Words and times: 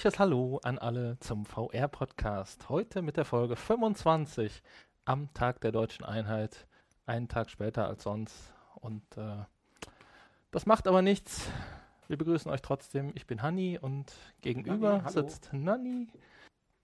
herzliches 0.00 0.18
Hallo 0.18 0.58
an 0.62 0.78
alle 0.78 1.18
zum 1.20 1.44
VR-Podcast. 1.44 2.70
Heute 2.70 3.02
mit 3.02 3.18
der 3.18 3.26
Folge 3.26 3.54
25 3.54 4.62
am 5.04 5.30
Tag 5.34 5.60
der 5.60 5.72
deutschen 5.72 6.06
Einheit. 6.06 6.66
Einen 7.04 7.28
Tag 7.28 7.50
später 7.50 7.86
als 7.86 8.04
sonst. 8.04 8.54
Und 8.76 9.02
äh, 9.18 9.44
das 10.52 10.64
macht 10.64 10.88
aber 10.88 11.02
nichts. 11.02 11.50
Wir 12.08 12.16
begrüßen 12.16 12.50
euch 12.50 12.62
trotzdem. 12.62 13.12
Ich 13.14 13.26
bin 13.26 13.42
Hanni 13.42 13.78
und 13.78 14.10
gegenüber 14.40 15.02
hallo. 15.04 15.10
sitzt 15.10 15.50
Nanni. 15.52 16.08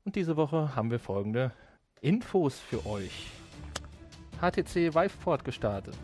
Und 0.04 0.14
diese 0.14 0.36
Woche 0.36 0.76
haben 0.76 0.90
wir 0.90 1.00
folgende 1.00 1.52
Infos 2.02 2.58
für 2.58 2.84
euch. 2.84 3.30
HTC 4.42 4.94
Viveport 4.94 5.42
gestartet. 5.42 5.96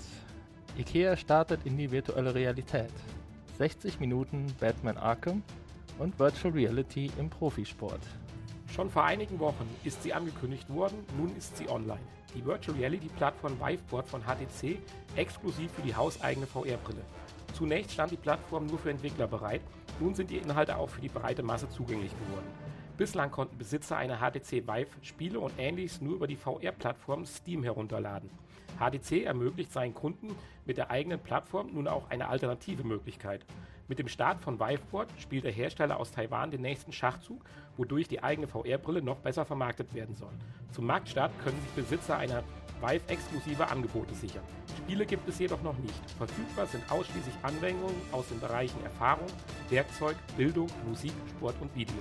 IKEA 0.79 1.19
startet 1.19 1.67
in 1.67 1.77
die 1.77 1.91
virtuelle 1.91 2.35
Realität. 2.35 2.95
60 3.59 4.01
Minuten 4.01 4.47
Batman 4.59 4.97
Arkham 4.97 5.43
und 5.99 6.19
Virtual 6.19 6.53
Reality 6.53 7.11
im 7.19 7.31
Profisport. 7.31 8.01
Schon 8.75 8.91
vor 8.91 9.05
einigen 9.05 9.39
Wochen 9.39 9.69
ist 9.85 10.03
sie 10.03 10.13
angekündigt 10.13 10.69
worden, 10.71 11.05
nun 11.19 11.37
ist 11.37 11.57
sie 11.57 11.69
online. 11.69 12.01
Die 12.35 12.45
Virtual 12.45 12.77
Reality 12.77 13.09
Plattform 13.09 13.59
Viveport 13.61 14.09
von 14.09 14.23
HTC 14.23 14.79
exklusiv 15.17 15.71
für 15.73 15.83
die 15.83 15.95
hauseigene 15.95 16.47
VR-Brille. 16.47 17.05
Zunächst 17.53 17.93
stand 17.93 18.13
die 18.13 18.17
Plattform 18.17 18.67
nur 18.67 18.79
für 18.79 18.91
Entwickler 18.91 19.27
bereit, 19.27 19.61
nun 20.01 20.15
sind 20.15 20.31
die 20.31 20.39
Inhalte 20.39 20.77
auch 20.77 20.89
für 20.89 21.03
die 21.03 21.09
breite 21.09 21.43
Masse 21.43 21.69
zugänglich 21.69 22.13
geworden. 22.13 22.47
Bislang 22.97 23.31
konnten 23.31 23.59
Besitzer 23.59 23.97
einer 23.97 24.19
HTC 24.19 24.67
Vive 24.67 24.89
Spiele 25.03 25.41
und 25.41 25.53
ähnliches 25.59 26.01
nur 26.01 26.15
über 26.15 26.27
die 26.27 26.37
VR-Plattform 26.37 27.27
Steam 27.27 27.63
herunterladen. 27.63 28.31
HTC 28.79 29.25
ermöglicht 29.25 29.73
seinen 29.73 29.95
Kunden 29.95 30.35
mit 30.65 30.77
der 30.77 30.91
eigenen 30.91 31.21
Plattform 31.21 31.73
nun 31.73 31.89
auch 31.89 32.11
eine 32.11 32.29
alternative 32.29 32.85
Möglichkeit. 32.85 33.45
Mit 33.93 33.99
dem 33.99 34.09
Start 34.09 34.41
von 34.41 34.59
Viveport 34.59 35.11
spielt 35.19 35.45
der 35.45 35.53
Hersteller 35.53 36.01
aus 36.01 36.13
Taiwan 36.13 36.51
den 36.51 36.63
nächsten 36.63 36.93
Schachzug, 36.93 37.45
wodurch 37.77 38.09
die 38.09 38.23
eigene 38.23 38.47
VR-Brille 38.47 39.03
noch 39.03 39.19
besser 39.19 39.45
vermarktet 39.45 39.93
werden 39.93 40.15
soll. 40.15 40.33
Zum 40.71 40.87
Marktstart 40.87 41.31
können 41.45 41.61
sich 41.61 41.85
Besitzer 41.85 42.17
einer 42.17 42.43
Vive 42.81 43.07
exklusive 43.09 43.69
Angebote 43.69 44.15
sichern. 44.15 44.45
Spiele 44.79 45.05
gibt 45.05 45.29
es 45.29 45.39
jedoch 45.39 45.61
noch 45.61 45.77
nicht. 45.77 46.11
Verfügbar 46.17 46.67
sind 46.69 46.91
ausschließlich 46.91 47.35
Anwendungen 47.43 48.01
aus 48.13 48.29
den 48.29 48.41
Bereichen 48.41 48.83
Erfahrung, 48.83 49.27
Werkzeug, 49.69 50.17
Bildung, 50.39 50.69
Musik, 50.89 51.13
Sport 51.37 51.57
und 51.61 51.77
Video. 51.77 51.93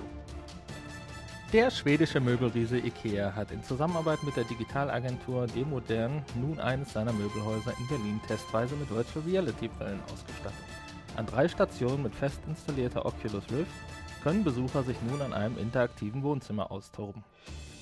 Der 1.52 1.70
schwedische 1.70 2.20
Möbelriese 2.20 2.78
IKEA 2.78 3.34
hat 3.34 3.50
in 3.50 3.62
Zusammenarbeit 3.62 4.22
mit 4.22 4.34
der 4.34 4.44
Digitalagentur 4.44 5.46
Demodern 5.46 6.24
nun 6.40 6.58
eines 6.58 6.94
seiner 6.94 7.12
Möbelhäuser 7.12 7.74
in 7.78 7.86
Berlin 7.88 8.20
testweise 8.26 8.76
mit 8.76 8.88
Virtual 8.88 9.22
Reality 9.26 9.68
Brillen 9.68 10.00
ausgestattet. 10.10 10.81
An 11.14 11.26
drei 11.26 11.46
Stationen 11.46 12.02
mit 12.02 12.14
fest 12.14 12.40
installierter 12.48 13.04
Oculus 13.04 13.44
Rift 13.50 13.70
können 14.22 14.44
Besucher 14.44 14.82
sich 14.82 14.96
nun 15.02 15.20
an 15.20 15.34
einem 15.34 15.58
interaktiven 15.58 16.22
Wohnzimmer 16.22 16.70
austoben. 16.70 17.22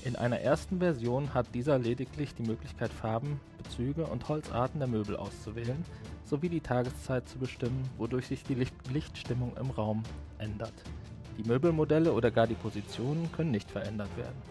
In 0.05 0.17
einer 0.17 0.41
ersten 0.41 0.78
Version 0.78 1.33
hat 1.33 1.55
dieser 1.55 1.78
lediglich 1.78 2.34
die 2.34 2.42
Möglichkeit, 2.42 2.91
Farben, 2.91 3.39
Bezüge 3.59 4.06
und 4.06 4.28
Holzarten 4.28 4.81
der 4.81 4.89
Möbel 4.89 5.14
auszuwählen, 5.14 5.84
sowie 6.25 6.48
die 6.48 6.62
Tageszeit 6.62 7.28
zu 7.28 7.39
bestimmen, 7.39 7.89
wodurch 7.98 8.27
sich 8.27 8.42
die 8.42 8.55
Licht 8.55 8.75
Lichtstimmung 8.91 9.56
im 9.59 9.70
Raum 9.70 10.03
ändert. 10.39 10.72
Die 11.39 11.47
Möbelmodelle 11.47 12.12
oder 12.12 12.31
gar 12.31 12.47
die 12.47 12.55
Positionen 12.55 13.31
können 13.33 13.50
nicht 13.50 13.70
verändert 13.70 14.15
werden. 14.17 14.42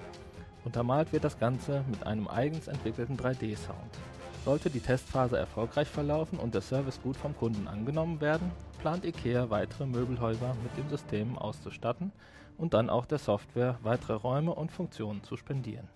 Untermalt 0.64 1.12
wird 1.12 1.24
das 1.24 1.40
Ganze 1.40 1.84
mit 1.90 2.06
einem 2.06 2.28
eigens 2.28 2.68
entwickelten 2.68 3.18
3D-Sound. 3.18 3.98
Sollte 4.46 4.70
die 4.70 4.80
Testphase 4.80 5.38
erfolgreich 5.38 5.88
verlaufen 5.88 6.40
und 6.40 6.54
der 6.54 6.62
Service 6.62 7.02
gut 7.02 7.18
vom 7.18 7.36
Kunden 7.36 7.68
angenommen 7.68 8.22
werden, 8.22 8.52
plant 8.80 9.06
IKEA 9.06 9.50
weitere 9.50 9.86
Möbelhäuser 9.86 10.56
mit 10.64 10.76
dem 10.78 10.90
System 10.90 11.38
auszustatten 11.38 12.12
und 12.58 12.74
dann 12.74 12.90
auch 12.90 13.06
der 13.06 13.18
Software 13.18 13.78
weitere 13.84 14.14
Räume 14.14 14.56
und 14.56 14.72
Funktionen 14.72 15.24
zu 15.24 15.38
spendieren. 15.38 15.88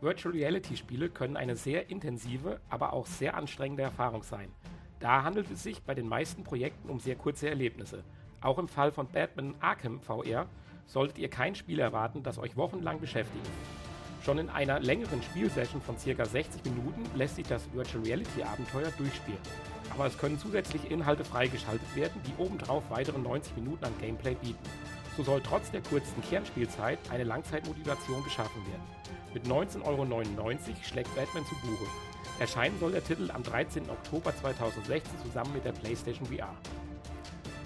Virtual 0.00 0.32
Reality 0.32 0.76
Spiele 0.76 1.10
können 1.10 1.36
eine 1.36 1.56
sehr 1.56 1.90
intensive, 1.90 2.60
aber 2.70 2.92
auch 2.92 3.06
sehr 3.06 3.36
anstrengende 3.36 3.82
Erfahrung 3.82 4.22
sein. 4.22 4.48
Da 5.00 5.22
handelt 5.24 5.50
es 5.50 5.62
sich 5.62 5.82
bei 5.82 5.94
den 5.94 6.08
meisten 6.08 6.44
Projekten 6.44 6.88
um 6.88 7.00
sehr 7.00 7.16
kurze 7.16 7.48
Erlebnisse. 7.48 8.04
Auch 8.40 8.58
im 8.58 8.68
Fall 8.68 8.92
von 8.92 9.08
Batman 9.08 9.54
Arkham 9.60 10.00
VR 10.00 10.46
solltet 10.86 11.18
ihr 11.18 11.28
kein 11.28 11.54
Spiel 11.54 11.80
erwarten, 11.80 12.22
das 12.22 12.38
euch 12.38 12.56
wochenlang 12.56 13.00
beschäftigt. 13.00 13.46
Schon 14.22 14.38
in 14.38 14.48
einer 14.50 14.78
längeren 14.80 15.22
Spielsession 15.22 15.80
von 15.80 15.96
ca. 15.96 16.24
60 16.24 16.64
Minuten 16.64 17.04
lässt 17.14 17.36
sich 17.36 17.46
das 17.46 17.72
Virtual 17.72 18.04
Reality 18.04 18.42
Abenteuer 18.42 18.90
durchspielen. 18.96 19.38
Aber 19.90 20.06
es 20.06 20.16
können 20.16 20.38
zusätzliche 20.38 20.88
Inhalte 20.88 21.24
freigeschaltet 21.24 21.94
werden, 21.94 22.20
die 22.26 22.42
obendrauf 22.42 22.84
weitere 22.90 23.18
90 23.18 23.56
Minuten 23.56 23.84
an 23.84 23.92
Gameplay 24.00 24.34
bieten. 24.34 24.58
So 25.16 25.22
soll 25.22 25.40
trotz 25.42 25.70
der 25.70 25.82
kurzen 25.82 26.22
Kernspielzeit 26.22 26.98
eine 27.10 27.24
Langzeitmotivation 27.24 28.22
geschaffen 28.24 28.62
werden. 28.66 28.82
Mit 29.34 29.46
19,99 29.46 29.84
Euro 29.84 30.56
schlägt 30.82 31.14
Batman 31.14 31.44
zu 31.46 31.54
Buche. 31.56 31.90
Erscheinen 32.38 32.78
soll 32.80 32.92
der 32.92 33.04
Titel 33.04 33.30
am 33.32 33.42
13. 33.42 33.90
Oktober 33.90 34.34
2016 34.34 35.18
zusammen 35.22 35.52
mit 35.52 35.64
der 35.64 35.72
PlayStation 35.72 36.26
VR. 36.26 36.54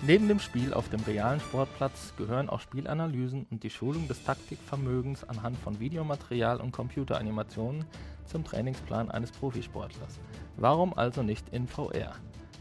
Neben 0.03 0.29
dem 0.29 0.39
Spiel 0.39 0.75
auf 0.75 0.91
dem 0.91 1.01
realen 1.01 1.41
Sportplatz 1.41 2.13
gehören 2.19 2.51
auch 2.51 2.61
Spielanalysen 2.61 3.47
und 3.51 3.63
die 3.63 3.71
Schulung 3.71 4.07
des 4.09 4.23
Taktikvermögens 4.23 5.25
anhand 5.25 5.57
von 5.59 5.81
Videomaterial 5.81 6.61
und 6.61 6.73
Computeranimationen 6.73 7.85
zum 8.27 8.45
Trainingsplan 8.45 9.11
eines 9.11 9.31
Profisportlers. 9.33 10.19
Warum 10.57 10.97
also 10.97 11.23
nicht 11.23 11.49
in 11.51 11.67
VR? 11.67 12.13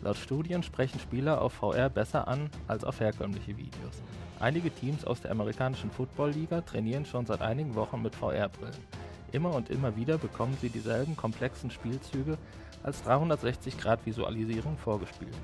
Laut 0.02 0.18
Studien 0.18 0.64
sprechen 0.64 1.00
Spieler 1.00 1.42
auf 1.42 1.54
VR 1.54 1.90
besser 1.90 2.28
an 2.28 2.50
als 2.68 2.84
auf 2.84 3.00
herkömmliche 3.00 3.56
Videos. 3.56 4.02
Einige 4.40 4.72
Teams 4.72 5.06
aus 5.06 5.22
der 5.22 5.32
amerikanischen 5.32 5.92
Football-Liga 5.92 6.62
trainieren 6.62 7.06
schon 7.06 7.26
seit 7.26 7.42
einigen 7.42 7.76
Wochen 7.76 8.02
mit 8.02 8.16
VR-Brillen. 8.16 8.74
Immer 9.32 9.54
und 9.54 9.70
immer 9.70 9.96
wieder 9.96 10.18
bekommen 10.18 10.58
sie 10.60 10.70
dieselben 10.70 11.16
komplexen 11.16 11.72
Spielzüge 11.72 12.38
als 12.84 13.04
360-Grad-Visualisierung 13.06 14.78
vorgespielt. 14.78 15.38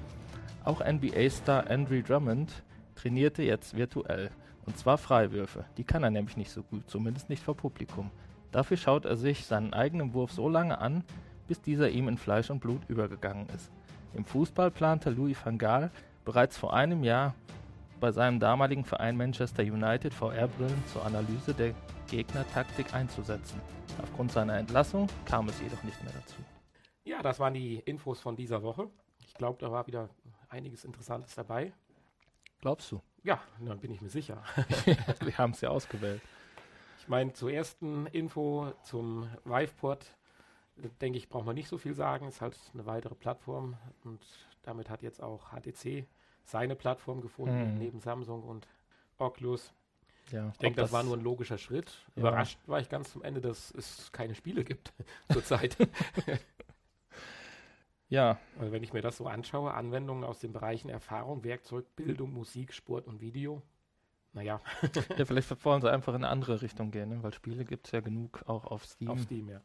Auch 0.65 0.81
NBA-Star 0.85 1.69
Andrew 1.69 2.01
Drummond 2.01 2.63
trainierte 2.95 3.43
jetzt 3.43 3.77
virtuell. 3.77 4.29
Und 4.65 4.77
zwar 4.77 4.97
Freiwürfe. 4.97 5.65
Die 5.77 5.83
kann 5.83 6.03
er 6.03 6.11
nämlich 6.11 6.35
nicht 6.35 6.51
so 6.51 6.63
gut, 6.63 6.89
zumindest 6.89 7.29
nicht 7.29 7.41
vor 7.41 7.55
Publikum. 7.55 8.11
Dafür 8.51 8.77
schaut 8.77 9.05
er 9.05 9.15
sich 9.15 9.45
seinen 9.45 9.73
eigenen 9.73 10.13
Wurf 10.13 10.31
so 10.31 10.49
lange 10.49 10.79
an, 10.79 11.03
bis 11.49 11.61
dieser 11.61 11.89
ihm 11.89 12.07
in 12.07 12.17
Fleisch 12.17 12.49
und 12.49 12.59
Blut 12.59 12.81
übergegangen 12.87 13.49
ist. 13.49 13.71
Im 14.13 14.23
Fußball 14.23 14.71
plante 14.71 15.09
Louis 15.09 15.35
van 15.43 15.57
Gaal 15.57 15.91
bereits 16.23 16.57
vor 16.57 16.73
einem 16.73 17.03
Jahr 17.03 17.33
bei 17.99 18.11
seinem 18.11 18.39
damaligen 18.39 18.85
Verein 18.85 19.17
Manchester 19.17 19.63
United 19.63 20.13
VR-Brillen 20.13 20.83
zur 20.93 21.05
Analyse 21.05 21.53
der 21.53 21.73
Gegnertaktik 22.07 22.93
einzusetzen. 22.93 23.59
Aufgrund 24.01 24.31
seiner 24.31 24.57
Entlassung 24.57 25.07
kam 25.25 25.49
es 25.49 25.59
jedoch 25.59 25.83
nicht 25.83 26.01
mehr 26.03 26.13
dazu. 26.13 26.37
Ja, 27.03 27.23
das 27.23 27.39
waren 27.39 27.55
die 27.55 27.77
Infos 27.79 28.21
von 28.21 28.35
dieser 28.35 28.61
Woche. 28.61 28.87
Ich 29.25 29.33
glaube, 29.33 29.57
da 29.59 29.71
war 29.71 29.87
wieder 29.87 30.09
einiges 30.49 30.85
Interessantes 30.85 31.33
dabei. 31.33 31.73
Glaubst 32.61 32.91
du? 32.91 33.01
Ja, 33.23 33.41
dann 33.59 33.79
bin 33.79 33.91
ich 33.91 34.01
mir 34.01 34.09
sicher. 34.09 34.43
Wir 35.21 35.37
haben 35.37 35.51
es 35.51 35.61
ja 35.61 35.69
ausgewählt. 35.69 36.21
Ich 36.99 37.07
meine, 37.07 37.33
zur 37.33 37.51
ersten 37.51 38.05
Info 38.07 38.71
zum 38.83 39.27
Viveport, 39.45 40.15
denke 41.01 41.17
ich, 41.17 41.29
braucht 41.29 41.45
man 41.45 41.55
nicht 41.55 41.67
so 41.69 41.77
viel 41.77 41.93
sagen. 41.93 42.27
Ist 42.27 42.41
halt 42.41 42.57
eine 42.73 42.85
weitere 42.85 43.15
Plattform 43.15 43.77
und 44.03 44.19
damit 44.63 44.89
hat 44.89 45.01
jetzt 45.01 45.21
auch 45.21 45.51
HTC 45.51 46.05
seine 46.43 46.75
Plattform 46.75 47.21
gefunden, 47.21 47.73
Mhm. 47.73 47.77
neben 47.77 47.99
Samsung 47.99 48.43
und 48.43 48.67
Oculus. 49.17 49.73
Ja, 50.31 50.49
Ich 50.49 50.57
denke, 50.59 50.81
das, 50.81 50.91
war 50.91 51.01
nur 51.03 51.17
ein 51.17 51.23
logischer 51.23 51.57
Schritt. 51.57 52.05
Ja. 52.15 52.21
Überrascht 52.21 52.59
war 52.67 52.79
ich 52.79 52.89
ganz 52.89 53.11
zum 53.11 53.23
Ende, 53.23 53.41
dass 53.41 53.71
es 53.71 54.11
keine 54.11 54.35
Spiele 54.35 54.63
gibt 54.63 54.93
zurzeit. 55.31 55.75
Ja, 58.11 58.39
also 58.57 58.71
wenn 58.71 58.81
ich 58.81 58.91
mir 58.91 59.01
das 59.03 59.17
so 59.17 59.27
anschaue, 59.27 59.71
Anwendungen 59.73 60.23
aus 60.23 60.39
den 60.39 60.51
Bereichen 60.51 60.89
Erfahrung, 60.89 61.43
Werkzeug, 61.43 61.95
Bildung, 61.95 62.33
Musik, 62.33 62.73
Sport 62.73 63.05
und 63.05 63.21
Video. 63.21 63.61
Naja, 64.33 64.61
ja, 65.15 65.25
vielleicht 65.25 65.49
wollen 65.65 65.81
sie 65.81 65.91
einfach 65.91 66.13
in 66.15 66.23
eine 66.23 66.29
andere 66.29 66.61
Richtung 66.63 66.89
gehen, 66.89 67.09
ne? 67.09 67.21
weil 67.23 67.33
Spiele 67.35 67.65
gibt 67.65 67.85
es 67.85 67.91
ja 67.91 67.99
genug 67.99 68.41
auch 68.47 68.65
auf 68.65 68.83
Steam. 68.85 69.09
auf 69.09 69.19
Steam, 69.21 69.49
ja. 69.49 69.61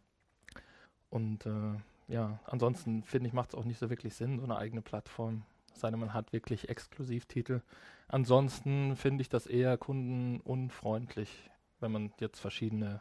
Und 1.15 1.47
äh, 1.47 1.77
ja, 2.09 2.41
ansonsten 2.45 3.05
finde 3.05 3.29
ich, 3.29 3.33
macht 3.33 3.51
es 3.51 3.55
auch 3.55 3.63
nicht 3.63 3.79
so 3.79 3.89
wirklich 3.89 4.15
Sinn, 4.15 4.41
so 4.41 4.45
eine 4.45 4.59
eigene 4.59 4.83
Plattform. 4.83 5.45
Es 5.73 5.81
sei 5.81 5.91
denn, 5.91 6.01
man 6.01 6.13
hat 6.13 6.33
wirklich 6.33 6.69
Exklusivtitel. 6.69 7.63
Ansonsten 8.09 8.97
finde 8.97 9.23
ich 9.23 9.29
das 9.29 9.47
eher 9.47 9.79
kundenunfreundlich, 9.79 11.51
wenn 11.79 11.93
man 11.93 12.13
jetzt 12.19 12.41
verschiedene 12.41 13.01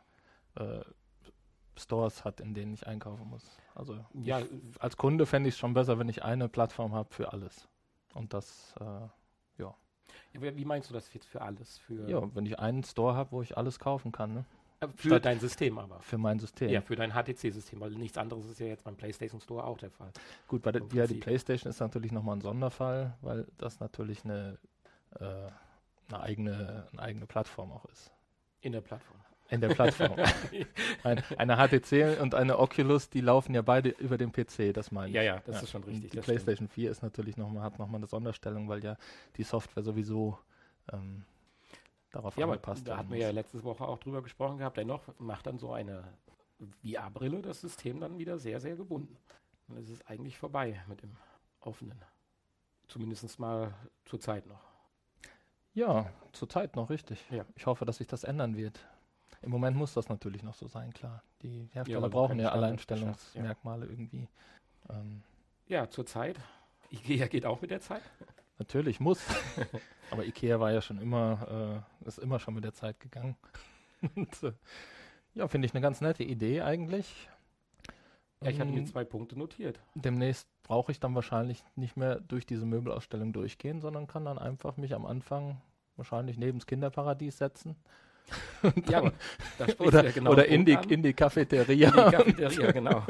äh, 0.53 0.81
Stores 1.75 2.23
hat, 2.23 2.39
in 2.39 2.53
denen 2.53 2.75
ich 2.75 2.85
einkaufen 2.85 3.27
muss. 3.27 3.57
Also 3.73 4.05
Ja, 4.13 4.41
ich, 4.41 4.47
als 4.79 4.95
Kunde 4.95 5.25
fände 5.25 5.49
ich 5.49 5.55
es 5.55 5.59
schon 5.59 5.73
besser, 5.73 5.97
wenn 5.97 6.07
ich 6.07 6.23
eine 6.23 6.49
Plattform 6.49 6.93
habe 6.93 7.11
für 7.11 7.33
alles. 7.33 7.67
Und 8.13 8.35
das, 8.35 8.75
äh, 8.79 9.07
Ja, 9.57 9.75
wie 10.33 10.55
wie 10.55 10.65
meinst 10.65 10.91
du 10.91 10.93
das 10.93 11.11
jetzt 11.15 11.25
für 11.25 11.41
alles? 11.41 11.79
Für, 11.79 12.07
ja, 12.07 12.35
wenn 12.35 12.45
ich 12.45 12.59
einen 12.59 12.83
Store 12.83 13.15
habe, 13.15 13.31
wo 13.31 13.41
ich 13.41 13.57
alles 13.57 13.79
kaufen 13.79 14.11
kann, 14.11 14.35
ne? 14.35 14.45
Für 14.95 15.07
statt- 15.09 15.25
dein 15.25 15.39
System 15.39 15.77
aber. 15.77 15.99
für 16.01 16.17
mein 16.17 16.39
System. 16.39 16.69
Ja, 16.69 16.81
für 16.81 16.95
dein 16.95 17.11
HTC-System, 17.13 17.79
weil 17.79 17.91
nichts 17.91 18.17
anderes 18.17 18.45
ist 18.49 18.59
ja 18.59 18.67
jetzt 18.67 18.83
beim 18.83 18.95
PlayStation 18.95 19.39
Store 19.41 19.63
auch 19.63 19.77
der 19.77 19.91
Fall. 19.91 20.11
Gut, 20.47 20.61
bei 20.61 20.71
der, 20.71 20.81
ja, 20.93 21.07
die. 21.07 21.15
PlayStation 21.15 21.69
ist 21.69 21.79
natürlich 21.79 22.11
nochmal 22.11 22.37
ein 22.37 22.41
Sonderfall, 22.41 23.15
weil 23.21 23.45
das 23.57 23.79
natürlich 23.79 24.23
eine, 24.25 24.57
äh, 25.19 25.23
eine 26.09 26.19
eigene, 26.21 26.87
eine 26.91 27.01
eigene 27.01 27.25
Plattform 27.25 27.71
auch 27.71 27.85
ist. 27.85 28.11
In 28.61 28.71
der 28.71 28.81
Plattform. 28.81 29.19
In 29.49 29.61
der 29.61 29.69
Plattform. 29.69 30.15
Ein, 31.03 31.21
eine 31.37 31.57
HTC 31.57 32.19
und 32.21 32.33
eine 32.33 32.57
Oculus, 32.57 33.09
die 33.09 33.21
laufen 33.21 33.53
ja 33.53 33.61
beide 33.61 33.89
über 33.89 34.17
den 34.17 34.31
PC, 34.31 34.73
das 34.73 34.91
meine 34.91 35.09
ich. 35.09 35.15
Ja, 35.15 35.21
ja, 35.21 35.41
das 35.45 35.61
ist 35.61 35.69
schon 35.69 35.83
richtig. 35.83 36.11
Die 36.11 36.19
PlayStation 36.21 36.67
4 36.69 36.89
ist 36.89 37.03
natürlich 37.03 37.35
noch 37.37 37.49
mal, 37.49 37.61
hat 37.61 37.77
nochmal 37.77 37.99
eine 37.99 38.07
Sonderstellung, 38.07 38.69
weil 38.69 38.83
ja 38.83 38.97
die 39.35 39.43
Software 39.43 39.83
sowieso 39.83 40.39
ähm, 40.91 41.25
darauf 42.13 42.37
ja, 42.37 42.45
angepasst 42.45 42.87
Da 42.87 42.97
hatten 42.97 43.11
wir 43.11 43.19
ja 43.19 43.31
letzte 43.31 43.61
Woche 43.63 43.85
auch 43.85 43.97
drüber 43.97 44.21
gesprochen 44.21 44.57
gehabt. 44.57 44.77
Dennoch 44.77 45.01
macht 45.19 45.47
dann 45.47 45.59
so 45.59 45.73
eine 45.73 46.03
VR-Brille 46.81 47.41
das 47.41 47.59
System 47.59 47.99
dann 47.99 48.17
wieder 48.17 48.39
sehr, 48.39 48.61
sehr 48.61 48.77
gebunden. 48.77 49.17
Und 49.67 49.77
es 49.77 49.89
ist 49.89 50.07
eigentlich 50.07 50.37
vorbei 50.37 50.81
mit 50.87 51.01
dem 51.01 51.17
offenen. 51.59 51.99
Zumindest 52.87 53.39
mal 53.39 53.73
zur 54.05 54.19
Zeit 54.19 54.45
noch. 54.45 54.61
Ja, 55.73 56.09
zur 56.31 56.47
Zeit 56.47 56.75
noch, 56.75 56.89
richtig. 56.89 57.25
Ja. 57.31 57.45
Ich 57.55 57.65
hoffe, 57.65 57.85
dass 57.85 57.97
sich 57.97 58.07
das 58.07 58.23
ändern 58.23 58.55
wird. 58.55 58.79
Im 59.41 59.49
Moment 59.51 59.75
muss 59.75 59.93
das 59.93 60.07
natürlich 60.07 60.43
noch 60.43 60.53
so 60.53 60.67
sein, 60.67 60.93
klar. 60.93 61.23
Die 61.41 61.67
Hersteller 61.73 62.03
weil 62.03 62.09
brauchen 62.09 62.29
keine 62.29 62.43
ja 62.43 62.51
Alleinstellungsmerkmale 62.51 63.87
irgendwie. 63.87 64.29
Ähm, 64.89 65.23
Ja, 65.67 65.89
zur 65.89 66.05
Zeit. 66.05 66.39
Ikea 66.91 67.27
geht 67.27 67.45
auch 67.45 67.59
mit 67.61 67.71
der 67.71 67.81
Zeit. 67.81 68.03
Natürlich 68.59 68.99
muss. 68.99 69.21
Aber 70.11 70.25
Ikea 70.25 70.59
war 70.59 70.71
ja 70.71 70.81
schon 70.81 70.99
immer, 71.01 71.83
äh, 72.03 72.07
ist 72.07 72.19
immer 72.19 72.39
schon 72.39 72.53
mit 72.55 72.63
der 72.63 72.73
Zeit 72.73 72.99
gegangen. 72.99 73.35
Und, 74.15 74.43
äh, 74.43 74.53
ja, 75.35 75.47
finde 75.47 75.65
ich 75.65 75.73
eine 75.73 75.81
ganz 75.81 76.01
nette 76.01 76.23
Idee 76.23 76.61
eigentlich. 76.61 77.29
Ja, 78.41 78.49
ich 78.49 78.59
hatte 78.59 78.71
mir 78.71 78.79
Ähm, 78.79 78.87
zwei 78.87 79.05
Punkte 79.05 79.37
notiert. 79.39 79.79
demnächst 79.95 80.47
brauche 80.63 80.91
ich 80.91 80.99
dann 80.99 81.15
wahrscheinlich 81.15 81.63
nicht 81.75 81.97
mehr 81.97 82.19
durch 82.19 82.45
diese 82.45 82.65
Möbelausstellung 82.65 83.33
durchgehen, 83.33 83.81
sondern 83.81 84.07
kann 84.07 84.25
dann 84.25 84.37
einfach 84.37 84.77
mich 84.77 84.93
am 84.93 85.05
Anfang 85.05 85.61
wahrscheinlich 85.95 86.37
neben 86.37 86.59
das 86.59 86.67
Kinderparadies 86.67 87.37
setzen. 87.37 87.75
Ja, 88.87 88.99
aber 88.99 89.11
da 89.57 89.65
oder 89.79 90.05
ja 90.05 90.11
genau 90.11 90.31
oder 90.31 90.45
in, 90.47 90.65
die, 90.65 90.77
in 90.87 91.03
die 91.03 91.13
Cafeteria 91.13 91.89
In 91.89 91.95
die 91.95 92.11
Cafeteria, 92.11 92.71
genau. 92.71 93.05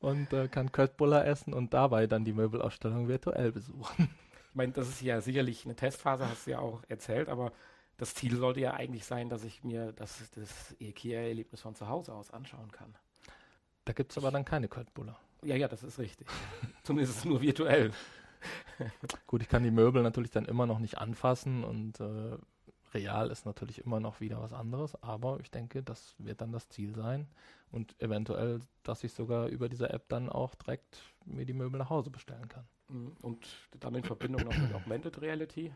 und 0.00 0.32
äh, 0.32 0.48
kann 0.48 0.72
Köttbullar 0.72 1.26
essen 1.26 1.52
und 1.52 1.74
dabei 1.74 2.06
dann 2.06 2.24
die 2.24 2.32
Möbelausstellung 2.32 3.06
virtuell 3.06 3.52
besuchen. 3.52 4.08
Ich 4.56 4.58
meine, 4.58 4.72
das 4.72 4.88
ist 4.88 5.02
ja 5.02 5.20
sicherlich 5.20 5.66
eine 5.66 5.76
Testphase, 5.76 6.26
hast 6.26 6.46
du 6.46 6.52
ja 6.52 6.60
auch 6.60 6.82
erzählt, 6.88 7.28
aber 7.28 7.52
das 7.98 8.14
Ziel 8.14 8.36
sollte 8.36 8.60
ja 8.60 8.72
eigentlich 8.72 9.04
sein, 9.04 9.28
dass 9.28 9.44
ich 9.44 9.62
mir 9.62 9.92
das, 9.92 10.30
das 10.30 10.74
IKEA-Erlebnis 10.80 11.60
von 11.60 11.74
zu 11.74 11.88
Hause 11.88 12.14
aus 12.14 12.30
anschauen 12.30 12.72
kann. 12.72 12.96
Da 13.84 13.92
gibt 13.92 14.12
es 14.12 14.16
aber 14.16 14.30
dann 14.30 14.46
keine 14.46 14.68
Köttbullar. 14.68 15.20
Ja, 15.42 15.56
ja, 15.56 15.68
das 15.68 15.82
ist 15.82 15.98
richtig. 15.98 16.26
Zumindest 16.84 17.26
nur 17.26 17.42
virtuell. 17.42 17.92
Gut, 19.26 19.42
ich 19.42 19.48
kann 19.50 19.62
die 19.62 19.70
Möbel 19.70 20.02
natürlich 20.02 20.30
dann 20.30 20.46
immer 20.46 20.64
noch 20.64 20.78
nicht 20.78 20.96
anfassen 20.96 21.62
und 21.62 22.00
äh, 22.00 22.38
real 22.94 23.30
ist 23.30 23.44
natürlich 23.44 23.84
immer 23.84 24.00
noch 24.00 24.20
wieder 24.20 24.40
was 24.40 24.54
anderes, 24.54 24.94
aber 25.02 25.38
ich 25.40 25.50
denke, 25.50 25.82
das 25.82 26.14
wird 26.16 26.40
dann 26.40 26.52
das 26.52 26.70
Ziel 26.70 26.94
sein 26.94 27.28
und 27.70 27.94
eventuell, 28.00 28.60
dass 28.84 29.04
ich 29.04 29.12
sogar 29.12 29.48
über 29.48 29.68
diese 29.68 29.90
App 29.90 30.08
dann 30.08 30.30
auch 30.30 30.54
direkt 30.54 31.02
mir 31.26 31.44
die 31.44 31.52
Möbel 31.52 31.78
nach 31.78 31.90
Hause 31.90 32.08
bestellen 32.08 32.48
kann. 32.48 32.66
Mhm. 32.88 33.16
Und 33.22 33.46
dann 33.80 33.94
in 33.94 34.04
Verbindung 34.04 34.44
noch 34.44 34.56
mit 34.56 34.72
Augmented 34.72 35.20
Reality 35.20 35.72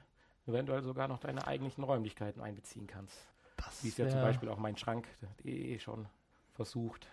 eventuell 0.46 0.82
sogar 0.82 1.08
noch 1.08 1.18
deine 1.18 1.46
eigentlichen 1.46 1.84
Räumlichkeiten 1.84 2.40
einbeziehen 2.40 2.86
kannst. 2.86 3.16
Das 3.56 3.84
Wie 3.84 3.88
es 3.88 3.96
ja 3.96 4.08
zum 4.08 4.20
Beispiel 4.20 4.48
auch 4.48 4.58
mein 4.58 4.76
Schrank.de 4.76 5.78
schon 5.78 6.06
versucht. 6.52 7.06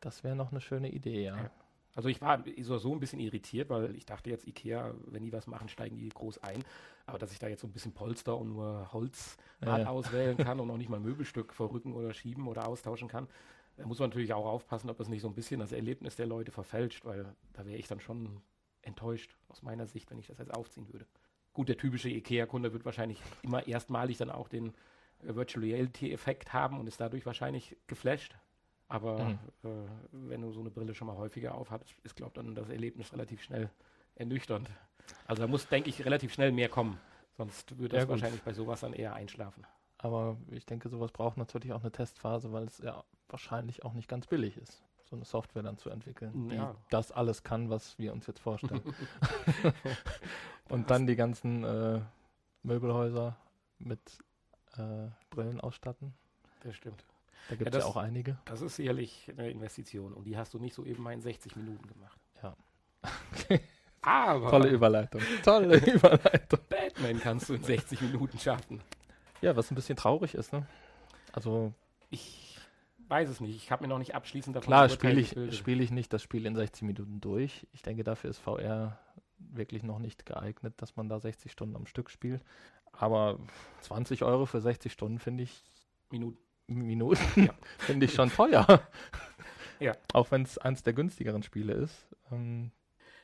Das 0.00 0.22
wäre 0.22 0.36
noch 0.36 0.50
eine 0.50 0.60
schöne 0.60 0.90
Idee, 0.90 1.24
ja. 1.24 1.36
Ja. 1.36 1.50
Also 1.96 2.08
ich 2.08 2.20
war 2.20 2.42
so, 2.62 2.78
so 2.78 2.92
ein 2.92 3.00
bisschen 3.00 3.20
irritiert, 3.20 3.70
weil 3.70 3.94
ich 3.94 4.04
dachte 4.04 4.28
jetzt, 4.28 4.46
Ikea, 4.46 4.94
wenn 5.06 5.22
die 5.22 5.32
was 5.32 5.46
machen, 5.46 5.68
steigen 5.68 5.96
die 5.96 6.08
groß 6.08 6.38
ein. 6.42 6.64
Aber 7.06 7.18
dass 7.18 7.32
ich 7.32 7.38
da 7.38 7.46
jetzt 7.46 7.60
so 7.60 7.68
ein 7.68 7.72
bisschen 7.72 7.92
Polster 7.92 8.36
und 8.36 8.48
nur 8.48 8.92
Holz 8.92 9.36
Ja, 9.64 9.78
ja. 9.78 9.86
auswählen 9.86 10.36
kann 10.36 10.58
und 10.58 10.68
noch 10.68 10.76
nicht 10.76 10.90
mal 10.90 10.98
Möbelstück 10.98 11.54
verrücken 11.54 11.92
oder 11.92 12.12
schieben 12.12 12.48
oder 12.48 12.66
austauschen 12.66 13.08
kann, 13.08 13.28
da 13.76 13.86
muss 13.86 13.98
man 13.98 14.10
natürlich 14.10 14.32
auch 14.32 14.46
aufpassen, 14.46 14.88
ob 14.90 14.98
das 14.98 15.08
nicht 15.08 15.22
so 15.22 15.28
ein 15.28 15.34
bisschen 15.34 15.60
das 15.60 15.72
Erlebnis 15.72 16.16
der 16.16 16.26
Leute 16.26 16.52
verfälscht, 16.52 17.04
weil 17.04 17.34
da 17.52 17.66
wäre 17.66 17.76
ich 17.76 17.88
dann 17.88 18.00
schon 18.00 18.40
enttäuscht 18.86 19.36
aus 19.48 19.62
meiner 19.62 19.86
Sicht, 19.86 20.10
wenn 20.10 20.18
ich 20.18 20.26
das 20.26 20.38
jetzt 20.38 20.54
aufziehen 20.54 20.92
würde. 20.92 21.06
Gut, 21.52 21.68
der 21.68 21.76
typische 21.76 22.08
Ikea-Kunde 22.08 22.72
wird 22.72 22.84
wahrscheinlich 22.84 23.20
immer 23.42 23.66
erstmalig 23.66 24.18
dann 24.18 24.30
auch 24.30 24.48
den 24.48 24.74
äh, 25.22 25.34
Virtual 25.34 25.64
Reality-Effekt 25.64 26.52
haben 26.52 26.80
und 26.80 26.86
ist 26.86 27.00
dadurch 27.00 27.24
wahrscheinlich 27.26 27.76
geflasht. 27.86 28.34
Aber 28.88 29.18
Mhm. 29.18 29.38
äh, 29.70 29.88
wenn 30.12 30.42
du 30.42 30.50
so 30.52 30.60
eine 30.60 30.70
Brille 30.70 30.94
schon 30.94 31.06
mal 31.06 31.16
häufiger 31.16 31.54
aufhattest, 31.54 31.94
ist, 32.02 32.16
glaube 32.16 32.32
dann 32.34 32.54
das 32.54 32.68
Erlebnis 32.68 33.12
relativ 33.12 33.42
schnell 33.42 33.70
ernüchternd. 34.16 34.68
Also 35.26 35.42
da 35.42 35.48
muss, 35.48 35.68
denke 35.68 35.90
ich, 35.90 36.04
relativ 36.04 36.32
schnell 36.32 36.52
mehr 36.52 36.68
kommen. 36.68 36.98
Sonst 37.36 37.78
würde 37.78 37.96
Ja, 37.96 38.00
das 38.02 38.08
gut. 38.08 38.20
wahrscheinlich 38.20 38.42
bei 38.42 38.52
sowas 38.52 38.80
dann 38.80 38.92
eher 38.92 39.14
einschlafen. 39.14 39.66
Aber 39.98 40.36
ich 40.50 40.66
denke, 40.66 40.88
sowas 40.88 41.12
braucht 41.12 41.36
natürlich 41.36 41.72
auch 41.72 41.80
eine 41.80 41.90
Testphase, 41.90 42.52
weil 42.52 42.64
es 42.64 42.78
ja 42.78 43.02
wahrscheinlich 43.28 43.84
auch 43.84 43.94
nicht 43.94 44.08
ganz 44.08 44.26
billig 44.26 44.56
ist, 44.58 44.84
so 45.14 45.16
eine 45.16 45.24
Software 45.24 45.62
dann 45.62 45.78
zu 45.78 45.90
entwickeln, 45.90 46.48
die 46.48 46.56
Ja. 46.56 46.74
das 46.90 47.12
alles 47.12 47.42
kann, 47.44 47.70
was 47.70 47.96
wir 47.98 48.12
uns 48.12 48.26
jetzt 48.26 48.40
vorstellen. 48.40 48.82
Und 50.68 50.90
dann 50.90 51.06
die 51.06 51.16
ganzen 51.16 51.62
äh, 51.64 52.00
Möbelhäuser 52.62 53.36
mit 53.78 54.00
äh, 54.76 55.08
Brillen 55.30 55.60
ausstatten. 55.60 56.14
Das 56.62 56.74
stimmt. 56.74 57.04
Da 57.48 57.56
gibt 57.56 57.68
es 57.68 57.74
ja, 57.74 57.80
das- 57.80 57.84
auch 57.88 57.96
einige. 57.96 58.38
Das 58.46 58.62
ist 58.62 58.76
sicherlich 58.76 59.30
eine 59.36 59.50
Investition 59.50 60.12
und 60.14 60.24
die 60.24 60.36
hast 60.36 60.54
du 60.54 60.58
nicht 60.58 60.74
so 60.74 60.84
eben 60.84 61.02
mal 61.02 61.12
in 61.12 61.20
60 61.20 61.54
Minuten 61.56 61.86
gemacht. 61.86 62.18
Ja. 62.42 62.56
Aber 64.02 64.50
Tolle 64.50 64.68
Überleitung. 64.68 65.20
Tolle 65.42 65.76
Überleitung. 65.78 66.58
Batman 66.68 67.20
kannst 67.20 67.48
du 67.48 67.54
in 67.54 67.62
60 67.62 68.00
Minuten 68.02 68.38
schaffen. 68.38 68.80
Ja, 69.42 69.54
was 69.56 69.70
ein 69.70 69.74
bisschen 69.74 69.96
traurig 69.96 70.34
ist, 70.34 70.52
ne? 70.52 70.66
Also 71.32 71.72
Ich 72.10 72.43
weiß 73.08 73.28
es 73.28 73.40
nicht. 73.40 73.56
Ich 73.56 73.70
habe 73.70 73.84
mir 73.84 73.88
noch 73.88 73.98
nicht 73.98 74.14
abschließend 74.14 74.56
davon 74.56 74.66
klar 74.66 74.88
spiele 74.88 75.20
ich, 75.20 75.34
spiel 75.56 75.80
ich 75.80 75.90
nicht 75.90 76.12
das 76.12 76.22
Spiel 76.22 76.46
in 76.46 76.54
60 76.54 76.82
Minuten 76.82 77.20
durch. 77.20 77.66
Ich 77.72 77.82
denke, 77.82 78.04
dafür 78.04 78.30
ist 78.30 78.38
VR 78.38 78.98
wirklich 79.38 79.82
noch 79.82 79.98
nicht 79.98 80.26
geeignet, 80.26 80.74
dass 80.78 80.96
man 80.96 81.08
da 81.08 81.20
60 81.20 81.52
Stunden 81.52 81.76
am 81.76 81.86
Stück 81.86 82.10
spielt. 82.10 82.42
Aber 82.92 83.38
20 83.82 84.22
Euro 84.22 84.46
für 84.46 84.60
60 84.60 84.92
Stunden 84.92 85.18
finde 85.18 85.44
ich 85.44 85.62
Minuten. 86.10 86.38
Minuten 86.66 87.20
Ja. 87.36 87.54
finde 87.78 88.06
ich 88.06 88.14
schon 88.14 88.30
teuer. 88.30 88.66
Ja. 89.80 89.96
Auch 90.12 90.30
wenn 90.30 90.42
es 90.42 90.56
eins 90.56 90.84
der 90.84 90.92
günstigeren 90.92 91.42
Spiele 91.42 91.72
ist. 91.72 92.06
Ähm, 92.30 92.70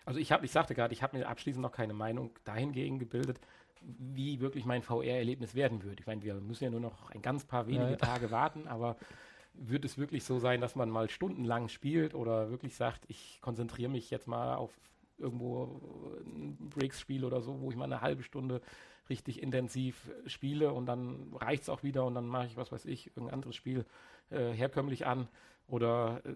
Also 0.05 0.19
ich 0.19 0.33
habe, 0.33 0.45
ich 0.45 0.51
sagte 0.51 0.75
gerade, 0.75 0.93
ich 0.93 1.01
habe 1.01 1.17
mir 1.17 1.29
abschließend 1.29 1.63
noch 1.63 1.71
keine 1.71 1.95
Meinung 1.95 2.33
dahingegen 2.45 2.99
gebildet, 2.99 3.41
wie 3.81 4.41
wirklich 4.41 4.65
mein 4.65 4.83
VR-Erlebnis 4.83 5.55
werden 5.55 5.85
wird. 5.85 6.01
Ich 6.01 6.07
meine, 6.07 6.23
wir 6.23 6.35
müssen 6.35 6.65
ja 6.65 6.71
nur 6.71 6.81
noch 6.81 7.09
ein 7.11 7.23
ganz 7.23 7.45
paar 7.45 7.69
wenige 7.69 7.93
ja. 7.93 7.97
Tage 7.97 8.33
warten, 8.33 8.67
aber 8.67 8.97
wird 9.61 9.85
es 9.85 9.99
wirklich 9.99 10.25
so 10.25 10.38
sein, 10.38 10.61
dass 10.61 10.75
man 10.75 10.90
mal 10.90 11.11
stundenlang 11.11 11.69
spielt 11.69 12.14
oder 12.14 12.50
wirklich 12.50 12.75
sagt, 12.75 13.05
ich 13.09 13.38
konzentriere 13.43 13.90
mich 13.90 14.11
jetzt 14.11 14.26
mal 14.26 14.57
auf 14.57 14.73
irgendwo 15.19 15.81
ein 16.25 16.57
Breaks-Spiel 16.71 17.25
oder 17.25 17.43
so, 17.43 17.61
wo 17.61 17.71
ich 17.71 17.76
mal 17.76 17.85
eine 17.85 18.00
halbe 18.00 18.23
Stunde 18.23 18.62
richtig 19.11 19.43
intensiv 19.43 20.11
spiele 20.26 20.73
und 20.73 20.87
dann 20.87 21.33
reicht 21.35 21.64
es 21.64 21.69
auch 21.69 21.83
wieder 21.83 22.05
und 22.07 22.14
dann 22.14 22.26
mache 22.26 22.47
ich, 22.47 22.57
was 22.57 22.73
weiß 22.73 22.87
ich, 22.87 23.09
irgendein 23.09 23.35
anderes 23.35 23.55
Spiel 23.55 23.85
äh, 24.31 24.52
herkömmlich 24.52 25.07
an. 25.07 25.29
Oder 25.69 26.23
äh, 26.25 26.33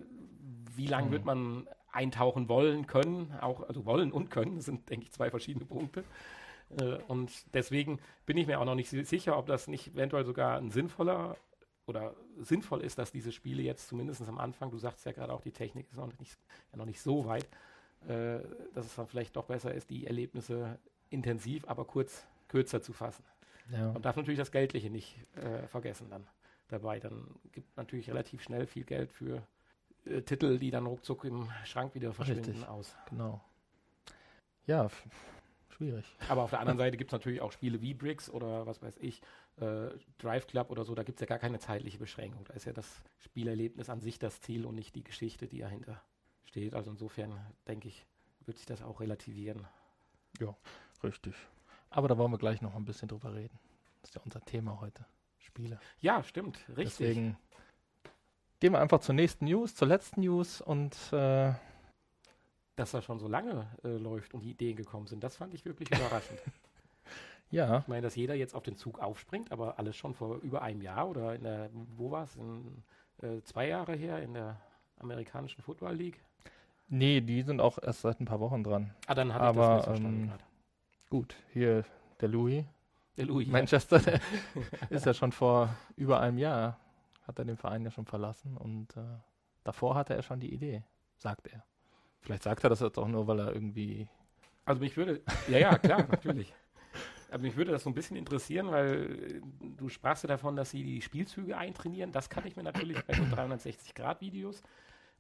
wie 0.77 0.87
lange 0.87 1.09
Mhm. 1.09 1.13
wird 1.13 1.25
man 1.25 1.67
eintauchen 1.93 2.49
wollen 2.49 2.87
können, 2.87 3.33
auch, 3.41 3.67
also 3.67 3.87
wollen 3.87 4.13
und 4.13 4.31
können, 4.31 4.57
das 4.57 4.67
sind, 4.67 4.91
denke 4.91 5.05
ich, 5.07 5.13
zwei 5.13 5.31
verschiedene 5.31 5.65
Punkte. 5.65 6.05
Äh, 6.79 6.99
und 7.09 7.33
deswegen 7.55 8.01
bin 8.27 8.37
ich 8.37 8.47
mir 8.47 8.61
auch 8.61 8.65
noch 8.65 8.75
nicht 8.75 8.91
si- 8.91 9.05
sicher, 9.05 9.39
ob 9.39 9.47
das 9.47 9.67
nicht 9.67 9.95
eventuell 9.95 10.25
sogar 10.25 10.59
ein 10.59 10.71
sinnvoller 10.71 11.37
oder 11.87 12.15
sinnvoll 12.39 12.83
ist, 12.83 12.99
dass 12.99 13.13
diese 13.13 13.33
Spiele 13.33 13.63
jetzt 13.63 13.89
zumindest 13.89 14.23
am 14.23 14.39
Anfang, 14.39 14.71
du 14.71 14.79
sagst 14.79 15.05
ja 15.07 15.13
gerade 15.13 15.33
auch, 15.33 15.43
die 15.43 15.53
Technik 15.53 15.87
ist 15.91 15.97
noch 15.97 16.19
nicht, 16.19 16.39
ja 16.73 16.79
noch 16.79 16.87
nicht 16.87 17.01
so 17.01 17.27
weit, 17.27 17.47
äh, 18.09 18.41
dass 18.75 18.87
es 18.87 18.95
dann 18.95 19.07
vielleicht 19.07 19.37
doch 19.37 19.45
besser 19.45 19.75
ist, 19.75 19.91
die 19.91 20.07
Erlebnisse 20.07 20.79
intensiv, 21.11 21.65
aber 21.69 21.85
kurz, 21.85 22.27
kürzer 22.49 22.83
zu 22.83 22.93
fassen. 22.93 23.25
ja. 23.71 23.93
Man 23.93 24.03
darf 24.03 24.17
natürlich 24.17 24.39
das 24.39 24.53
Geldliche 24.53 24.91
nicht 24.91 25.17
äh, 25.37 25.67
vergessen 25.67 26.09
dann 26.11 26.27
dabei. 26.69 27.01
Dann 27.01 27.27
gibt 27.53 27.77
natürlich 27.77 28.09
relativ 28.09 28.43
schnell 28.43 28.67
viel 28.67 28.85
Geld 28.85 29.11
für 29.13 29.47
äh, 30.07 30.23
Titel, 30.23 30.59
die 30.59 30.71
dann 30.71 30.87
ruckzuck 30.87 31.25
im 31.25 31.49
Schrank 31.65 31.95
wieder 31.95 32.13
verschwinden 32.13 32.51
Richtig. 32.51 32.69
aus. 32.69 32.95
Genau. 33.11 33.41
Ja, 34.67 34.89
schwierig. 35.69 36.05
Aber 36.29 36.43
auf 36.43 36.51
der 36.51 36.61
anderen 36.61 36.79
Seite 36.79 36.97
gibt 36.97 37.11
es 37.11 37.13
natürlich 37.13 37.41
auch 37.41 37.53
Spiele 37.53 37.81
wie 37.81 37.95
Bricks 37.95 38.31
oder 38.31 38.67
was 38.67 38.83
weiß 38.83 38.99
ich, 39.01 39.21
äh, 39.61 39.91
Drive 40.19 40.47
Club 40.47 40.71
oder 40.71 40.85
so, 40.85 40.95
da 40.95 41.03
gibt 41.03 41.19
es 41.19 41.21
ja 41.21 41.27
gar 41.27 41.39
keine 41.39 41.59
zeitliche 41.59 41.99
Beschränkung. 41.99 42.45
Da 42.45 42.55
ist 42.55 42.65
ja 42.65 42.73
das 42.73 43.03
Spielerlebnis 43.19 43.89
an 43.89 44.01
sich 44.01 44.19
das 44.19 44.41
Ziel 44.41 44.67
und 44.67 44.75
nicht 44.75 44.95
die 44.95 45.05
Geschichte, 45.05 45.47
die 45.47 45.59
dahinter 45.59 46.01
steht. 46.45 46.75
Also 46.75 46.91
insofern 46.91 47.39
denke 47.69 47.89
ich, 47.89 48.07
wird 48.47 48.57
sich 48.57 48.67
das 48.67 48.83
auch 48.83 49.01
relativieren. 49.01 49.67
Richtig. 51.03 51.35
Aber 51.91 52.09
da 52.09 52.19
wollen 52.19 52.33
wir 52.33 52.39
gleich 52.39 52.61
noch 52.61 52.75
ein 52.75 52.85
bisschen 52.85 53.09
drüber 53.09 53.35
reden. 53.35 53.59
Das 54.01 54.11
ist 54.11 54.17
ja 54.17 54.23
unser 54.25 54.41
Thema 54.45 54.81
heute. 54.81 55.05
Spiele. 55.39 55.79
Ja, 56.01 56.23
stimmt, 56.25 56.59
richtig. 56.69 56.99
Deswegen 56.99 57.37
gehen 58.61 58.73
wir 58.73 58.81
einfach 58.81 59.01
zur 59.01 59.15
nächsten 59.15 59.45
News, 59.45 59.75
zur 59.75 59.89
letzten 59.89 60.23
News 60.23 60.61
und 60.61 60.95
äh, 61.13 61.53
Dass 62.77 62.91
das 62.91 63.05
schon 63.05 63.19
so 63.21 63.29
lange 63.29 63.69
äh, 63.85 63.89
läuft 63.89 64.35
und 64.35 64.41
die 64.41 64.51
Ideen 64.51 64.77
gekommen 64.77 65.07
sind, 65.07 65.23
das 65.23 65.37
fand 65.37 65.55
ich 65.55 65.65
wirklich 65.65 65.91
überraschend. 65.91 66.41
Ja, 67.51 67.79
Ich 67.81 67.89
meine, 67.89 68.03
dass 68.03 68.17
jeder 68.17 68.35
jetzt 68.35 68.55
auf 68.55 68.63
den 68.65 68.77
Zug 68.77 68.99
aufspringt, 68.99 69.53
aber 69.53 69.79
alles 69.79 69.97
schon 69.97 70.15
vor 70.15 70.37
über 70.39 70.63
einem 70.63 70.81
Jahr 70.81 71.09
oder 71.09 71.35
in 71.35 71.45
der, 71.45 71.71
wo 71.97 72.11
war 72.11 72.25
es? 72.25 72.35
In, 72.37 72.83
äh, 73.23 73.43
zwei 73.43 73.69
Jahre 73.69 73.95
her 73.95 74.21
in 74.23 74.35
der 74.35 74.57
amerikanischen 74.99 75.63
Football 75.63 75.95
League. 75.95 76.21
nee, 76.89 77.21
die 77.21 77.43
sind 77.43 77.61
auch 77.61 77.79
erst 77.81 78.01
seit 78.03 78.21
ein 78.21 78.25
paar 78.25 78.41
Wochen 78.41 78.65
dran. 78.65 78.93
Ah, 79.07 79.15
dann 79.15 79.33
hatte 79.33 79.45
Aber, 79.45 79.61
ich 79.63 79.67
das 79.69 79.77
missverstanden 79.77 80.23
ähm, 80.23 80.29
gerade. 80.31 80.45
Gut, 81.11 81.37
hier 81.53 81.85
der 82.21 82.29
Louis, 82.29 82.65
Der 83.17 83.27
Louis. 83.27 83.47
Manchester, 83.49 83.99
der 84.01 84.21
ist 84.91 85.07
ja 85.07 85.15
schon 85.15 85.31
vor 85.33 85.69
über 85.97 86.21
einem 86.21 86.39
Jahr, 86.39 86.79
hat 87.27 87.39
er 87.39 87.45
den 87.45 87.57
Verein 87.57 87.85
ja 87.85 87.91
schon 87.91 88.07
verlassen 88.07 88.57
und 88.57 88.97
äh, 88.97 89.01
davor 89.63 89.95
hatte 89.95 90.15
er 90.15 90.23
schon 90.23 90.41
die 90.41 90.53
Idee, 90.53 90.83
sagt 91.17 91.47
er. 91.49 91.63
Vielleicht 92.21 92.43
sagt 92.43 92.65
er 92.65 92.71
das 92.71 92.81
jetzt 92.81 92.99
auch 92.99 93.07
nur, 93.09 93.27
weil 93.27 93.39
er 93.39 93.53
irgendwie 93.53 94.09
Also 94.65 94.81
mich 94.81 94.97
würde, 94.97 95.23
ja, 95.49 95.59
ja, 95.59 95.79
klar, 95.79 96.07
natürlich. 96.11 96.53
Aber 97.35 97.43
mich 97.43 97.57
würde 97.57 97.73
das 97.73 97.83
so 97.83 97.91
ein 97.91 97.95
bisschen 97.95 98.17
interessieren, 98.17 98.71
weil 98.71 99.41
äh, 99.43 99.71
du 99.77 99.89
sprachst 99.89 100.23
ja 100.23 100.29
davon, 100.29 100.55
dass 100.55 100.71
sie 100.71 100.85
die 100.85 101.03
Spielzüge 101.03 101.59
eintrainieren. 101.59 102.13
Das 102.13 102.31
kann 102.31 102.47
ich 102.47 102.55
mir 102.55 102.63
natürlich 102.63 103.03
bei 103.05 103.13
so 103.13 103.25
360-Grad-Videos. 103.25 104.63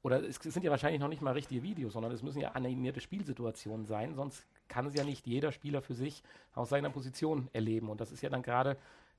Oder 0.02 0.22
es 0.22 0.36
sind 0.36 0.62
ja 0.62 0.70
wahrscheinlich 0.70 1.00
noch 1.00 1.08
nicht 1.08 1.22
mal 1.22 1.32
richtige 1.32 1.64
Videos, 1.64 1.94
sondern 1.94 2.12
es 2.12 2.22
müssen 2.22 2.38
ja 2.38 2.52
animierte 2.52 3.00
Spielsituationen 3.00 3.84
sein. 3.84 4.14
Sonst 4.14 4.46
kann 4.68 4.86
es 4.86 4.94
ja 4.94 5.02
nicht 5.02 5.26
jeder 5.26 5.50
Spieler 5.50 5.82
für 5.82 5.94
sich 5.94 6.22
aus 6.54 6.68
seiner 6.68 6.88
Position 6.88 7.48
erleben. 7.52 7.88
Und 7.88 8.00
das 8.00 8.12
ist 8.12 8.22
ja 8.22 8.30
dann 8.30 8.42
gerade 8.42 8.76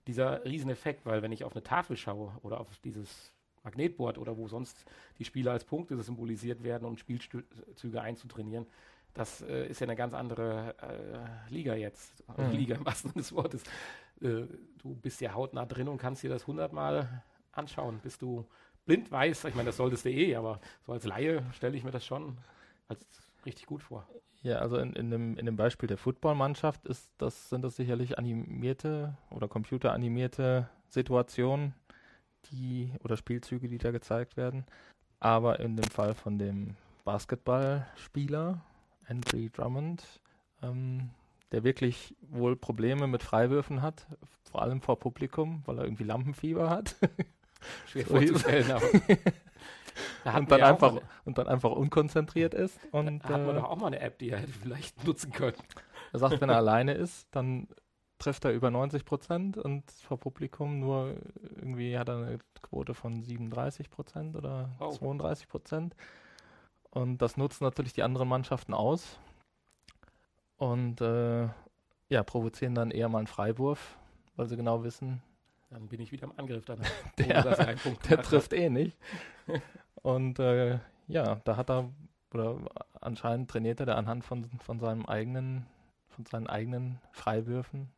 dieser 0.07 0.45
Rieseneffekt, 0.45 1.05
weil 1.05 1.21
wenn 1.21 1.33
ich 1.33 1.43
auf 1.43 1.51
eine 1.51 1.63
Tafel 1.63 1.97
schaue 1.97 2.31
oder 2.43 2.61
auf 2.61 2.77
dieses 2.85 3.33
Magnetboard 3.65 4.17
oder 4.19 4.37
wo 4.37 4.47
sonst 4.47 4.85
die 5.19 5.25
Spieler 5.25 5.51
als 5.51 5.65
Punkte 5.65 6.01
symbolisiert 6.01 6.63
werden, 6.63 6.85
um 6.85 6.95
Spielzüge 6.95 8.01
einzutrainieren, 8.01 8.67
das 9.15 9.41
äh, 9.41 9.67
ist 9.67 9.79
ja 9.79 9.85
eine 9.87 9.95
ganz 9.95 10.13
andere 10.13 10.75
äh, 10.81 11.53
Liga 11.53 11.73
jetzt. 11.73 12.23
Mhm. 12.37 12.51
Liga 12.51 12.75
im 12.75 12.85
wahrsten 12.85 13.11
Sinne 13.11 13.21
des 13.21 13.33
Wortes. 13.33 13.63
Äh, 14.21 14.43
du 14.77 14.95
bist 15.01 15.21
ja 15.21 15.33
hautnah 15.33 15.65
drin 15.65 15.87
und 15.87 15.97
kannst 15.97 16.21
dir 16.21 16.29
das 16.29 16.45
hundertmal 16.45 17.23
anschauen, 17.53 17.99
bis 18.03 18.19
du 18.19 18.45
blind 18.85 19.11
weißt. 19.11 19.45
Ich 19.45 19.55
meine, 19.55 19.67
das 19.67 19.77
solltest 19.77 20.05
du 20.05 20.09
eh, 20.09 20.35
aber 20.35 20.59
so 20.85 20.91
als 20.91 21.05
Laie 21.05 21.43
stelle 21.53 21.75
ich 21.75 21.83
mir 21.83 21.91
das 21.91 22.05
schon 22.05 22.37
als 22.87 22.99
richtig 23.45 23.65
gut 23.65 23.81
vor. 23.81 24.07
Ja, 24.43 24.59
also 24.59 24.77
in, 24.77 24.93
in, 24.93 25.09
dem, 25.09 25.37
in 25.37 25.45
dem 25.45 25.55
Beispiel 25.55 25.87
der 25.87 25.97
Footballmannschaft 25.97 26.85
ist 26.85 27.09
das, 27.17 27.49
sind 27.49 27.63
das 27.63 27.77
sicherlich 27.77 28.19
animierte 28.19 29.17
oder 29.31 29.47
computeranimierte 29.47 30.69
Situationen, 30.87 31.73
die 32.51 32.91
oder 33.03 33.17
Spielzüge, 33.17 33.69
die 33.69 33.79
da 33.79 33.91
gezeigt 33.91 34.37
werden. 34.37 34.65
Aber 35.19 35.59
in 35.59 35.75
dem 35.77 35.89
Fall 35.89 36.13
von 36.13 36.37
dem 36.37 36.75
Basketballspieler, 37.05 38.61
Andrew 39.07 39.47
Drummond, 39.51 40.03
ähm, 40.61 41.09
der 41.51 41.63
wirklich 41.63 42.15
wohl 42.21 42.55
Probleme 42.55 43.07
mit 43.07 43.23
Freiwürfen 43.23 43.81
hat, 43.81 44.07
vor 44.51 44.61
allem 44.61 44.81
vor 44.81 44.99
Publikum, 44.99 45.61
weil 45.65 45.77
er 45.77 45.83
irgendwie 45.85 46.03
Lampenfieber 46.03 46.69
hat. 46.69 46.95
Schwer 47.87 48.05
vorzustellen, 48.05 48.71
aber 48.71 48.85
da 50.23 50.37
und, 50.37 50.51
dann 50.51 50.61
einfach, 50.61 51.01
und 51.23 51.37
dann 51.37 51.47
einfach 51.47 51.71
unkonzentriert 51.71 52.53
ist. 52.53 52.77
Und 52.91 53.23
Da 53.23 53.29
hatten 53.29 53.45
wir 53.45 53.53
äh, 53.53 53.55
doch 53.55 53.69
auch 53.69 53.77
mal 53.77 53.87
eine 53.87 53.99
App, 53.99 54.19
die 54.19 54.29
er 54.29 54.39
hätte 54.39 54.51
vielleicht 54.51 55.03
nutzen 55.05 55.31
können. 55.31 55.57
Er 56.13 56.19
sagt, 56.19 56.41
wenn 56.41 56.49
er 56.49 56.57
alleine 56.57 56.93
ist, 56.93 57.27
dann 57.31 57.67
trifft 58.19 58.45
er 58.45 58.51
über 58.51 58.71
90 58.71 59.05
Prozent 59.05 59.57
und 59.57 59.89
vor 59.91 60.19
Publikum 60.19 60.79
nur 60.79 61.15
irgendwie 61.55 61.97
hat 61.97 62.09
er 62.09 62.17
eine 62.17 62.39
Quote 62.61 62.93
von 62.93 63.23
37 63.23 63.89
Prozent 63.89 64.35
oder 64.35 64.69
Oh. 64.79 64.91
32 64.91 65.47
Prozent. 65.47 65.95
Und 66.95 67.17
das 67.21 67.35
nutzen 67.37 67.65
natürlich 67.65 67.91
die 67.93 68.03
anderen 68.03 68.27
Mannschaften 68.29 68.73
aus 68.73 69.19
und 70.57 71.01
äh, 71.01 71.49
ja, 72.07 72.23
provozieren 72.23 72.73
dann 72.73 72.89
eher 72.91 73.09
mal 73.09 73.17
einen 73.19 73.27
Freiwurf, 73.27 73.97
weil 74.37 74.47
sie 74.47 74.55
genau 74.55 74.83
wissen, 74.83 75.21
Dann 75.69 75.87
bin 75.89 75.99
ich 75.99 76.11
wieder 76.13 76.23
im 76.23 76.33
Angriff 76.39 76.63
dann. 76.63 76.79
Der- 77.17 77.27
er 77.35 77.43
der 78.09 78.21
trifft 78.21 78.53
eh 78.53 78.69
nicht. 78.69 78.97
Und 80.03 80.39
äh, 80.39 80.79
ja, 81.07 81.35
da 81.43 81.57
hat 81.57 81.69
er, 81.69 81.89
oder 82.33 82.59
anscheinend 83.01 83.49
trainiert 83.51 83.79
er 83.81 83.87
da 83.87 83.95
anhand 83.95 84.23
von, 84.23 84.45
von 84.59 84.79
seinem 84.79 85.05
eigenen, 85.05 85.65
von 86.07 86.25
seinen 86.25 86.47
eigenen 86.47 87.01
Freiwürfen, 87.11 87.91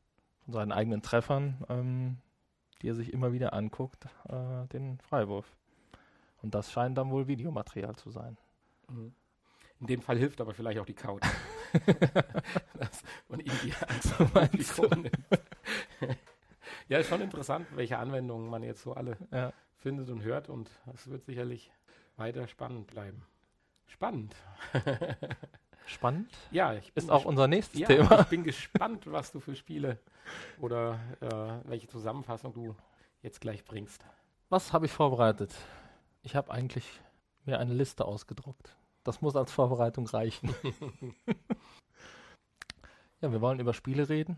von 0.46 0.54
seinen 0.54 0.72
eigenen 0.72 1.02
Treffern, 1.04 1.64
ähm, 1.70 2.18
die 2.82 2.90
er 2.90 2.96
sich 2.96 3.14
immer 3.14 3.32
wieder 3.34 3.54
anguckt, 3.54 4.06
äh, 4.30 4.66
den 4.70 5.00
Freiwurf. 5.02 5.56
Und 6.42 6.56
das 6.56 6.72
scheint 6.72 6.98
dann 6.98 7.12
wohl 7.12 7.28
Videomaterial 7.28 7.96
zu 7.96 8.10
sein. 8.10 8.38
Mhm. 8.92 9.14
In 9.80 9.88
dem 9.88 10.02
Fall 10.02 10.18
hilft 10.18 10.42
aber 10.42 10.54
vielleicht 10.54 10.80
auch 10.80 10.86
die 10.86 10.94
Couch. 10.96 11.22
das, 12.80 13.04
und 13.28 13.42
ihm 13.46 13.54
die 13.64 13.74
Angst 14.34 14.80
nimmt. 14.82 15.12
ja, 16.90 16.98
ist 16.98 17.10
schon 17.10 17.22
interessant, 17.22 17.68
welche 17.76 17.98
Anwendungen 18.00 18.50
man 18.50 18.64
jetzt 18.64 18.82
so 18.82 18.94
alle 18.94 19.18
Ja. 19.32 19.54
findet 19.76 20.10
und 20.10 20.24
hört 20.24 20.50
und 20.50 20.70
es 20.94 21.08
wird 21.08 21.24
sicherlich 21.24 21.72
weiter 22.16 22.48
spannend 22.48 22.88
bleiben. 22.88 23.24
Spannend. 23.86 24.36
Spannend. 25.86 26.30
ja, 26.52 26.74
ich 26.74 26.92
bin 26.94 27.04
Ist 27.06 27.10
auch 27.12 27.26
unser 27.26 27.48
nächstes 27.48 27.80
ja, 27.80 27.88
Thema. 27.88 28.22
ich 28.22 28.28
bin 28.28 28.44
gespannt, 28.44 29.10
was 29.12 29.32
du 29.32 29.40
für 29.40 29.56
Spiele 29.56 30.00
oder 30.60 31.00
äh, 31.22 31.70
welche 31.70 31.88
Zusammenfassung 31.88 32.54
du 32.54 32.76
jetzt 33.22 33.40
gleich 33.40 33.64
bringst. 33.64 34.04
Was 34.50 34.74
habe 34.74 34.86
ich 34.88 34.92
vorbereitet? 34.92 35.54
Ich 36.24 36.36
habe 36.36 36.52
eigentlich 36.52 37.00
mir 37.48 37.60
eine 37.60 37.74
Liste 37.74 38.06
ausgedruckt. 38.06 38.76
Das 39.04 39.22
muss 39.22 39.36
als 39.36 39.52
Vorbereitung 39.52 40.06
reichen. 40.08 40.54
ja, 43.22 43.32
wir 43.32 43.42
wollen 43.42 43.60
über 43.60 43.74
Spiele 43.74 44.10
reden 44.10 44.38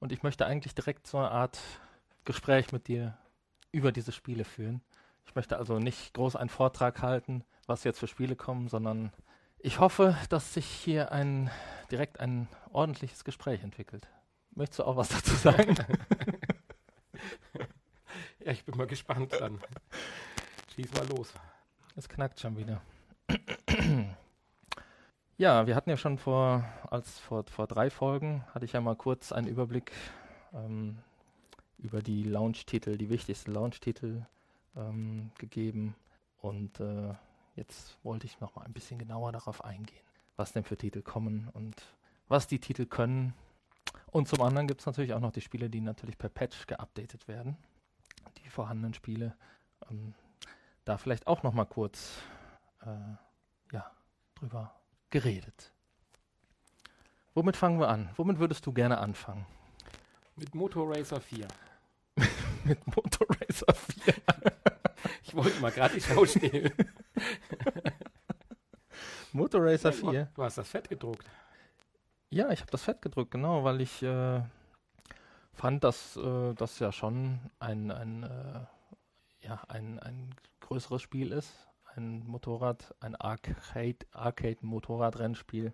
und 0.00 0.12
ich 0.12 0.22
möchte 0.22 0.46
eigentlich 0.46 0.74
direkt 0.74 1.06
so 1.06 1.18
eine 1.18 1.30
Art 1.30 1.60
Gespräch 2.24 2.72
mit 2.72 2.88
dir 2.88 3.16
über 3.72 3.92
diese 3.92 4.12
Spiele 4.12 4.44
führen. 4.44 4.80
Ich 5.26 5.34
möchte 5.34 5.58
also 5.58 5.78
nicht 5.78 6.14
groß 6.14 6.36
einen 6.36 6.48
Vortrag 6.48 7.02
halten, 7.02 7.44
was 7.66 7.84
jetzt 7.84 7.98
für 7.98 8.08
Spiele 8.08 8.36
kommen, 8.36 8.68
sondern 8.68 9.12
ich 9.58 9.80
hoffe, 9.80 10.16
dass 10.28 10.54
sich 10.54 10.66
hier 10.66 11.12
ein 11.12 11.50
direkt 11.90 12.20
ein 12.20 12.48
ordentliches 12.72 13.24
Gespräch 13.24 13.62
entwickelt. 13.62 14.08
Möchtest 14.50 14.80
du 14.80 14.84
auch 14.84 14.96
was 14.96 15.08
dazu 15.08 15.34
sagen? 15.34 15.76
Ja, 18.46 18.52
ich 18.52 18.64
bin 18.64 18.76
mal 18.76 18.86
gespannt 18.86 19.32
dann. 19.40 19.58
Schieß 20.72 20.92
mal 20.92 21.08
los. 21.08 21.34
Es 21.96 22.10
knackt 22.10 22.38
schon 22.38 22.56
wieder. 22.56 22.82
Ja, 25.38 25.66
wir 25.66 25.76
hatten 25.76 25.90
ja 25.90 25.98
schon 25.98 26.16
vor, 26.16 26.64
als 26.90 27.18
vor, 27.18 27.44
vor 27.44 27.66
drei 27.66 27.90
Folgen, 27.90 28.42
hatte 28.54 28.64
ich 28.64 28.72
ja 28.72 28.80
mal 28.80 28.96
kurz 28.96 29.32
einen 29.32 29.48
Überblick 29.48 29.92
ähm, 30.54 30.96
über 31.76 32.00
die 32.00 32.22
Launch-Titel, 32.22 32.96
die 32.96 33.10
wichtigsten 33.10 33.52
Launch-Titel 33.52 34.24
ähm, 34.74 35.30
gegeben. 35.36 35.94
Und 36.38 36.80
äh, 36.80 37.12
jetzt 37.54 37.98
wollte 38.02 38.24
ich 38.24 38.40
noch 38.40 38.56
mal 38.56 38.64
ein 38.64 38.72
bisschen 38.72 38.98
genauer 38.98 39.30
darauf 39.30 39.62
eingehen, 39.62 40.06
was 40.36 40.54
denn 40.54 40.64
für 40.64 40.78
Titel 40.78 41.02
kommen 41.02 41.50
und 41.52 41.82
was 42.28 42.46
die 42.46 42.58
Titel 42.58 42.86
können. 42.86 43.34
Und 44.10 44.28
zum 44.28 44.40
anderen 44.40 44.66
gibt 44.66 44.80
es 44.80 44.86
natürlich 44.86 45.12
auch 45.12 45.20
noch 45.20 45.32
die 45.32 45.42
Spiele, 45.42 45.68
die 45.68 45.82
natürlich 45.82 46.16
per 46.16 46.30
Patch 46.30 46.66
geupdatet 46.66 47.28
werden. 47.28 47.58
Die 48.42 48.48
vorhandenen 48.48 48.94
Spiele. 48.94 49.36
Ähm, 49.90 50.14
da 50.86 50.96
vielleicht 50.96 51.26
auch 51.26 51.42
noch 51.42 51.52
mal 51.52 51.66
kurz 51.66 52.22
äh, 52.82 53.74
ja, 53.74 53.90
drüber 54.36 54.74
geredet. 55.10 55.72
Womit 57.34 57.56
fangen 57.56 57.78
wir 57.78 57.88
an? 57.88 58.08
Womit 58.16 58.38
würdest 58.38 58.64
du 58.64 58.72
gerne 58.72 58.98
anfangen? 58.98 59.44
Mit 60.36 60.54
Motor 60.54 60.96
Racer 60.96 61.20
4. 61.20 61.46
Mit 62.64 62.96
Motor 62.96 63.26
Racer 63.28 63.74
4. 63.74 64.14
Ich 65.22 65.34
wollte 65.34 65.60
mal 65.60 65.70
gerade 65.70 65.94
die 65.94 66.00
Schau 66.00 66.24
stehlen. 66.24 66.72
Motor 69.32 69.64
Racer 69.64 69.92
4. 69.92 70.30
Du 70.34 70.42
hast 70.42 70.56
das 70.56 70.68
fett 70.68 70.88
gedruckt. 70.88 71.26
Ja, 72.30 72.50
ich 72.50 72.60
habe 72.60 72.70
das 72.70 72.82
fett 72.84 73.02
gedrückt, 73.02 73.32
genau, 73.32 73.62
weil 73.62 73.80
ich 73.80 74.02
äh, 74.02 74.40
fand, 75.52 75.84
dass 75.84 76.16
äh, 76.16 76.54
das 76.54 76.78
ja 76.78 76.90
schon 76.90 77.38
ein, 77.58 77.90
ein, 77.90 78.22
äh, 78.22 79.46
ja, 79.46 79.62
ein, 79.68 79.98
ein 79.98 80.34
größeres 80.66 81.02
Spiel 81.02 81.32
ist. 81.32 81.52
Ein 81.94 82.26
Motorrad, 82.26 82.94
ein 83.00 83.16
Arcade, 83.16 83.96
Arcade-Motorradrennspiel, 84.12 85.72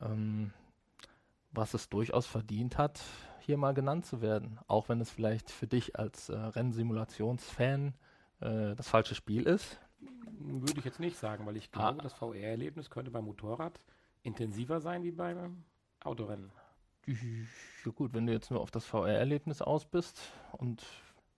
ähm, 0.00 0.52
was 1.50 1.74
es 1.74 1.88
durchaus 1.88 2.26
verdient 2.26 2.78
hat, 2.78 3.00
hier 3.40 3.56
mal 3.56 3.74
genannt 3.74 4.06
zu 4.06 4.20
werden. 4.20 4.58
Auch 4.68 4.88
wenn 4.88 5.00
es 5.00 5.10
vielleicht 5.10 5.50
für 5.50 5.66
dich 5.66 5.98
als 5.98 6.28
äh, 6.28 6.36
Rennsimulationsfan 6.36 7.94
äh, 8.40 8.74
das 8.76 8.88
falsche 8.88 9.14
Spiel 9.14 9.42
ist. 9.44 9.80
Würde 10.38 10.78
ich 10.78 10.84
jetzt 10.84 11.00
nicht 11.00 11.16
sagen, 11.16 11.44
weil 11.46 11.56
ich 11.56 11.68
Ah. 11.72 11.90
glaube, 11.90 12.02
das 12.02 12.12
VR-Erlebnis 12.14 12.90
könnte 12.90 13.10
beim 13.10 13.24
Motorrad 13.24 13.80
intensiver 14.22 14.80
sein 14.80 15.02
wie 15.02 15.12
beim 15.12 15.64
Autorennen. 16.04 16.50
Ja 17.06 17.90
gut, 17.92 18.14
wenn 18.14 18.26
du 18.26 18.32
jetzt 18.32 18.50
nur 18.50 18.60
auf 18.60 18.70
das 18.70 18.86
VR-Erlebnis 18.86 19.60
aus 19.60 19.84
bist 19.84 20.20
und 20.52 20.82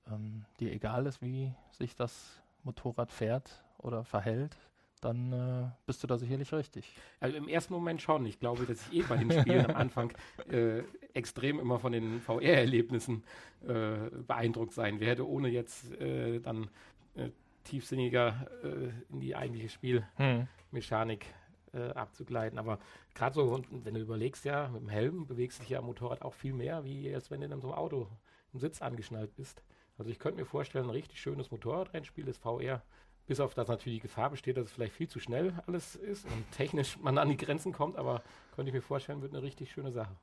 ähm, 0.08 0.44
dir 0.60 0.72
egal 0.72 1.06
ist, 1.06 1.20
wie 1.22 1.52
sich 1.72 1.96
das 1.96 2.40
Motorrad 2.66 3.10
fährt 3.10 3.64
oder 3.78 4.04
verhält, 4.04 4.56
dann 5.00 5.32
äh, 5.32 5.70
bist 5.86 6.02
du 6.02 6.06
da 6.06 6.18
sicherlich 6.18 6.52
richtig. 6.52 6.94
Also 7.20 7.36
im 7.36 7.48
ersten 7.48 7.72
Moment 7.72 8.02
schon. 8.02 8.26
Ich 8.26 8.38
glaube, 8.38 8.66
dass 8.66 8.86
ich 8.88 9.00
eh 9.00 9.02
bei 9.02 9.16
den 9.16 9.30
Spielen 9.30 9.66
am 9.66 9.76
Anfang 9.76 10.12
äh, 10.50 10.82
extrem 11.14 11.58
immer 11.60 11.78
von 11.78 11.92
den 11.92 12.20
VR-Erlebnissen 12.20 13.24
äh, 13.66 14.10
beeindruckt 14.26 14.72
sein 14.72 15.00
werde, 15.00 15.26
ohne 15.26 15.48
jetzt 15.48 15.92
äh, 16.00 16.40
dann 16.40 16.68
äh, 17.14 17.30
tiefsinniger 17.64 18.48
äh, 18.62 19.12
in 19.12 19.20
die 19.20 19.34
eigentliche 19.36 19.68
Spielmechanik 19.68 21.26
hm. 21.72 21.92
abzugleiten. 21.92 22.58
Aber 22.58 22.78
gerade 23.14 23.34
so, 23.34 23.62
wenn 23.70 23.94
du 23.94 24.00
überlegst, 24.00 24.44
ja, 24.44 24.68
mit 24.68 24.82
dem 24.82 24.88
Helm 24.88 25.26
bewegst 25.26 25.58
du 25.58 25.62
dich 25.62 25.70
ja 25.70 25.78
am 25.80 25.86
Motorrad 25.86 26.22
auch 26.22 26.34
viel 26.34 26.52
mehr, 26.52 26.84
wie 26.84 27.14
als 27.14 27.30
wenn 27.30 27.40
du 27.40 27.46
in 27.46 27.60
so 27.60 27.68
einem 27.68 27.78
Auto 27.78 28.08
im 28.52 28.60
Sitz 28.60 28.80
angeschnallt 28.82 29.34
bist. 29.36 29.62
Also 29.98 30.10
ich 30.10 30.18
könnte 30.18 30.40
mir 30.40 30.46
vorstellen, 30.46 30.86
ein 30.86 30.90
richtig 30.90 31.20
schönes 31.20 31.50
Motorradrennspiel 31.50 32.28
ist 32.28 32.38
VR 32.38 32.82
bis 33.26 33.40
auf 33.40 33.54
das 33.54 33.68
natürlich 33.68 33.98
die 33.98 34.08
Gefahr 34.08 34.30
besteht, 34.30 34.56
dass 34.56 34.66
es 34.66 34.72
vielleicht 34.72 34.94
viel 34.94 35.08
zu 35.08 35.18
schnell 35.20 35.52
alles 35.66 35.96
ist 35.96 36.24
und 36.26 36.50
technisch 36.52 36.96
man 37.02 37.18
an 37.18 37.28
die 37.28 37.36
Grenzen 37.36 37.72
kommt, 37.72 37.96
aber 37.96 38.22
könnte 38.54 38.70
ich 38.70 38.74
mir 38.74 38.82
vorstellen, 38.82 39.20
wird 39.20 39.34
eine 39.34 39.42
richtig 39.42 39.72
schöne 39.72 39.90
Sache. 39.90 40.16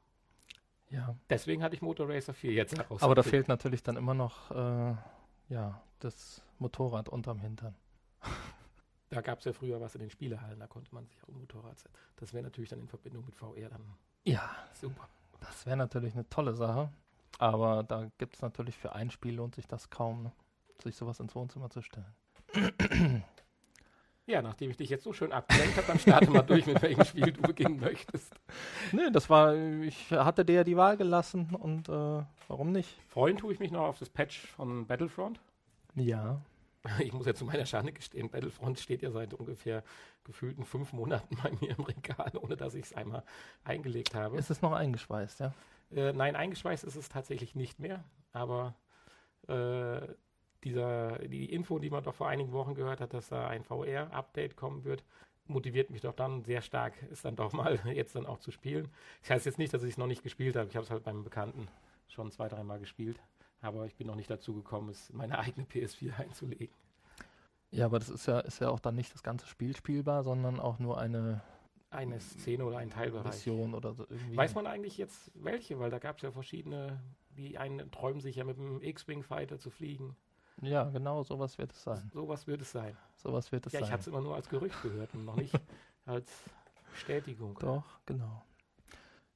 Ja. 0.89 1.15
Deswegen 1.29 1.63
hatte 1.63 1.75
ich 1.75 1.81
Motor 1.81 2.07
Racer 2.09 2.33
4 2.33 2.53
jetzt 2.53 2.77
heraus. 2.77 3.01
Aber 3.01 3.15
da 3.15 3.23
fehlt 3.23 3.47
natürlich 3.47 3.83
dann 3.83 3.97
immer 3.97 4.13
noch 4.13 4.51
äh, 4.51 4.95
ja, 5.49 5.81
das 5.99 6.41
Motorrad 6.59 7.09
unterm 7.09 7.39
Hintern. 7.39 7.75
Da 9.09 9.21
gab 9.21 9.37
es 9.37 9.45
ja 9.45 9.53
früher 9.53 9.79
was 9.79 9.93
in 9.93 10.01
den 10.01 10.09
Spielehallen, 10.09 10.59
da 10.59 10.65
konnte 10.65 10.91
man 10.91 11.05
sich 11.05 11.23
auch 11.23 11.27
ein 11.27 11.37
Motorrad 11.37 11.77
setzen. 11.77 11.93
Das 12.15 12.33
wäre 12.33 12.41
natürlich 12.43 12.71
dann 12.71 12.79
in 12.79 12.87
Verbindung 12.87 13.23
mit 13.23 13.35
VR 13.35 13.69
dann 13.69 13.93
ja, 14.23 14.49
super. 14.73 15.07
Das 15.39 15.67
wäre 15.67 15.77
natürlich 15.77 16.15
eine 16.15 16.27
tolle 16.29 16.55
Sache. 16.55 16.89
Aber 17.39 17.83
da 17.83 18.09
gibt 18.17 18.35
es 18.35 18.41
natürlich 18.41 18.77
für 18.77 18.93
ein 18.93 19.09
Spiel 19.09 19.35
lohnt 19.35 19.55
sich 19.55 19.67
das 19.67 19.89
kaum, 19.89 20.23
ne? 20.23 20.31
sich 20.81 20.95
sowas 20.95 21.19
ins 21.19 21.35
Wohnzimmer 21.35 21.69
zu 21.69 21.81
stellen. 21.81 22.13
Ja, 24.25 24.41
nachdem 24.41 24.71
ich 24.71 24.77
dich 24.77 24.89
jetzt 24.89 25.03
so 25.03 25.11
schön 25.11 25.33
abgelenkt 25.33 25.75
habe, 25.75 25.87
dann 25.87 25.99
starte 25.99 26.29
mal 26.29 26.43
durch, 26.43 26.65
mit 26.65 26.81
welchem 26.81 27.03
Spiel 27.03 27.33
du 27.33 27.41
beginnen 27.41 27.79
möchtest. 27.79 28.33
Nee, 28.93 29.11
das 29.11 29.29
war, 29.29 29.53
ich 29.53 30.11
hatte 30.11 30.45
dir 30.45 30.55
ja 30.55 30.63
die 30.63 30.77
Wahl 30.77 30.95
gelassen 30.95 31.53
und 31.55 31.89
äh, 31.89 32.23
warum 32.47 32.71
nicht? 32.71 32.97
Freuen 33.09 33.35
tue 33.35 33.51
ich 33.51 33.59
mich 33.59 33.71
noch 33.71 33.81
auf 33.81 33.99
das 33.99 34.09
Patch 34.09 34.47
von 34.47 34.87
Battlefront. 34.87 35.39
Ja. 35.95 36.41
Ich 36.99 37.13
muss 37.13 37.25
ja 37.25 37.33
zu 37.33 37.45
meiner 37.45 37.65
Schande 37.65 37.93
gestehen, 37.93 38.29
Battlefront 38.29 38.77
steht 38.77 39.03
ja 39.03 39.11
seit 39.11 39.33
ungefähr 39.33 39.83
gefühlten 40.25 40.65
fünf 40.65 40.91
Monaten 40.91 41.37
bei 41.41 41.49
mir 41.61 41.77
im 41.77 41.85
Regal, 41.85 42.33
ohne 42.41 42.57
dass 42.57 42.75
ich 42.75 42.87
es 42.87 42.93
einmal 42.93 43.23
eingelegt 43.63 44.13
habe. 44.15 44.37
Ist 44.37 44.49
es 44.51 44.61
noch 44.61 44.73
eingeschweißt, 44.73 45.39
ja? 45.39 45.53
Äh, 45.91 46.13
nein, 46.13 46.35
eingeschweißt 46.35 46.83
ist 46.83 46.95
es 46.95 47.09
tatsächlich 47.09 47.55
nicht 47.55 47.79
mehr, 47.79 48.03
aber 48.31 48.75
äh, 49.47 50.01
dieser, 50.63 51.19
die 51.19 51.51
Info, 51.51 51.79
die 51.79 51.89
man 51.89 52.03
doch 52.03 52.15
vor 52.15 52.27
einigen 52.27 52.51
Wochen 52.51 52.75
gehört 52.75 53.01
hat, 53.01 53.13
dass 53.13 53.29
da 53.29 53.47
ein 53.47 53.63
VR-Update 53.63 54.55
kommen 54.55 54.83
wird, 54.85 55.03
motiviert 55.45 55.89
mich 55.89 56.01
doch 56.01 56.13
dann 56.13 56.43
sehr 56.43 56.61
stark, 56.61 56.93
es 57.11 57.21
dann 57.21 57.35
doch 57.35 57.53
mal 57.53 57.79
jetzt 57.93 58.15
dann 58.15 58.25
auch 58.25 58.39
zu 58.39 58.51
spielen. 58.51 58.89
Das 59.21 59.31
heißt 59.31 59.45
jetzt 59.45 59.59
nicht, 59.59 59.73
dass 59.73 59.83
ich 59.83 59.91
es 59.91 59.97
noch 59.97 60.07
nicht 60.07 60.23
gespielt 60.23 60.55
habe. 60.55 60.69
Ich 60.69 60.75
habe 60.75 60.85
es 60.85 60.91
halt 60.91 61.03
beim 61.03 61.23
Bekannten 61.23 61.67
schon 62.07 62.31
zwei, 62.31 62.47
dreimal 62.47 62.79
gespielt. 62.79 63.19
Aber 63.61 63.85
ich 63.85 63.95
bin 63.95 64.07
noch 64.07 64.15
nicht 64.15 64.29
dazu 64.29 64.53
gekommen, 64.53 64.89
es 64.89 65.11
meine 65.13 65.39
eigene 65.39 65.65
PS4 65.65 66.13
einzulegen. 66.19 66.73
Ja, 67.71 67.85
aber 67.85 67.97
das 67.97 68.09
ist 68.09 68.27
ja, 68.27 68.39
ist 68.41 68.59
ja 68.59 68.69
auch 68.69 68.79
dann 68.79 68.95
nicht 68.95 69.13
das 69.13 69.23
ganze 69.23 69.47
Spiel 69.47 69.75
spielbar, 69.75 70.23
sondern 70.23 70.59
auch 70.59 70.79
nur 70.79 70.99
eine 70.99 71.41
eine 71.93 72.19
Szene 72.19 72.65
oder 72.65 72.77
ein 72.77 72.89
Teilbereich. 72.89 73.25
Mission 73.25 73.73
oder 73.73 73.93
so 73.93 74.05
irgendwie. 74.09 74.37
Weiß 74.37 74.55
man 74.55 74.67
eigentlich 74.67 74.97
jetzt 74.97 75.31
welche? 75.35 75.79
Weil 75.79 75.89
da 75.89 75.99
gab 75.99 76.17
es 76.17 76.23
ja 76.23 76.31
verschiedene, 76.31 76.99
die 77.37 77.57
einen 77.57 77.91
träumen 77.91 78.21
sich 78.21 78.35
ja 78.37 78.43
mit 78.43 78.57
dem 78.57 78.81
X-Wing 78.81 79.23
Fighter 79.23 79.59
zu 79.59 79.69
fliegen. 79.69 80.15
Ja, 80.61 80.83
genau, 80.85 81.23
sowas 81.23 81.57
wird 81.57 81.71
es 81.71 81.83
sein. 81.83 82.09
Sowas 82.13 82.47
wird 82.47 82.61
es 82.61 82.71
sein. 82.71 82.95
Sowas 83.15 83.51
wird 83.51 83.65
es 83.65 83.73
ja, 83.73 83.79
sein. 83.79 83.87
ich 83.87 83.91
hatte 83.91 84.01
es 84.01 84.07
immer 84.07 84.21
nur 84.21 84.35
als 84.35 84.49
Gerücht 84.49 84.81
gehört 84.81 85.13
und 85.13 85.25
noch 85.25 85.35
nicht 85.35 85.53
als 86.05 86.31
Bestätigung. 86.91 87.57
Doch, 87.59 87.99
genau. 88.05 88.43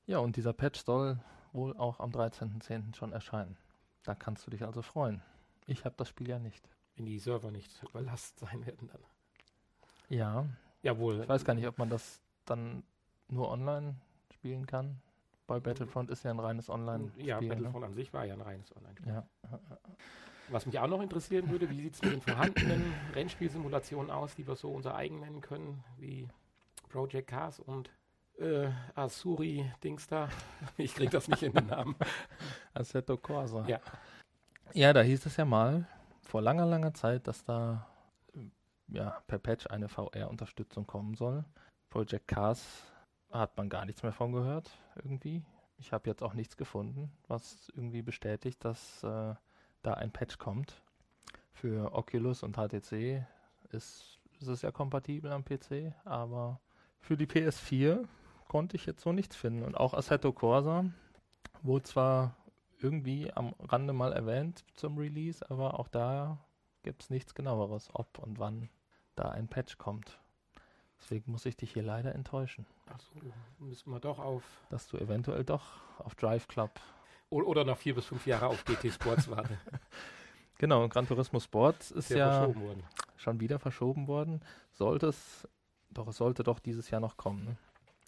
Ja, 0.05 0.19
und 0.19 0.35
dieser 0.35 0.53
Patch 0.53 0.83
soll 0.85 1.19
wohl 1.53 1.75
auch 1.75 1.99
am 1.99 2.11
13.10. 2.11 2.95
schon 2.95 3.11
erscheinen. 3.11 3.57
Da 4.03 4.15
kannst 4.15 4.45
du 4.45 4.51
dich 4.51 4.63
also 4.63 4.81
freuen. 4.81 5.21
Ich 5.65 5.83
habe 5.83 5.95
das 5.97 6.07
Spiel 6.07 6.29
ja 6.29 6.39
nicht. 6.39 6.69
Wenn 6.95 7.05
die 7.05 7.19
Server 7.19 7.51
nicht 7.51 7.83
überlastet 7.83 8.39
sein 8.39 8.65
werden 8.65 8.87
dann. 8.87 9.01
Ja. 10.09 10.45
Jawohl. 10.81 11.21
Ich 11.21 11.29
weiß 11.29 11.43
gar 11.43 11.53
nicht, 11.53 11.67
ob 11.67 11.77
man 11.77 11.89
das 11.89 12.21
dann 12.49 12.83
nur 13.29 13.49
online 13.49 13.95
spielen 14.33 14.65
kann. 14.65 15.01
Weil 15.47 15.61
Battlefront 15.61 16.09
ist 16.09 16.23
ja 16.23 16.31
ein 16.31 16.39
reines 16.39 16.69
Online-Spiel. 16.69 17.25
Ja, 17.25 17.39
ne? 17.39 17.47
Battlefront 17.47 17.81
ne? 17.81 17.87
an 17.87 17.93
sich 17.93 18.11
war 18.13 18.25
ja 18.25 18.33
ein 18.33 18.41
reines 18.41 18.75
Online-Spiel. 18.75 19.13
Ja. 19.13 19.27
Was 20.49 20.65
mich 20.65 20.77
auch 20.79 20.87
noch 20.87 21.01
interessieren 21.01 21.49
würde, 21.49 21.69
wie 21.69 21.81
sieht 21.81 21.93
es 21.93 22.01
mit 22.01 22.13
den 22.13 22.21
vorhandenen 22.21 22.93
Rennspielsimulationen 23.13 24.11
aus, 24.11 24.35
die 24.35 24.45
wir 24.45 24.55
so 24.55 24.71
unser 24.71 24.95
eigen 24.95 25.19
nennen 25.19 25.41
können, 25.41 25.83
wie 25.97 26.27
Project 26.89 27.29
Cars 27.29 27.59
und 27.59 27.89
äh, 28.39 28.69
Asuri 28.95 29.71
Dings 29.83 30.07
da. 30.07 30.29
Ich 30.77 30.95
krieg 30.95 31.11
das 31.11 31.27
nicht 31.27 31.43
in 31.43 31.53
den 31.53 31.67
Namen. 31.67 31.95
Assetto 32.73 33.17
Corsa. 33.17 33.65
Ja. 33.67 33.79
Ja, 34.73 34.93
da 34.93 35.01
hieß 35.01 35.25
es 35.25 35.37
ja 35.37 35.45
mal 35.45 35.87
vor 36.21 36.41
langer, 36.41 36.65
langer 36.65 36.93
Zeit, 36.93 37.27
dass 37.27 37.43
da 37.43 37.87
ja, 38.89 39.21
per 39.27 39.39
Patch 39.39 39.67
eine 39.67 39.87
VR-Unterstützung 39.87 40.85
kommen 40.85 41.15
soll. 41.15 41.45
Project 41.89 42.27
Cars 42.27 42.83
hat 43.31 43.57
man 43.57 43.69
gar 43.69 43.85
nichts 43.85 44.03
mehr 44.03 44.13
von 44.13 44.31
gehört, 44.31 44.69
irgendwie. 45.03 45.43
Ich 45.77 45.91
habe 45.91 46.09
jetzt 46.09 46.23
auch 46.23 46.33
nichts 46.33 46.57
gefunden, 46.57 47.11
was 47.27 47.71
irgendwie 47.75 48.01
bestätigt, 48.01 48.63
dass 48.65 49.03
äh, 49.03 49.35
da 49.83 49.93
ein 49.93 50.11
Patch 50.11 50.37
kommt. 50.37 50.81
Für 51.53 51.93
Oculus 51.93 52.43
und 52.43 52.57
HTC 52.57 53.25
ist, 53.71 54.19
ist 54.39 54.47
es 54.47 54.61
ja 54.61 54.71
kompatibel 54.71 55.31
am 55.31 55.43
PC, 55.43 55.93
aber 56.05 56.59
für 56.99 57.17
die 57.17 57.25
PS4 57.25 58.07
konnte 58.47 58.75
ich 58.75 58.85
jetzt 58.85 59.01
so 59.01 59.11
nichts 59.11 59.35
finden. 59.35 59.63
Und 59.63 59.75
auch 59.75 59.93
Assetto 59.93 60.31
Corsa 60.31 60.85
wurde 61.61 61.83
zwar 61.83 62.35
irgendwie 62.79 63.31
am 63.33 63.53
Rande 63.59 63.93
mal 63.93 64.13
erwähnt 64.13 64.63
zum 64.73 64.97
Release, 64.97 65.47
aber 65.49 65.79
auch 65.79 65.87
da 65.87 66.37
gibt 66.83 67.03
es 67.03 67.09
nichts 67.09 67.33
genaueres, 67.33 67.89
ob 67.93 68.19
und 68.19 68.39
wann 68.39 68.69
da 69.15 69.29
ein 69.29 69.47
Patch 69.47 69.77
kommt. 69.77 70.19
Deswegen 70.99 71.31
muss 71.31 71.45
ich 71.45 71.55
dich 71.55 71.73
hier 71.73 71.83
leider 71.83 72.13
enttäuschen. 72.15 72.65
Achso, 72.87 73.11
müssen 73.59 73.91
wir 73.91 73.99
doch 73.99 74.19
auf. 74.19 74.43
Dass 74.69 74.87
du 74.87 74.97
eventuell 74.97 75.43
doch 75.43 75.81
auf 75.99 76.15
Drive 76.15 76.47
Club 76.47 76.71
oder 77.29 77.63
noch 77.63 77.77
vier 77.77 77.95
bis 77.95 78.05
fünf 78.05 78.25
Jahre 78.25 78.47
auf 78.47 78.63
GT 78.65 78.91
Sports 78.91 79.29
warten. 79.29 79.57
Genau, 80.59 80.87
Gran 80.87 81.07
Turismo 81.07 81.39
Sports 81.39 81.91
ist 81.91 82.09
ja 82.09 82.51
schon 83.15 83.39
wieder 83.39 83.59
verschoben 83.59 84.07
worden. 84.07 84.41
Sollte 84.73 85.07
es, 85.07 85.47
doch 85.91 86.07
es 86.07 86.17
sollte 86.17 86.43
doch 86.43 86.57
dieses 86.57 86.89
Jahr 86.89 86.99
noch 86.99 87.15
kommen. 87.15 87.45
Ne? 87.45 87.57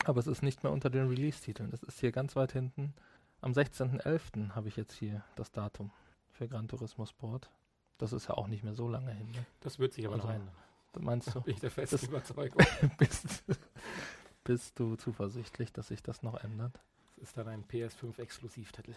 Aber 0.06 0.20
es 0.20 0.28
ist 0.28 0.42
nicht 0.42 0.64
mehr 0.64 0.72
unter 0.72 0.90
den 0.90 1.08
Release-Titeln. 1.10 1.70
Es 1.74 1.84
ist 1.84 2.00
hier 2.00 2.12
ganz 2.12 2.36
weit 2.36 2.52
hinten. 2.52 2.96
Am 3.42 3.52
16.11. 3.52 4.56
habe 4.56 4.68
ich 4.68 4.76
jetzt 4.78 4.94
hier 4.94 5.24
das 5.36 5.52
Datum 5.52 5.92
für 6.32 6.48
Gran 6.48 6.68
Turismo 6.68 7.06
Sport. 7.06 7.52
Das 8.00 8.14
ist 8.14 8.28
ja 8.28 8.36
auch 8.36 8.48
nicht 8.48 8.64
mehr 8.64 8.74
so 8.74 8.88
lange 8.88 9.12
hin. 9.12 9.30
Ne? 9.32 9.46
Das 9.60 9.78
wird 9.78 9.94
sich 9.94 10.08
aber 10.08 10.16
also, 10.16 10.28
noch 10.28 10.34
ändern. 10.34 10.56
Meinst 10.98 11.34
du? 11.36 11.42
Bin 11.42 11.54
ich 11.54 11.60
der 11.60 11.72
festen 11.72 12.06
Überzeugung. 12.08 12.66
bist, 12.98 13.44
bist 14.44 14.80
du 14.80 14.96
zuversichtlich, 14.96 15.72
dass 15.72 15.90
sich 15.90 16.02
das 16.02 16.24
noch 16.24 16.36
ändert? 16.44 16.80
ist 17.22 17.38
dann 17.38 17.48
ein 17.48 17.66
PS5-Exklusivtitel. 17.66 18.96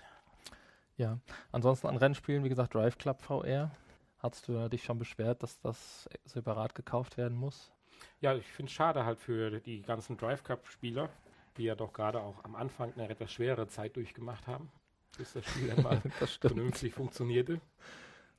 Ja, 0.97 1.19
ansonsten 1.51 1.89
an 1.89 1.97
Rennspielen, 1.97 2.45
wie 2.45 2.49
gesagt, 2.49 2.75
Drive 2.75 2.99
Club 2.99 3.21
VR. 3.23 3.71
Hast 4.19 4.47
du 4.47 4.69
dich 4.69 4.85
schon 4.85 4.99
beschwert, 4.99 5.43
dass 5.43 5.59
das 5.61 6.09
separat 6.25 6.75
gekauft 6.75 7.17
werden 7.17 7.37
muss? 7.37 7.73
Ja, 8.21 8.35
ich 8.35 8.47
finde 8.47 8.71
es 8.71 8.75
schade 8.75 9.05
halt 9.05 9.19
für 9.19 9.61
die 9.61 9.83
ganzen 9.83 10.17
Drive 10.17 10.45
Cup-Spieler, 10.45 11.09
die 11.57 11.65
ja 11.65 11.75
doch 11.75 11.93
gerade 11.93 12.21
auch 12.21 12.45
am 12.45 12.55
Anfang 12.55 12.93
eine 12.95 13.09
etwas 13.09 13.33
schwere 13.33 13.67
Zeit 13.69 13.97
durchgemacht 13.97 14.47
haben, 14.47 14.71
bis 15.17 15.33
das 15.33 15.45
Spiel 15.45 15.69
dann 15.69 15.83
mal 15.83 16.01
vernünftig 16.41 16.95
funktionierte. 16.95 17.55
Das 17.55 17.63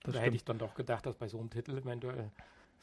da 0.04 0.12
stimmt. 0.12 0.26
hätte 0.26 0.36
ich 0.36 0.46
dann 0.46 0.58
doch 0.58 0.76
gedacht, 0.76 1.06
dass 1.06 1.16
bei 1.16 1.28
so 1.28 1.40
einem 1.40 1.50
Titel 1.50 1.78
eventuell 1.78 2.32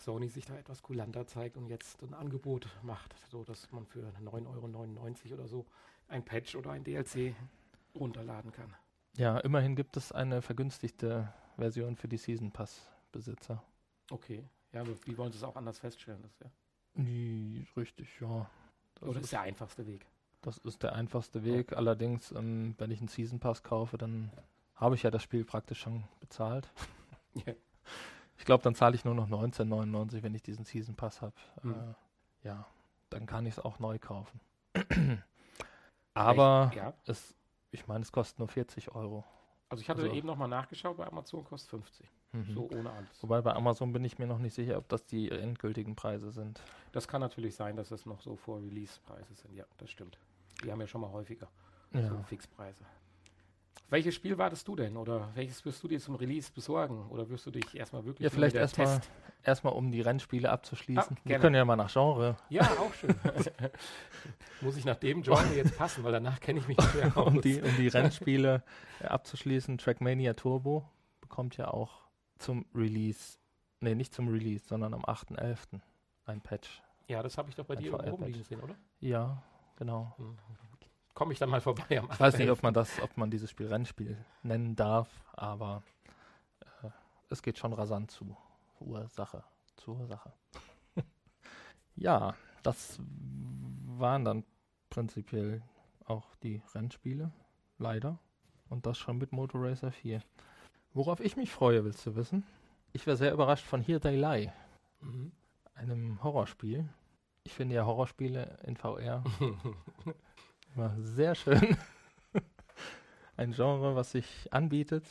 Sony 0.00 0.28
sich 0.28 0.46
da 0.46 0.56
etwas 0.56 0.82
kulanter 0.82 1.26
zeigt 1.26 1.56
und 1.56 1.66
jetzt 1.66 2.02
ein 2.02 2.14
Angebot 2.14 2.68
macht, 2.82 3.14
so 3.30 3.44
dass 3.44 3.70
man 3.72 3.86
für 3.86 4.12
9,99 4.22 4.46
Euro 4.46 5.34
oder 5.34 5.48
so 5.48 5.66
ein 6.08 6.24
Patch 6.24 6.56
oder 6.56 6.70
ein 6.70 6.84
DLC 6.84 7.34
runterladen 7.94 8.52
kann. 8.52 8.74
Ja, 9.16 9.38
immerhin 9.38 9.76
gibt 9.76 9.96
es 9.96 10.12
eine 10.12 10.42
vergünstigte 10.42 11.32
Version 11.56 11.96
für 11.96 12.08
die 12.08 12.16
Season 12.16 12.50
Pass 12.50 12.88
Besitzer. 13.12 13.62
Okay, 14.10 14.44
ja, 14.72 14.80
aber 14.82 14.92
wie 15.04 15.18
wollen 15.18 15.32
Sie 15.32 15.38
es 15.38 15.44
auch 15.44 15.56
anders 15.56 15.78
feststellen? 15.78 16.22
Das 16.22 16.38
ja 16.40 16.50
Nie, 16.94 17.66
richtig, 17.76 18.20
ja. 18.20 18.48
Das 18.94 19.08
oder 19.08 19.18
ist, 19.18 19.24
ist 19.24 19.32
der 19.32 19.42
einfachste 19.42 19.86
Weg? 19.86 20.06
Das 20.42 20.58
ist 20.58 20.82
der 20.82 20.94
einfachste 20.94 21.44
Weg. 21.44 21.72
Ja. 21.72 21.76
Allerdings, 21.76 22.32
ähm, 22.32 22.74
wenn 22.78 22.90
ich 22.90 23.00
einen 23.00 23.08
Season 23.08 23.40
Pass 23.40 23.62
kaufe, 23.62 23.98
dann 23.98 24.30
habe 24.74 24.94
ich 24.94 25.02
ja 25.02 25.10
das 25.10 25.22
Spiel 25.22 25.44
praktisch 25.44 25.80
schon 25.80 26.04
bezahlt. 26.20 26.70
Ja. 27.46 27.54
Ich 28.40 28.46
glaube, 28.46 28.62
dann 28.64 28.74
zahle 28.74 28.94
ich 28.94 29.04
nur 29.04 29.14
noch 29.14 29.28
19,99, 29.28 30.22
wenn 30.22 30.34
ich 30.34 30.42
diesen 30.42 30.64
Season 30.64 30.94
Pass 30.96 31.20
habe. 31.20 31.34
Mhm. 31.62 31.72
Äh, 31.74 32.48
ja, 32.48 32.66
dann 33.10 33.26
kann 33.26 33.44
ich 33.44 33.52
es 33.58 33.60
auch 33.60 33.78
neu 33.78 33.98
kaufen. 33.98 34.40
Aber 36.14 36.72
ja. 36.74 36.94
es, 37.06 37.34
ich 37.70 37.86
meine, 37.86 38.00
es 38.02 38.10
kostet 38.12 38.38
nur 38.38 38.48
40 38.48 38.94
Euro. 38.94 39.24
Also 39.68 39.82
ich 39.82 39.90
hatte 39.90 40.02
Also- 40.02 40.14
eben 40.14 40.26
nochmal 40.26 40.48
nachgeschaut, 40.48 40.96
bei 40.96 41.06
Amazon 41.06 41.44
kostet 41.44 41.68
50. 41.70 42.08
Mhm. 42.32 42.54
So 42.54 42.68
ohne 42.72 42.90
alles. 42.90 43.22
Wobei 43.22 43.42
bei 43.42 43.52
Amazon 43.52 43.92
bin 43.92 44.04
ich 44.04 44.18
mir 44.18 44.26
noch 44.26 44.38
nicht 44.38 44.54
sicher, 44.54 44.78
ob 44.78 44.88
das 44.88 45.04
die 45.04 45.30
endgültigen 45.30 45.94
Preise 45.94 46.30
sind. 46.30 46.62
Das 46.92 47.06
kann 47.06 47.20
natürlich 47.20 47.54
sein, 47.54 47.76
dass 47.76 47.90
es 47.90 48.06
noch 48.06 48.22
so 48.22 48.36
vor 48.36 48.62
Release-Preise 48.62 49.34
sind. 49.34 49.54
Ja, 49.54 49.64
das 49.76 49.90
stimmt. 49.90 50.18
Die 50.64 50.72
haben 50.72 50.80
ja 50.80 50.86
schon 50.86 51.02
mal 51.02 51.12
häufiger 51.12 51.48
so 51.92 51.98
Ja. 52.00 52.22
Fixpreise. 52.22 52.84
Welches 53.90 54.14
Spiel 54.14 54.38
wartest 54.38 54.66
du 54.68 54.76
denn? 54.76 54.96
Oder 54.96 55.30
welches 55.34 55.64
wirst 55.64 55.82
du 55.82 55.88
dir 55.88 55.98
zum 56.00 56.14
Release 56.14 56.50
besorgen? 56.52 57.08
Oder 57.10 57.28
wirst 57.28 57.44
du 57.46 57.50
dich 57.50 57.74
erstmal 57.76 58.04
wirklich 58.04 58.24
Ja, 58.24 58.30
vielleicht 58.30 58.54
erstmal 58.54 59.00
erstmal 59.42 59.72
um 59.72 59.90
die 59.90 60.00
Rennspiele 60.00 60.48
abzuschließen. 60.50 61.16
Ah, 61.18 61.20
Wir 61.28 61.38
können 61.40 61.56
ja 61.56 61.64
mal 61.64 61.74
nach 61.76 61.92
Genre, 61.92 62.36
Ja, 62.50 62.62
auch 62.78 62.94
schön. 62.94 63.14
Muss 64.60 64.76
ich 64.76 64.84
nach 64.84 64.96
dem 64.96 65.22
Genre 65.22 65.54
jetzt 65.56 65.76
passen, 65.76 66.04
weil 66.04 66.12
danach 66.12 66.38
kenne 66.40 66.60
ich 66.60 66.68
mich 66.68 66.76
nicht 66.78 66.94
mehr 66.94 67.16
aus. 67.16 67.26
um 67.26 67.40
die, 67.40 67.60
um 67.60 67.76
die 67.76 67.88
Rennspiele 67.88 68.62
abzuschließen. 69.02 69.76
Trackmania 69.78 70.34
Turbo 70.34 70.88
bekommt 71.20 71.56
ja 71.56 71.68
auch 71.68 72.02
zum 72.38 72.66
Release, 72.74 73.38
nee, 73.80 73.94
nicht 73.96 74.14
zum 74.14 74.28
Release, 74.28 74.64
sondern 74.68 74.94
am 74.94 75.04
8.11. 75.04 75.80
ein 76.26 76.40
Patch. 76.40 76.82
Ja, 77.08 77.22
das 77.24 77.36
habe 77.38 77.48
ich 77.48 77.56
doch 77.56 77.64
bei 77.64 77.74
Ein 77.76 77.82
dir 77.82 77.94
oben 78.12 78.24
liegen 78.26 78.44
sehen, 78.44 78.60
oder? 78.60 78.76
Ja, 79.00 79.42
genau. 79.76 80.14
Hm. 80.16 80.38
Komme 81.14 81.32
ich 81.32 81.38
dann 81.38 81.50
mal 81.50 81.60
vorbei 81.60 81.98
am 81.98 82.08
Ich 82.10 82.20
weiß 82.20 82.38
nicht, 82.38 82.48
8.11.. 82.48 82.52
ob 82.52 82.62
man 82.62 82.74
das, 82.74 83.00
ob 83.02 83.16
man 83.16 83.30
dieses 83.30 83.50
Spiel 83.50 83.66
Rennspiel 83.66 84.16
nennen 84.42 84.76
darf, 84.76 85.08
aber 85.34 85.82
äh, 86.82 86.88
es 87.28 87.42
geht 87.42 87.58
schon 87.58 87.72
rasant 87.72 88.10
zu 88.10 88.36
Ursache, 88.80 89.44
zur 89.76 90.06
Sache. 90.06 90.32
ja, 91.96 92.34
das 92.62 92.98
waren 93.98 94.24
dann 94.24 94.44
prinzipiell 94.88 95.62
auch 96.06 96.34
die 96.42 96.62
Rennspiele, 96.74 97.30
leider. 97.78 98.18
Und 98.68 98.86
das 98.86 98.98
schon 98.98 99.18
mit 99.18 99.32
Motor 99.32 99.62
Racer 99.64 99.90
4. 99.92 100.22
Worauf 100.94 101.20
ich 101.20 101.36
mich 101.36 101.50
freue, 101.52 101.84
willst 101.84 102.06
du 102.06 102.14
wissen? 102.16 102.44
Ich 102.92 103.06
war 103.06 103.16
sehr 103.16 103.32
überrascht 103.32 103.66
von 103.66 103.80
Here 103.82 104.00
They 104.00 104.16
Lie, 104.16 104.52
Mhm. 105.00 105.32
einem 105.74 106.22
Horrorspiel. 106.22 106.88
Ich 107.44 107.54
finde 107.54 107.74
ja 107.74 107.84
Horrorspiele 107.86 108.58
in 108.64 108.76
VR 108.76 109.24
War 110.74 110.94
sehr 111.00 111.34
schön. 111.34 111.76
Ein 113.36 113.52
Genre, 113.52 113.96
was 113.96 114.12
sich 114.12 114.52
anbietet. 114.52 115.04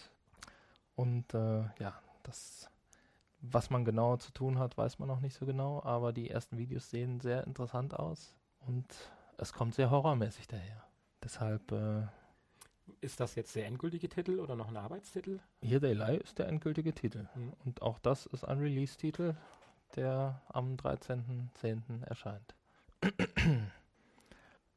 Und 0.96 1.34
äh, 1.34 1.64
ja, 1.80 2.00
das, 2.24 2.70
was 3.42 3.70
man 3.70 3.86
genau 3.86 4.18
zu 4.18 4.32
tun 4.32 4.60
hat, 4.60 4.78
weiß 4.78 5.00
man 5.00 5.08
noch 5.08 5.22
nicht 5.22 5.36
so 5.36 5.46
genau. 5.46 5.82
Aber 5.84 6.14
die 6.14 6.30
ersten 6.30 6.58
Videos 6.58 6.90
sehen 6.90 7.20
sehr 7.20 7.46
interessant 7.46 7.94
aus. 7.94 8.36
Und 8.68 8.86
es 9.38 9.54
kommt 9.54 9.76
sehr 9.76 9.90
horrormäßig 9.90 10.48
daher. 10.48 10.84
Deshalb, 11.24 11.72
äh, 11.72 12.04
Ist 13.02 13.20
das 13.20 13.36
jetzt 13.36 13.56
der 13.56 13.66
endgültige 13.68 14.10
Titel 14.10 14.40
oder 14.40 14.56
noch 14.56 14.68
ein 14.70 14.78
Arbeitstitel? 14.78 15.40
Here 15.62 15.80
They 15.80 15.94
Lie 15.94 16.18
ist 16.18 16.40
der 16.40 16.48
endgültige 16.48 16.94
Titel. 16.94 17.28
Mhm. 17.36 17.54
Und 17.66 17.82
auch 17.82 18.00
das 18.00 18.26
ist 18.26 18.44
ein 18.44 18.60
Release-Titel, 18.60 19.36
der 19.96 20.42
am 20.50 20.76
13.10. 20.76 22.04
erscheint. 22.04 22.56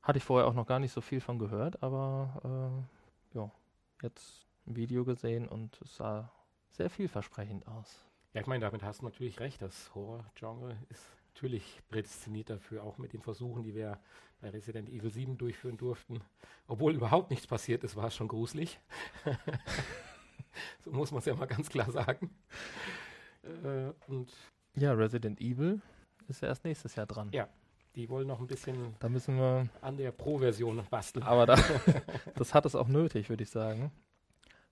Hatte 0.02 0.18
ich 0.18 0.24
vorher 0.24 0.48
auch 0.48 0.54
noch 0.54 0.66
gar 0.66 0.78
nicht 0.78 0.92
so 0.92 1.00
viel 1.00 1.20
von 1.20 1.38
gehört, 1.38 1.82
aber 1.82 2.84
äh, 3.34 3.38
ja, 3.38 3.50
jetzt 4.02 4.46
ein 4.66 4.76
Video 4.76 5.04
gesehen 5.04 5.48
und 5.48 5.80
es 5.82 5.96
sah 5.96 6.30
sehr 6.70 6.90
vielversprechend 6.90 7.66
aus. 7.68 8.04
Ja, 8.34 8.40
ich 8.40 8.46
meine, 8.46 8.64
damit 8.64 8.82
hast 8.82 9.02
du 9.02 9.04
natürlich 9.04 9.40
recht. 9.40 9.60
Das 9.60 9.94
Horror-Genre 9.94 10.76
ist 10.88 11.04
natürlich 11.34 11.82
prädestiniert 11.88 12.50
dafür, 12.50 12.82
auch 12.82 12.98
mit 12.98 13.12
den 13.12 13.22
Versuchen, 13.22 13.62
die 13.62 13.74
wir 13.74 13.98
bei 14.40 14.50
Resident 14.50 14.88
Evil 14.88 15.10
7 15.10 15.38
durchführen 15.38 15.76
durften. 15.76 16.20
Obwohl 16.66 16.94
überhaupt 16.94 17.30
nichts 17.30 17.46
passiert 17.46 17.84
ist, 17.84 17.94
war 17.94 18.06
es 18.06 18.16
schon 18.16 18.28
gruselig. 18.28 18.80
so 20.80 20.90
muss 20.90 21.10
man 21.10 21.18
es 21.18 21.26
ja 21.26 21.34
mal 21.34 21.46
ganz 21.46 21.68
klar 21.68 21.90
sagen. 21.90 22.34
Äh, 23.42 23.92
und 24.08 24.32
Ja, 24.74 24.92
Resident 24.92 25.40
Evil 25.40 25.80
ist 26.28 26.42
ja 26.42 26.48
erst 26.48 26.64
nächstes 26.64 26.94
Jahr 26.96 27.06
dran. 27.06 27.30
Ja. 27.32 27.48
Die 27.94 28.08
wollen 28.08 28.26
noch 28.26 28.40
ein 28.40 28.46
bisschen 28.46 28.94
Da 29.00 29.08
müssen 29.08 29.36
wir, 29.36 29.68
an 29.80 29.96
der 29.96 30.12
Pro-Version 30.12 30.84
basteln. 30.90 31.24
aber 31.24 31.46
da, 31.46 31.56
das 32.36 32.54
hat 32.54 32.66
es 32.66 32.74
auch 32.74 32.88
nötig, 32.88 33.28
würde 33.28 33.42
ich 33.42 33.50
sagen. 33.50 33.92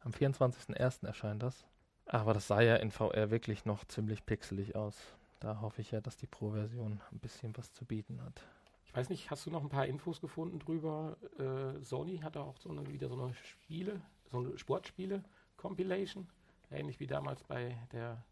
Am 0.00 0.12
24.01. 0.12 1.06
erscheint 1.06 1.42
das. 1.42 1.66
Aber 2.06 2.34
das 2.34 2.46
sah 2.48 2.60
ja 2.60 2.76
in 2.76 2.90
VR 2.90 3.30
wirklich 3.30 3.64
noch 3.64 3.84
ziemlich 3.84 4.24
pixelig 4.26 4.74
aus. 4.74 4.96
Da 5.38 5.60
hoffe 5.60 5.80
ich 5.80 5.90
ja, 5.90 6.00
dass 6.00 6.16
die 6.16 6.26
Pro-Version 6.26 7.00
ein 7.12 7.18
bisschen 7.18 7.56
was 7.56 7.72
zu 7.72 7.84
bieten 7.84 8.22
hat. 8.22 8.42
Ich 8.84 8.96
weiß 8.96 9.08
nicht, 9.10 9.30
hast 9.30 9.46
du 9.46 9.50
noch 9.50 9.62
ein 9.62 9.68
paar 9.68 9.86
Infos 9.86 10.20
gefunden 10.20 10.58
drüber? 10.58 11.16
Äh, 11.38 11.84
Sony 11.84 12.18
hat 12.18 12.36
da 12.36 12.40
auch 12.40 12.56
so 12.56 12.70
eine, 12.70 12.86
wieder 12.88 13.08
so 13.08 13.22
eine 13.22 13.32
Spiele, 13.34 14.00
so 14.32 14.38
eine 14.38 14.58
Sportspiele-Compilation, 14.58 16.26
ähnlich 16.70 16.98
wie 16.98 17.06
damals 17.06 17.44
bei 17.44 17.76
der 17.92 18.24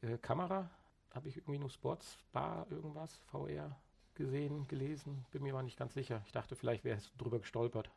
äh, 0.00 0.16
Kamera. 0.18 0.70
Habe 1.12 1.28
ich 1.28 1.36
irgendwie 1.36 1.58
nur 1.58 1.70
Sports 1.70 2.16
Bar 2.32 2.66
irgendwas, 2.70 3.20
VR 3.26 3.76
gesehen, 4.16 4.66
gelesen, 4.68 5.24
bin 5.30 5.42
mir 5.42 5.52
aber 5.52 5.62
nicht 5.62 5.78
ganz 5.78 5.94
sicher. 5.94 6.22
Ich 6.26 6.32
dachte, 6.32 6.56
vielleicht 6.56 6.84
wäre 6.84 6.96
es 6.98 7.12
drüber 7.16 7.38
gestolpert. 7.38 7.90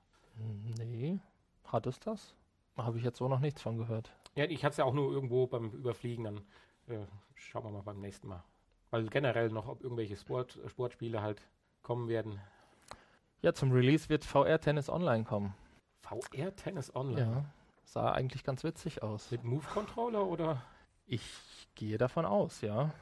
Nee, 0.77 1.19
hat 1.65 1.87
es 1.87 1.99
das? 1.99 2.35
Habe 2.77 2.97
ich 2.97 3.03
jetzt 3.03 3.17
so 3.17 3.27
noch 3.27 3.39
nichts 3.39 3.61
von 3.61 3.77
gehört. 3.77 4.11
Ja, 4.35 4.45
ich 4.45 4.63
hatte 4.63 4.71
es 4.71 4.77
ja 4.77 4.85
auch 4.85 4.93
nur 4.93 5.11
irgendwo 5.11 5.47
beim 5.47 5.71
Überfliegen, 5.71 6.23
dann 6.25 6.37
äh, 6.87 7.05
schauen 7.35 7.63
wir 7.65 7.71
mal 7.71 7.81
beim 7.81 7.99
nächsten 7.99 8.27
Mal. 8.27 8.43
Weil 8.91 9.07
generell 9.07 9.49
noch, 9.49 9.67
ob 9.67 9.83
irgendwelche 9.83 10.15
Sport, 10.15 10.59
Sportspiele 10.67 11.21
halt 11.21 11.41
kommen 11.83 12.07
werden. 12.07 12.39
Ja, 13.41 13.53
zum 13.53 13.71
Release 13.71 14.09
wird 14.09 14.25
VR 14.25 14.59
Tennis 14.59 14.89
Online 14.89 15.23
kommen. 15.23 15.53
VR 16.01 16.55
Tennis 16.55 16.93
Online. 16.95 17.21
Ja, 17.21 17.45
sah 17.83 18.11
eigentlich 18.11 18.43
ganz 18.43 18.63
witzig 18.63 19.03
aus. 19.03 19.31
Mit 19.31 19.43
Move 19.43 19.65
Controller 19.73 20.25
oder? 20.25 20.63
Ich 21.05 21.23
gehe 21.75 21.97
davon 21.97 22.25
aus, 22.25 22.61
ja. 22.61 22.93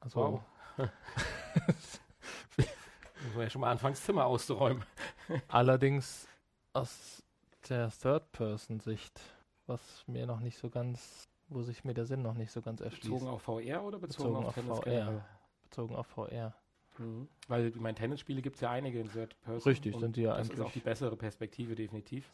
Also, 0.00 0.42
Wow. 0.76 0.88
Muss 2.56 3.34
man 3.34 3.42
ja 3.44 3.50
schon 3.50 3.60
mal 3.62 3.70
anfangen, 3.70 3.94
das 3.94 4.04
Zimmer 4.04 4.26
auszuräumen. 4.26 4.84
allerdings 5.48 6.28
aus 6.72 7.22
der 7.68 7.90
Third-Person-Sicht, 7.90 9.20
was 9.66 9.80
mir 10.06 10.26
noch 10.26 10.40
nicht 10.40 10.58
so 10.58 10.68
ganz, 10.70 11.28
wo 11.48 11.62
sich 11.62 11.84
mir 11.84 11.94
der 11.94 12.04
Sinn 12.06 12.22
noch 12.22 12.34
nicht 12.34 12.52
so 12.52 12.60
ganz 12.60 12.80
erschließt. 12.80 13.04
Bezogen 13.10 13.28
auf 13.28 13.42
VR 13.42 13.82
oder 13.82 13.98
bezogen, 13.98 14.28
Bezogen 14.34 14.36
auf, 14.36 14.46
auf 14.46 14.54
Tennis 14.54 14.78
VR. 14.78 14.84
generell? 14.84 15.24
bezogen 15.62 15.96
auf 15.96 16.06
VR. 16.08 16.54
Mhm. 16.98 17.28
Weil, 17.48 17.66
ich 17.68 17.76
meine, 17.80 17.94
Tennisspiele 17.96 18.40
gibt 18.42 18.56
es 18.56 18.60
ja 18.62 18.70
einige 18.70 19.00
in 19.00 19.10
Third 19.10 19.38
Person. 19.42 19.70
Richtig, 19.70 19.96
sind 19.98 20.16
die 20.16 20.22
ja 20.22 20.36
Das 20.36 20.48
ist 20.48 20.54
auch 20.54 20.60
eigentlich- 20.60 20.72
die 20.74 20.80
bessere 20.80 21.16
Perspektive, 21.16 21.74
definitiv. 21.74 22.30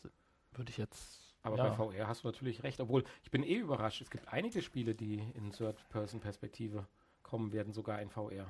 Würde 0.52 0.70
ich 0.70 0.76
jetzt. 0.76 1.20
Aber 1.42 1.56
ja, 1.56 1.70
bei 1.70 1.74
VR 1.74 2.06
hast 2.06 2.22
du 2.24 2.28
natürlich 2.28 2.62
recht. 2.62 2.78
Obwohl, 2.80 3.02
ich 3.24 3.30
bin 3.30 3.42
eh 3.42 3.56
überrascht. 3.56 4.00
Es 4.02 4.10
gibt 4.10 4.28
einige 4.28 4.62
Spiele, 4.62 4.94
die 4.94 5.18
in 5.34 5.50
Third-Person-Perspektive 5.50 6.86
kommen 7.22 7.52
werden, 7.52 7.72
sogar 7.72 8.00
in 8.02 8.10
VR. 8.10 8.46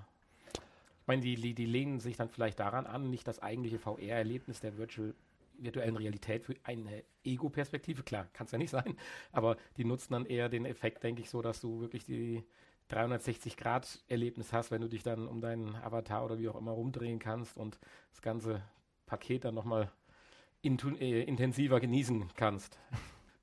Meine, 1.13 1.23
die, 1.23 1.55
die, 1.55 1.67
lehnen 1.67 2.01
sich 2.01 2.17
dann 2.17 2.31
vielleicht 2.31 2.59
daran 2.59 2.87
an, 2.87 3.11
nicht 3.11 3.29
das 3.29 3.39
eigentliche 3.39 3.79
VR-Erlebnis 3.79 4.61
der 4.61 4.79
Virtual, 4.79 5.15
virtuellen 5.59 5.97
Realität 5.97 6.43
für 6.43 6.55
eine 6.65 7.05
Ego-Perspektive. 7.23 8.03
Klar, 8.03 8.29
kann 8.33 8.47
es 8.47 8.53
ja 8.53 8.57
nicht 8.57 8.71
sein. 8.71 8.97
Aber 9.31 9.59
die 9.77 9.85
nutzen 9.85 10.15
dann 10.15 10.25
eher 10.25 10.49
den 10.49 10.65
Effekt, 10.65 11.03
denke 11.05 11.21
ich, 11.21 11.29
so, 11.29 11.43
dass 11.43 11.61
du 11.61 11.83
wirklich 11.83 12.07
die 12.07 12.45
360-Grad-Erlebnis 12.91 14.55
hast, 14.55 14.71
wenn 14.71 14.81
du 14.81 14.89
dich 14.89 15.03
dann 15.03 15.29
um 15.29 15.43
deinen 15.43 15.75
Avatar 15.77 16.25
oder 16.25 16.39
wie 16.39 16.49
auch 16.49 16.57
immer 16.57 16.73
rumdrehen 16.73 17.19
kannst 17.19 17.59
und 17.59 17.79
das 18.11 18.23
ganze 18.23 18.63
Paket 19.05 19.45
dann 19.45 19.55
nochmal 19.55 19.93
äh, 20.65 21.23
intensiver 21.25 21.79
genießen 21.79 22.31
kannst. 22.37 22.79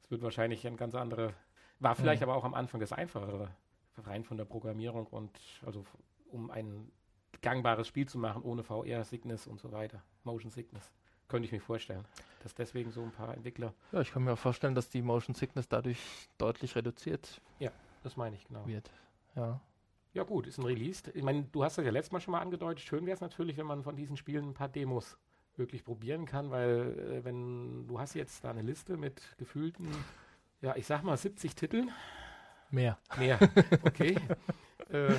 Es 0.01 0.09
wird 0.09 0.23
wahrscheinlich 0.23 0.65
ein 0.65 0.75
ganz 0.75 0.95
andere, 0.95 1.35
war 1.79 1.93
vielleicht 1.93 2.21
Ja. 2.21 2.27
aber 2.27 2.35
auch 2.35 2.45
am 2.45 2.55
Anfang 2.55 2.79
das 2.79 2.93
Einfachere, 2.93 3.51
rein 3.97 4.23
von 4.23 4.37
der 4.37 4.45
Programmierung 4.45 5.05
und 5.05 5.29
also 5.63 5.85
um 6.31 6.49
ein 6.49 6.91
gangbares 7.41 7.87
Spiel 7.87 8.07
zu 8.07 8.17
machen 8.17 8.41
ohne 8.43 8.63
VR-Sickness 8.63 9.47
und 9.47 9.59
so 9.59 9.71
weiter, 9.71 10.01
Motion 10.23 10.51
Sickness. 10.51 10.91
Könnte 11.27 11.45
ich 11.45 11.51
mir 11.51 11.61
vorstellen, 11.61 12.03
dass 12.41 12.55
deswegen 12.55 12.91
so 12.91 13.03
ein 13.03 13.11
paar 13.11 13.35
Entwickler, 13.35 13.73
ja, 13.91 14.01
ich 14.01 14.11
kann 14.11 14.23
mir 14.23 14.33
auch 14.33 14.39
vorstellen, 14.39 14.73
dass 14.73 14.89
die 14.89 15.01
Motion 15.01 15.35
Sickness 15.35 15.67
dadurch 15.67 15.99
deutlich 16.37 16.75
reduziert 16.75 17.39
das 18.03 18.17
meine 18.17 18.35
ich 18.35 18.45
genau. 18.45 18.65
wird. 18.67 18.89
Ja. 19.35 19.59
Ja 20.13 20.23
gut, 20.23 20.47
ist 20.47 20.57
ein 20.57 20.65
Release. 20.65 21.03
Ich 21.13 21.23
meine, 21.23 21.43
du 21.43 21.63
hast 21.63 21.77
das 21.77 21.85
ja 21.85 21.91
letztes 21.91 22.11
Mal 22.11 22.19
schon 22.19 22.31
mal 22.31 22.41
angedeutet. 22.41 22.83
Schön 22.83 23.05
wäre 23.05 23.13
es 23.13 23.21
natürlich, 23.21 23.57
wenn 23.57 23.67
man 23.67 23.83
von 23.83 23.95
diesen 23.95 24.17
Spielen 24.17 24.49
ein 24.49 24.53
paar 24.53 24.69
Demos 24.69 25.17
wirklich 25.55 25.83
probieren 25.83 26.25
kann, 26.25 26.49
weil 26.49 26.97
äh, 26.99 27.23
wenn 27.23 27.85
du 27.87 27.99
hast 27.99 28.15
jetzt 28.15 28.43
da 28.43 28.49
eine 28.49 28.61
Liste 28.61 28.97
mit 28.97 29.21
gefühlten, 29.37 29.87
ja, 30.61 30.75
ich 30.75 30.87
sag 30.87 31.03
mal 31.03 31.15
70 31.15 31.53
Titeln. 31.53 31.91
Mehr. 32.71 32.97
Mehr, 33.17 33.39
okay. 33.83 34.17
Äh, 34.89 35.13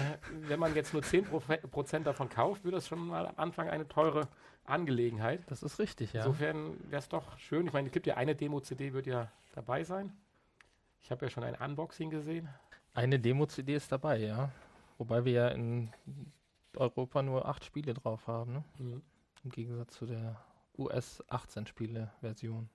wenn 0.49 0.59
man 0.59 0.75
jetzt 0.75 0.93
nur 0.93 1.03
10 1.03 1.27
Prozent 1.71 2.07
davon 2.07 2.29
kauft, 2.29 2.65
wird 2.65 2.75
das 2.75 2.89
schon 2.89 3.07
mal 3.07 3.27
am 3.27 3.35
Anfang 3.37 3.69
eine 3.69 3.87
teure 3.87 4.29
Angelegenheit. 4.65 5.43
Das 5.49 5.63
ist 5.63 5.79
richtig, 5.79 6.13
ja. 6.13 6.25
Insofern 6.25 6.77
wäre 6.91 7.01
es 7.01 7.09
doch 7.09 7.39
schön. 7.39 7.67
Ich 7.67 7.73
meine, 7.73 7.89
es 7.89 7.93
gibt 7.93 8.07
ja 8.07 8.17
eine 8.17 8.35
Demo-CD, 8.35 8.93
wird 8.93 9.07
ja 9.07 9.31
dabei 9.55 9.85
sein. 9.85 10.13
Ich 11.01 11.11
habe 11.11 11.25
ja 11.27 11.31
schon 11.31 11.45
ein 11.45 11.55
Unboxing 11.55 12.11
gesehen. 12.11 12.49
Eine 12.95 13.19
Demo-CD 13.19 13.75
ist 13.75 13.91
dabei, 13.91 14.19
ja. 14.19 14.51
Wobei 14.99 15.25
wir 15.25 15.33
ja 15.33 15.49
in 15.49 15.93
Europa 16.77 17.23
nur 17.23 17.47
acht 17.47 17.65
Spiele 17.65 17.95
drauf 17.95 18.27
haben, 18.27 18.53
ne? 18.53 18.65
Mhm. 18.79 19.03
im 19.45 19.51
Gegensatz 19.51 19.95
zu 19.95 20.07
der 20.07 20.37
US 20.77 21.23
18-Spiele-Version. 21.29 22.69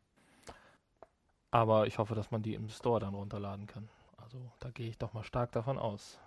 Aber 1.51 1.88
ich 1.88 1.97
hoffe, 1.97 2.15
dass 2.15 2.31
man 2.31 2.41
die 2.41 2.53
im 2.53 2.69
Store 2.69 2.99
dann 2.99 3.13
runterladen 3.13 3.67
kann. 3.67 3.88
Also 4.17 4.39
da 4.60 4.71
gehe 4.71 4.89
ich 4.89 4.97
doch 4.97 5.13
mal 5.13 5.23
stark 5.23 5.51
davon 5.51 5.77
aus. 5.77 6.19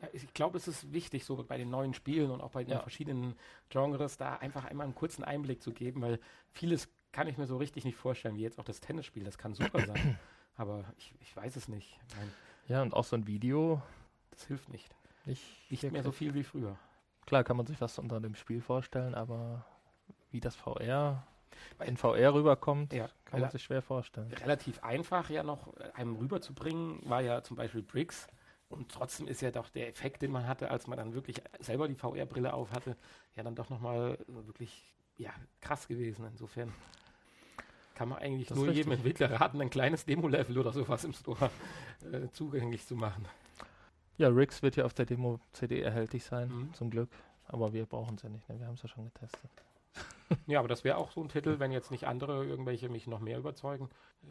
Ja, 0.00 0.08
ich 0.12 0.32
glaube, 0.34 0.56
es 0.58 0.68
ist 0.68 0.92
wichtig, 0.92 1.24
so 1.24 1.42
bei 1.42 1.56
den 1.58 1.70
neuen 1.70 1.94
Spielen 1.94 2.30
und 2.30 2.40
auch 2.40 2.50
bei 2.50 2.64
den 2.64 2.72
Ja. 2.72 2.80
verschiedenen 2.80 3.36
Genres, 3.70 4.16
da 4.16 4.36
einfach 4.36 4.64
einmal 4.64 4.84
einen 4.86 4.94
kurzen 4.94 5.24
Einblick 5.24 5.62
zu 5.62 5.72
geben, 5.72 6.02
weil 6.02 6.20
vieles 6.52 6.88
kann 7.12 7.26
ich 7.28 7.38
mir 7.38 7.46
so 7.46 7.56
richtig 7.56 7.84
nicht 7.84 7.96
vorstellen, 7.96 8.36
wie 8.36 8.42
jetzt 8.42 8.58
auch 8.58 8.64
das 8.64 8.80
Tennisspiel. 8.80 9.24
Das 9.24 9.38
kann 9.38 9.54
super 9.54 9.84
sein. 9.86 10.18
Aber 10.56 10.84
ich, 10.98 11.14
ich 11.20 11.34
weiß 11.36 11.56
es 11.56 11.68
nicht. 11.68 11.98
Nein, 12.16 12.32
ja, 12.68 12.82
und 12.82 12.94
auch 12.94 13.04
so 13.04 13.16
ein 13.16 13.26
Video 13.26 13.82
das 14.30 14.44
hilft 14.46 14.68
nicht. 14.68 14.94
nicht, 15.26 15.42
Nicht 15.70 15.92
mehr 15.92 16.02
so 16.02 16.12
viel 16.12 16.34
wie 16.34 16.42
früher. 16.44 16.76
Klar 17.26 17.44
kann 17.44 17.56
man 17.56 17.66
sich 17.66 17.80
was 17.80 17.98
unter 17.98 18.20
dem 18.20 18.34
Spiel 18.34 18.60
vorstellen, 18.60 19.14
aber 19.14 19.64
wie 20.30 20.40
das 20.40 20.56
VR 20.56 21.26
in 21.86 21.96
VR 21.96 22.34
rüberkommt, 22.34 22.92
Ja, 22.92 23.08
kann 23.24 23.40
man 23.40 23.50
sich 23.50 23.62
schwer 23.62 23.80
vorstellen. 23.80 24.30
relativ 24.32 24.82
einfach 24.82 25.30
ja 25.30 25.42
noch 25.42 25.74
äh, 25.78 25.90
einem 25.94 26.16
rüberzubringen, 26.16 26.98
war 27.08 27.20
ja 27.22 27.42
zum 27.42 27.56
Beispiel 27.56 27.82
Bricks. 27.82 28.26
Und 28.74 28.90
trotzdem 28.90 29.26
ist 29.28 29.40
ja 29.40 29.50
doch 29.50 29.68
der 29.70 29.88
Effekt, 29.88 30.22
den 30.22 30.30
man 30.32 30.46
hatte, 30.46 30.70
als 30.70 30.86
man 30.86 30.98
dann 30.98 31.14
wirklich 31.14 31.42
selber 31.60 31.88
die 31.88 31.94
VR-Brille 31.94 32.52
auf 32.52 32.72
hatte, 32.72 32.96
ja 33.36 33.42
dann 33.42 33.54
doch 33.54 33.70
nochmal 33.70 34.18
wirklich 34.26 34.94
ja, 35.16 35.30
krass 35.60 35.86
gewesen. 35.88 36.26
Insofern 36.26 36.72
kann 37.94 38.08
man 38.08 38.18
eigentlich 38.18 38.48
Das 38.48 38.58
nur 38.58 38.70
jedem. 38.70 38.92
Entwickler 38.92 39.30
raten, 39.40 39.60
ein 39.60 39.70
kleines 39.70 40.04
Demo-Level 40.04 40.58
oder 40.58 40.72
sowas 40.72 41.04
im 41.04 41.12
Store 41.12 41.50
äh, 42.12 42.28
zugänglich 42.32 42.84
zu 42.86 42.96
machen. 42.96 43.24
Ja, 44.16 44.28
Rix 44.28 44.62
wird 44.62 44.76
ja 44.76 44.84
auf 44.84 44.94
der 44.94 45.06
Demo-CD 45.06 45.80
erhältlich 45.80 46.24
sein, 46.24 46.48
Mhm. 46.48 46.74
zum 46.74 46.90
Glück. 46.90 47.10
Aber 47.46 47.72
wir 47.72 47.86
brauchen 47.86 48.16
es 48.16 48.22
ja 48.22 48.28
nicht, 48.28 48.48
ne? 48.48 48.58
wir 48.58 48.66
haben 48.66 48.74
es 48.74 48.82
ja 48.82 48.88
schon 48.88 49.04
getestet. 49.04 49.50
Ja, 50.46 50.58
aber 50.58 50.68
das 50.68 50.82
wäre 50.82 50.96
auch 50.96 51.12
so 51.12 51.22
ein 51.22 51.28
Titel, 51.28 51.58
wenn 51.60 51.70
jetzt 51.72 51.90
nicht 51.90 52.06
andere 52.06 52.44
irgendwelche 52.44 52.88
mich 52.88 53.06
noch 53.06 53.20
mehr 53.20 53.38
überzeugen, 53.38 53.88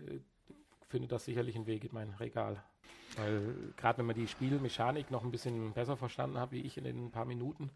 äh, 0.08 0.20
findet 0.94 1.12
das 1.12 1.26
sicherlich 1.26 1.56
einen 1.56 1.66
Weg 1.66 1.84
in 1.86 1.90
mein 1.92 2.12
Regal. 2.20 2.64
Weil 3.18 3.74
gerade 3.78 3.98
wenn 3.98 4.06
man 4.06 4.16
die 4.16 4.28
Spielmechanik 4.28 5.10
noch 5.10 5.24
ein 5.24 5.32
bisschen 5.32 5.74
besser 5.74 5.98
verstanden 5.98 6.40
hat, 6.40 6.52
wie 6.52 6.62
ich 6.62 6.78
in 6.78 6.84
den 6.84 7.10
paar 7.10 7.26
Minuten 7.26 7.72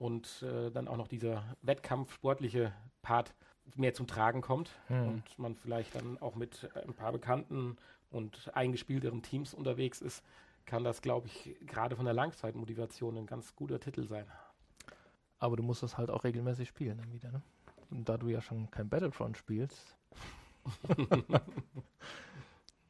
und 0.00 0.42
äh, 0.42 0.72
dann 0.72 0.88
auch 0.88 0.96
noch 0.96 1.06
dieser 1.06 1.44
Wettkampf-sportliche 1.62 2.72
Part 3.00 3.32
mehr 3.76 3.94
zum 3.94 4.08
Tragen 4.08 4.40
kommt 4.40 4.72
Hm. 4.88 5.06
und 5.06 5.38
man 5.38 5.54
vielleicht 5.54 5.94
dann 5.94 6.20
auch 6.20 6.34
mit 6.34 6.68
ein 6.84 6.94
paar 6.94 7.12
bekannten 7.12 7.76
und 8.10 8.50
eingespielteren 8.56 9.22
Teams 9.22 9.54
unterwegs 9.54 10.00
ist, 10.00 10.24
kann 10.66 10.82
das, 10.82 11.00
glaube 11.00 11.28
ich, 11.28 11.56
gerade 11.64 11.94
von 11.94 12.06
der 12.06 12.14
Langzeitmotivation 12.14 13.16
ein 13.18 13.26
ganz 13.26 13.54
guter 13.54 13.78
Titel 13.78 14.08
sein. 14.08 14.26
Aber 15.38 15.56
du 15.56 15.62
musst 15.62 15.84
es 15.84 15.96
halt 15.96 16.10
auch 16.10 16.24
regelmäßig 16.24 16.68
spielen 16.68 16.98
dann 16.98 17.12
wieder, 17.12 17.30
ne? 17.30 17.40
Und 17.90 18.08
da 18.08 18.16
du 18.16 18.26
ja 18.28 18.40
schon 18.42 18.68
kein 18.72 18.88
Battlefront 18.88 19.36
spielst, 19.38 19.96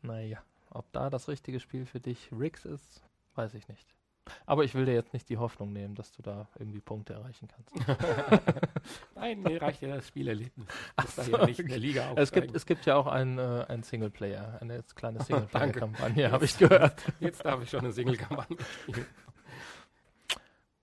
naja, 0.02 0.42
ob 0.70 0.90
da 0.92 1.10
das 1.10 1.28
richtige 1.28 1.60
Spiel 1.60 1.86
für 1.86 2.00
dich 2.00 2.30
Rix 2.32 2.64
ist, 2.64 3.02
weiß 3.34 3.54
ich 3.54 3.68
nicht. 3.68 3.94
Aber 4.46 4.62
ich 4.62 4.74
will 4.74 4.84
dir 4.84 4.94
jetzt 4.94 5.12
nicht 5.12 5.28
die 5.28 5.38
Hoffnung 5.38 5.72
nehmen, 5.72 5.96
dass 5.96 6.12
du 6.12 6.22
da 6.22 6.48
irgendwie 6.56 6.80
Punkte 6.80 7.14
erreichen 7.14 7.48
kannst. 7.48 7.74
Nein, 9.16 9.42
mir 9.42 9.60
reicht 9.60 9.82
ja 9.82 9.96
das 9.96 10.06
Spielerlebnis. 10.06 10.68
Das 10.96 11.06
Ach 11.06 11.14
da 11.16 11.22
ja 11.22 11.38
so, 11.38 11.44
nicht 11.46 11.58
in 11.58 11.66
der 11.66 11.76
okay. 11.76 11.86
Liga 11.86 12.12
Es 12.12 12.18
aufsteigen. 12.18 12.46
gibt, 12.46 12.56
es 12.56 12.66
gibt 12.66 12.86
ja 12.86 12.94
auch 12.96 13.08
ein, 13.08 13.38
äh, 13.38 13.66
ein 13.68 13.82
Singleplayer, 13.82 14.58
eine 14.60 14.80
kleine. 14.94 15.20
Singleplayer-Kampagne, 15.24 16.30
habe 16.30 16.44
ich 16.44 16.56
gehört. 16.56 17.02
Jetzt 17.18 17.44
darf 17.44 17.60
ich 17.62 17.70
schon 17.70 17.80
eine 17.80 17.92
Single-Kampagne 17.92 18.56
spielen. 18.82 19.06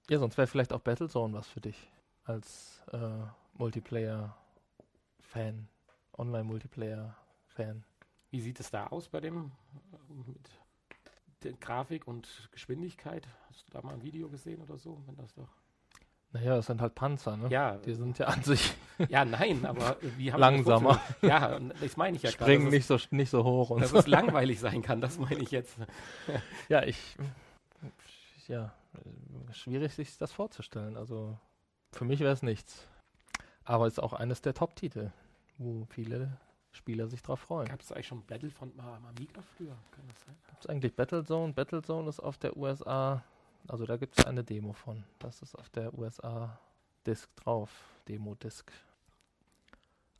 Ja, 0.09 0.19
sonst 0.19 0.37
wäre 0.37 0.47
vielleicht 0.47 0.73
auch 0.73 0.81
Battlezone 0.81 1.33
was 1.33 1.47
für 1.47 1.61
dich 1.61 1.89
als 2.25 2.83
äh, 2.91 2.97
Multiplayer-Fan, 3.57 5.69
Online-Multiplayer-Fan. 6.17 7.85
Wie 8.31 8.41
sieht 8.41 8.59
es 8.59 8.69
da 8.69 8.87
aus 8.87 9.09
bei 9.09 9.19
dem 9.19 9.51
mit 10.25 10.49
der 11.43 11.53
Grafik 11.53 12.07
und 12.07 12.49
Geschwindigkeit? 12.51 13.27
Hast 13.49 13.67
du 13.67 13.71
da 13.71 13.81
mal 13.81 13.93
ein 13.93 14.03
Video 14.03 14.29
gesehen 14.29 14.61
oder 14.61 14.77
so? 14.77 15.01
Wenn 15.07 15.15
das 15.15 15.33
doch. 15.33 15.49
Naja, 16.31 16.57
das 16.57 16.67
sind 16.67 16.79
halt 16.79 16.93
Panzer, 16.93 17.37
ne? 17.37 17.49
Ja, 17.49 17.77
Die 17.77 17.95
sind 17.95 18.19
ja 18.19 18.27
an 18.27 18.43
sich 18.43 18.75
ja, 19.09 19.25
nein, 19.25 19.65
aber 19.65 19.97
wie 20.17 20.31
haben 20.31 20.39
Langsamer. 20.39 21.01
Ja, 21.23 21.59
das 21.59 21.97
meine 21.97 22.17
ich 22.17 22.23
ja 22.23 22.29
gerade. 22.29 22.43
springen 22.43 22.69
nicht 22.69 22.85
so, 22.85 22.97
nicht 23.09 23.31
so 23.31 23.43
hoch 23.43 23.71
und 23.71 23.81
dass 23.81 23.93
es 23.93 24.05
langweilig 24.05 24.59
sein 24.59 24.83
kann, 24.83 25.01
das 25.01 25.17
meine 25.17 25.41
ich 25.41 25.49
jetzt. 25.51 25.75
Ja, 26.69 26.83
ich. 26.83 27.17
Ja, 28.47 28.73
schwierig 29.51 29.93
sich 29.93 30.15
das 30.19 30.31
vorzustellen. 30.31 30.97
Also 30.97 31.35
für 31.91 32.05
mich 32.05 32.19
wäre 32.19 32.33
es 32.33 32.43
nichts. 32.43 32.87
Aber 33.63 33.87
es 33.87 33.93
ist 33.93 33.99
auch 33.99 34.13
eines 34.13 34.41
der 34.41 34.53
Top-Titel, 34.53 35.11
wo 35.57 35.85
viele 35.89 36.37
Spieler 36.71 37.07
sich 37.07 37.21
drauf 37.21 37.39
freuen. 37.39 37.67
Gab 37.67 37.81
es 37.81 37.91
eigentlich 37.91 38.07
schon 38.07 38.25
Battlefront 38.25 38.75
mal 38.77 38.95
am 38.95 39.05
Amiga 39.05 39.41
früher? 39.57 39.75
Kann 39.91 40.07
das 40.07 40.21
sein? 40.21 40.35
Gibt 40.47 40.63
es 40.63 40.69
eigentlich 40.69 40.95
Battlezone? 40.95 41.53
Battlezone 41.53 42.09
ist 42.09 42.19
auf 42.19 42.37
der 42.37 42.55
USA, 42.57 43.23
also 43.67 43.85
da 43.85 43.97
gibt 43.97 44.17
es 44.17 44.25
eine 44.25 44.43
Demo 44.43 44.73
von. 44.73 45.03
Das 45.19 45.41
ist 45.41 45.55
auf 45.55 45.69
der 45.69 45.93
USA 45.97 46.59
Disk 47.05 47.35
drauf, 47.35 47.69
Demo-Disk. 48.07 48.71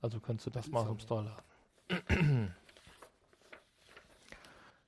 Also 0.02 0.20
könntest 0.20 0.48
du 0.48 0.52
das 0.52 0.68
mal 0.68 0.82
aus 0.82 0.88
dem 0.88 1.00
Store 1.00 1.38
laden. 1.90 2.56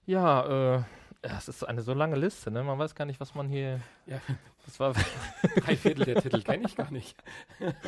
ja, 0.05 0.77
äh, 0.77 0.83
es 1.21 1.47
ist 1.47 1.63
eine 1.63 1.81
so 1.81 1.93
lange 1.93 2.15
Liste, 2.15 2.49
ne? 2.49 2.63
Man 2.63 2.79
weiß 2.79 2.95
gar 2.95 3.05
nicht, 3.05 3.19
was 3.19 3.35
man 3.35 3.47
hier. 3.47 3.81
Ja. 4.05 4.19
Das 4.65 4.79
war, 4.79 4.93
Drei 5.57 5.75
Viertel 5.75 6.05
der 6.05 6.21
Titel 6.21 6.41
kenne 6.41 6.65
ich 6.65 6.75
gar 6.75 6.91
nicht. 6.91 7.15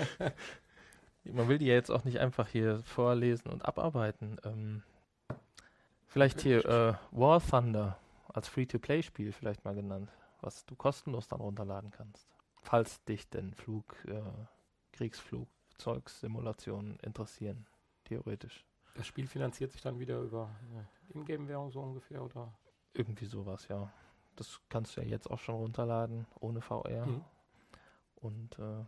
man 1.31 1.47
will 1.47 1.57
die 1.57 1.67
ja 1.67 1.73
jetzt 1.73 1.89
auch 1.89 2.03
nicht 2.03 2.19
einfach 2.19 2.47
hier 2.47 2.83
vorlesen 2.83 3.49
und 3.49 3.65
abarbeiten. 3.65 4.37
Ähm, 4.43 4.83
vielleicht 6.07 6.41
hier 6.41 6.65
äh, 6.65 6.93
War 7.11 7.41
Thunder 7.41 7.97
als 8.27 8.49
Free-to-Play-Spiel 8.49 9.31
vielleicht 9.31 9.63
mal 9.63 9.75
genannt, 9.75 10.11
was 10.41 10.65
du 10.65 10.75
kostenlos 10.75 11.27
dann 11.27 11.41
runterladen 11.41 11.91
kannst. 11.91 12.27
Falls 12.61 13.03
dich 13.03 13.29
denn 13.29 13.53
Flug, 13.53 13.95
äh, 14.07 14.21
Kriegsflugzeugsimulationen 14.93 16.97
interessieren, 17.01 17.67
theoretisch. 18.05 18.65
Das 18.95 19.05
Spiel 19.07 19.27
finanziert 19.27 19.71
sich 19.71 19.81
dann 19.81 19.99
wieder 19.99 20.19
über 20.19 20.49
Ingame-Währung 21.09 21.71
so 21.71 21.81
ungefähr, 21.81 22.23
oder? 22.23 22.53
Irgendwie 22.93 23.25
sowas, 23.25 23.67
ja. 23.67 23.91
Das 24.35 24.61
kannst 24.69 24.95
du 24.95 25.01
ja 25.01 25.07
jetzt 25.07 25.29
auch 25.29 25.39
schon 25.39 25.55
runterladen, 25.55 26.25
ohne 26.39 26.61
VR. 26.61 27.05
Mhm. 27.05 27.23
Und 28.15 28.57
äh, 28.59 28.85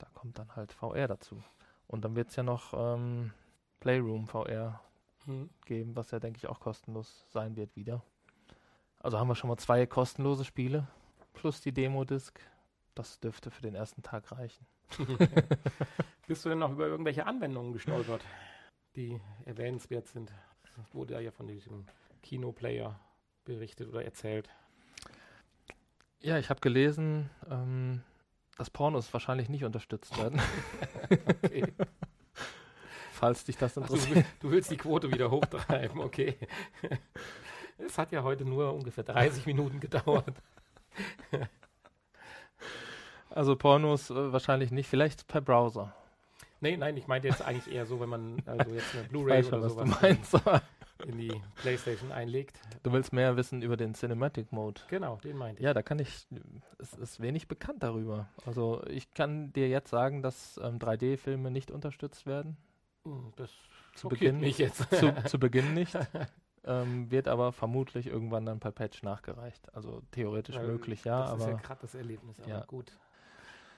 da 0.00 0.06
kommt 0.14 0.38
dann 0.38 0.54
halt 0.56 0.72
VR 0.72 1.08
dazu. 1.08 1.42
Und 1.86 2.04
dann 2.04 2.16
wird 2.16 2.30
es 2.30 2.36
ja 2.36 2.42
noch 2.42 2.72
ähm, 2.74 3.32
Playroom 3.80 4.26
VR 4.26 4.80
Mhm. 5.26 5.50
geben, 5.64 5.96
was 5.96 6.10
ja, 6.10 6.18
denke 6.18 6.38
ich, 6.38 6.46
auch 6.46 6.60
kostenlos 6.60 7.26
sein 7.30 7.56
wird 7.56 7.76
wieder. 7.76 8.02
Also 9.00 9.18
haben 9.18 9.28
wir 9.28 9.34
schon 9.34 9.48
mal 9.48 9.56
zwei 9.56 9.86
kostenlose 9.86 10.44
Spiele 10.44 10.86
plus 11.32 11.60
die 11.60 11.72
Demo-Disc. 11.72 12.38
Das 12.94 13.20
dürfte 13.20 13.50
für 13.50 13.62
den 13.62 13.74
ersten 13.74 14.02
Tag 14.02 14.32
reichen. 14.32 14.66
Bist 16.26 16.44
du 16.44 16.48
denn 16.48 16.58
noch 16.58 16.72
über 16.72 16.86
irgendwelche 16.86 17.26
Anwendungen 17.26 17.72
gestolpert, 17.72 18.22
die 18.96 19.20
erwähnenswert 19.44 20.06
sind? 20.08 20.32
Es 20.64 20.94
wurde 20.94 21.20
ja 21.22 21.30
von 21.30 21.46
diesem 21.46 21.86
Kinoplayer 22.22 22.98
berichtet 23.44 23.88
oder 23.88 24.04
erzählt. 24.04 24.48
Ja, 26.20 26.38
ich 26.38 26.50
habe 26.50 26.60
gelesen, 26.60 27.30
ähm, 27.48 28.02
dass 28.60 28.68
Pornos 28.68 29.10
wahrscheinlich 29.14 29.48
nicht 29.48 29.64
unterstützt 29.64 30.18
werden, 30.18 30.38
Okay. 31.42 31.64
falls 33.12 33.44
dich 33.44 33.56
das 33.56 33.74
interessiert. 33.78 34.16
will- 34.16 34.24
du 34.40 34.50
willst 34.50 34.70
die 34.70 34.76
Quote 34.76 35.10
wieder 35.10 35.30
hochtreiben, 35.30 35.98
okay. 36.00 36.36
Es 37.78 37.96
hat 37.96 38.12
ja 38.12 38.22
heute 38.22 38.44
nur 38.44 38.74
ungefähr 38.74 39.02
30 39.04 39.46
Minuten 39.46 39.80
gedauert. 39.80 40.34
Also 43.30 43.56
Pornos 43.56 44.10
äh, 44.10 44.32
wahrscheinlich 44.32 44.70
nicht, 44.72 44.88
vielleicht 44.88 45.26
per 45.26 45.40
Browser. 45.40 45.94
Nee, 46.60 46.76
nein, 46.76 46.96
ich 46.98 47.06
meinte 47.06 47.28
jetzt 47.28 47.40
eigentlich 47.40 47.74
eher 47.74 47.86
so, 47.86 47.98
wenn 48.00 48.10
man 48.10 48.42
also 48.44 48.74
jetzt 48.74 48.94
eine 48.94 49.04
Blu-ray 49.04 49.42
oder 49.46 49.62
was 49.62 49.74
du 49.74 49.86
sowas 49.86 50.02
meinst. 50.02 50.34
Aber 51.00 51.08
in 51.08 51.18
die 51.18 51.42
Playstation 51.56 52.12
einlegt. 52.12 52.60
Du 52.82 52.92
willst 52.92 53.12
mehr 53.12 53.36
wissen 53.36 53.62
über 53.62 53.76
den 53.76 53.94
Cinematic 53.94 54.52
Mode. 54.52 54.80
Genau, 54.88 55.16
den 55.16 55.36
meinte 55.36 55.60
ich. 55.60 55.64
Ja, 55.64 55.74
da 55.74 55.82
kann 55.82 55.98
ich, 55.98 56.26
es 56.78 56.94
ist 56.94 57.20
wenig 57.20 57.48
bekannt 57.48 57.82
darüber. 57.82 58.28
Also 58.46 58.82
ich 58.86 59.12
kann 59.14 59.52
dir 59.52 59.68
jetzt 59.68 59.90
sagen, 59.90 60.22
dass 60.22 60.58
ähm, 60.62 60.78
3D-Filme 60.78 61.50
nicht 61.50 61.70
unterstützt 61.70 62.26
werden. 62.26 62.56
Hm, 63.04 63.32
Das 63.36 63.50
Zu 63.94 64.08
Beginn, 64.08 64.40
mich 64.40 64.58
jetzt. 64.58 64.88
zu, 64.94 65.14
zu 65.26 65.38
Beginn 65.38 65.74
nicht. 65.74 65.96
Ähm, 66.64 67.10
wird 67.10 67.26
aber 67.26 67.52
vermutlich 67.52 68.06
irgendwann 68.06 68.44
dann 68.44 68.60
per 68.60 68.72
Patch 68.72 69.02
nachgereicht. 69.02 69.74
Also 69.74 70.02
theoretisch 70.10 70.56
Weil 70.56 70.66
möglich, 70.66 71.04
ja, 71.04 71.22
das 71.22 71.32
ist 71.40 71.46
ja 71.46 71.52
aber 71.52 71.62
gerade 71.62 71.80
das 71.80 71.94
Erlebnis, 71.94 72.38
aber 72.40 72.50
Ja. 72.50 72.64
gut. 72.66 72.92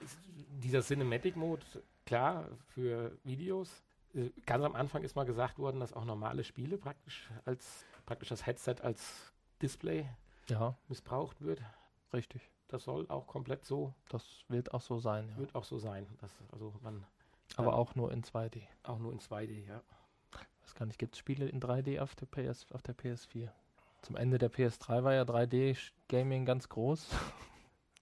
Ist 0.00 0.18
dieser 0.60 0.82
Cinematic 0.82 1.36
Mode, 1.36 1.62
klar, 2.06 2.48
für 2.66 3.16
Videos. 3.22 3.84
Äh, 4.14 4.30
Ganz 4.46 4.64
am 4.64 4.74
Anfang 4.74 5.02
ist 5.02 5.16
mal 5.16 5.24
gesagt 5.24 5.58
worden, 5.58 5.80
dass 5.80 5.92
auch 5.92 6.04
normale 6.04 6.44
Spiele 6.44 6.78
praktisch 6.78 7.30
als 7.44 7.84
praktisch 8.06 8.28
das 8.28 8.46
Headset 8.46 8.76
als 8.82 9.32
Display 9.60 10.08
ja, 10.48 10.76
missbraucht 10.88 11.40
wird. 11.40 11.62
richtig. 12.12 12.50
Das 12.68 12.84
soll 12.84 13.06
auch 13.10 13.26
komplett 13.26 13.66
so, 13.66 13.92
Das 14.08 14.44
wird 14.48 14.72
auch 14.72 14.80
so 14.80 14.98
sein, 14.98 15.28
ja. 15.28 15.36
wird 15.36 15.54
auch 15.54 15.64
so 15.64 15.78
sein. 15.78 16.06
Dass 16.22 16.30
also 16.52 16.74
man 16.82 17.04
Aber 17.56 17.72
ja. 17.72 17.74
auch 17.74 17.94
nur 17.94 18.10
in 18.12 18.22
2D. 18.22 18.62
auch 18.82 18.98
nur 18.98 19.12
in 19.12 19.20
2D, 19.20 19.66
ja. 19.66 19.82
weiß 20.62 20.74
gar 20.74 20.86
nicht, 20.86 20.98
gibt 20.98 21.14
es 21.14 21.18
Spiele 21.18 21.46
in 21.48 21.60
3D 21.60 22.00
auf 22.00 22.14
der, 22.14 22.26
PS, 22.26 22.72
auf 22.72 22.80
der 22.80 22.96
PS4? 22.96 23.50
Zum 24.00 24.16
Ende 24.16 24.38
der 24.38 24.50
PS3 24.50 25.04
war 25.04 25.12
ja 25.12 25.22
3D-Gaming 25.22 26.44
ganz 26.44 26.68
groß. 26.68 27.08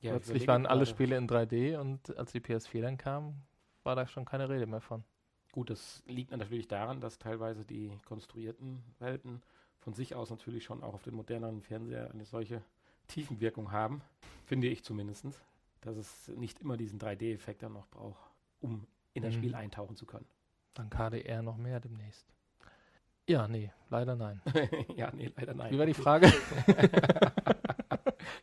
Ja, 0.02 0.12
Plötzlich 0.12 0.48
waren 0.48 0.64
alle 0.64 0.86
Spiele 0.86 1.18
in 1.18 1.28
3D 1.28 1.76
und 1.78 2.16
als 2.16 2.32
die 2.32 2.40
PS4 2.40 2.80
dann 2.80 2.96
kam, 2.96 3.42
war 3.82 3.94
da 3.94 4.06
schon 4.06 4.24
keine 4.24 4.48
Rede 4.48 4.64
mehr 4.64 4.80
von. 4.80 5.04
Gut, 5.52 5.70
das 5.70 6.02
liegt 6.06 6.30
natürlich 6.30 6.68
daran, 6.68 7.00
dass 7.00 7.18
teilweise 7.18 7.64
die 7.64 7.90
konstruierten 8.04 8.82
Welten 8.98 9.42
von 9.80 9.94
sich 9.94 10.14
aus 10.14 10.30
natürlich 10.30 10.64
schon 10.64 10.82
auch 10.82 10.94
auf 10.94 11.02
den 11.02 11.14
moderneren 11.14 11.62
Fernseher 11.62 12.10
eine 12.12 12.24
solche 12.24 12.62
Tiefenwirkung 13.08 13.72
haben, 13.72 14.02
finde 14.44 14.68
ich 14.68 14.84
zumindest, 14.84 15.26
dass 15.80 15.96
es 15.96 16.28
nicht 16.28 16.60
immer 16.60 16.76
diesen 16.76 17.00
3D-Effekt 17.00 17.62
dann 17.62 17.72
noch 17.72 17.88
braucht, 17.88 18.20
um 18.60 18.86
in 19.14 19.22
das 19.22 19.34
mhm. 19.34 19.38
Spiel 19.38 19.54
eintauchen 19.54 19.96
zu 19.96 20.06
können. 20.06 20.26
Dann 20.74 20.88
KDR 20.90 21.42
noch 21.42 21.56
mehr 21.56 21.80
demnächst. 21.80 22.26
Ja, 23.28 23.48
nee, 23.48 23.72
leider 23.88 24.14
nein. 24.16 24.40
ja, 24.96 25.10
nee, 25.12 25.32
leider 25.36 25.54
nein. 25.54 25.72
Wie 25.72 25.78
war 25.78 25.86
die 25.86 25.94
Frage? 25.94 26.26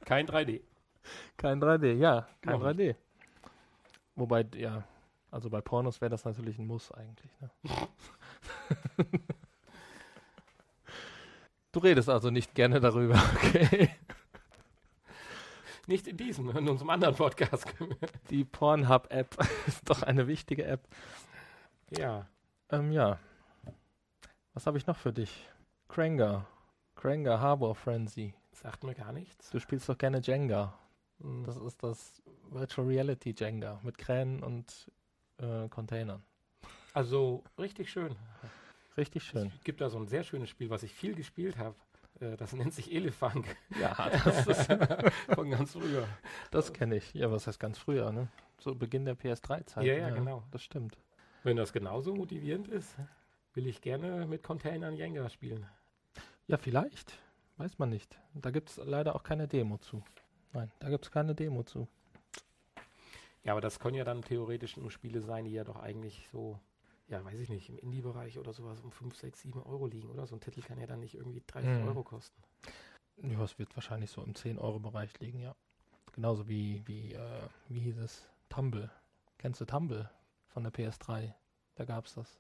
kein 0.06 0.28
3D. 0.28 0.62
Kein 1.38 1.62
3D, 1.62 1.93
ja, 1.93 2.28
kein 2.41 2.60
Noch 2.60 2.65
3D. 2.65 2.88
Nicht. 2.88 3.00
Wobei, 4.15 4.46
ja, 4.56 4.84
also 5.32 5.50
bei 5.50 5.62
Pornos 5.62 6.02
wäre 6.02 6.10
das 6.10 6.26
natürlich 6.26 6.58
ein 6.58 6.68
Muss 6.68 6.92
eigentlich. 6.92 7.32
Ne? 7.40 7.50
du 11.72 11.80
redest 11.80 12.10
also 12.10 12.30
nicht 12.30 12.56
gerne 12.56 12.80
darüber, 12.80 13.16
okay? 13.36 13.90
Nicht 15.88 16.08
in 16.08 16.18
diesem, 16.18 16.50
in 16.50 16.68
unserem 16.68 16.90
anderen 16.90 17.16
Podcast. 17.16 17.66
Die 18.30 18.44
Pornhub-App 18.44 19.38
ist 19.68 19.90
doch 19.90 20.04
eine 20.04 20.28
wichtige 20.28 20.66
App. 20.66 20.86
Ja. 21.98 22.28
Ähm, 22.70 22.92
ja. 22.92 23.20
Was 24.54 24.68
habe 24.68 24.78
ich 24.78 24.86
noch 24.86 24.98
für 24.98 25.13
dich? 25.13 25.50
Kranger. 25.88 26.46
Kranger 26.96 27.40
Harbor 27.40 27.74
Frenzy. 27.74 28.34
Sagt 28.52 28.84
mir 28.84 28.96
gar 28.96 29.13
nichts. 29.13 29.50
Du 29.50 29.60
spielst 29.60 29.88
doch 29.88 29.98
gerne 29.98 30.20
Jenga. 30.20 30.78
Mhm. 31.20 31.46
Das 31.46 31.56
ist 31.56 31.82
das 31.82 32.22
Virtual 32.50 32.86
Reality 32.86 33.34
Jenga 33.38 33.80
mit 33.84 33.98
Kränen 33.98 34.44
und 34.44 34.92
äh, 35.38 35.67
Containern. 35.69 36.23
Also 36.93 37.43
richtig 37.58 37.91
schön. 37.91 38.15
Richtig 38.97 39.23
schön. 39.23 39.52
Es 39.56 39.63
gibt 39.63 39.82
da 39.82 39.89
so 39.89 40.00
ein 40.00 40.08
sehr 40.08 40.23
schönes 40.23 40.50
Spiel, 40.50 40.69
was 40.69 40.84
ich 40.84 40.93
viel 40.93 41.13
gespielt 41.13 41.58
habe. 41.58 41.76
Äh, 42.19 42.38
das 42.38 42.54
nennt 42.54 42.73
sich 42.73 42.93
Elefunk. 42.93 43.45
Ja, 43.80 44.10
das 44.26 44.47
ist 44.47 44.73
von 45.34 45.52
ganz 45.52 45.73
früher. 45.73 46.08
Das 46.52 46.73
kenne 46.73 46.95
ich. 46.97 47.13
Ja, 47.13 47.32
was 47.32 47.47
heißt 47.47 47.60
ganz 47.60 47.78
früher, 47.78 48.12
ne? 48.12 48.28
So 48.60 48.73
Beginn 48.73 49.06
der 49.06 49.15
PS3-Zeit. 49.15 49.86
Ja, 49.86 49.93
ja, 49.93 50.10
ja, 50.10 50.15
genau. 50.15 50.43
Das 50.52 50.63
stimmt. 50.63 50.97
Wenn 51.43 51.58
das 51.58 51.71
genauso 51.73 52.15
motivierend 52.15 52.67
ist, 52.67 52.95
will 53.54 53.67
ich 53.67 53.82
gerne 53.82 54.26
mit 54.26 54.43
Containern 54.43 54.95
Jenga 54.95 55.30
spielen. 55.30 55.65
Ja, 56.47 56.58
vielleicht. 56.58 57.19
Weiß 57.58 57.80
man 57.80 57.89
nicht. 57.89 58.19
Da 58.34 58.52
gibt 58.52 58.69
es 58.69 58.78
leider 58.78 59.15
auch 59.15 59.23
keine 59.23 59.47
Demo 59.47 59.78
zu. 59.78 60.04
Nein, 60.54 60.71
da 60.80 60.89
gibt 60.89 61.06
es 61.06 61.12
keine 61.12 61.36
Demo 61.36 61.63
zu. 61.63 61.88
Ja, 63.43 63.54
aber 63.54 63.62
das 63.62 63.80
können 63.80 63.95
ja 63.95 64.04
dann 64.04 64.21
theoretisch 64.21 64.78
nur 64.78 64.91
Spiele 64.91 65.21
sein, 65.21 65.45
die 65.45 65.52
ja 65.52 65.63
doch 65.63 65.78
eigentlich 65.78 66.28
so, 66.32 66.60
ja, 67.08 67.23
weiß 67.23 67.39
ich 67.39 67.50
nicht, 67.50 67.69
im 67.69 67.78
Indie-Bereich 67.78 68.38
oder 68.38 68.54
sowas 68.54 68.82
um 68.82 68.91
5, 68.91 69.15
6, 69.15 69.41
7 69.41 69.63
Euro 69.63 69.88
liegen, 69.88 70.10
oder? 70.10 70.28
So 70.28 70.36
ein 70.36 70.41
Titel 70.41 70.62
kann 70.62 70.80
ja 70.80 70.88
dann 70.88 71.00
nicht 71.00 71.15
irgendwie 71.15 71.41
30 71.45 71.69
hm. 71.69 71.88
Euro 71.88 72.04
kosten. 72.04 72.41
Ja, 73.23 73.41
es 73.43 73.58
wird 73.58 73.76
wahrscheinlich 73.76 74.12
so 74.12 74.21
im 74.21 74.34
10-Euro-Bereich 74.34 75.19
liegen, 75.19 75.39
ja. 75.39 75.56
Genauso 76.13 76.47
wie, 76.47 76.82
wie, 76.86 77.13
äh, 77.13 77.41
wie 77.69 77.80
hieß 77.80 77.97
es? 78.00 78.28
Tumble. 78.50 78.91
Kennst 79.38 79.62
du 79.62 79.65
Tumble 79.65 80.10
von 80.50 80.63
der 80.63 80.73
PS3? 80.73 81.34
Da 81.76 81.86
gab 81.86 82.06
es 82.06 82.15
das. 82.15 82.39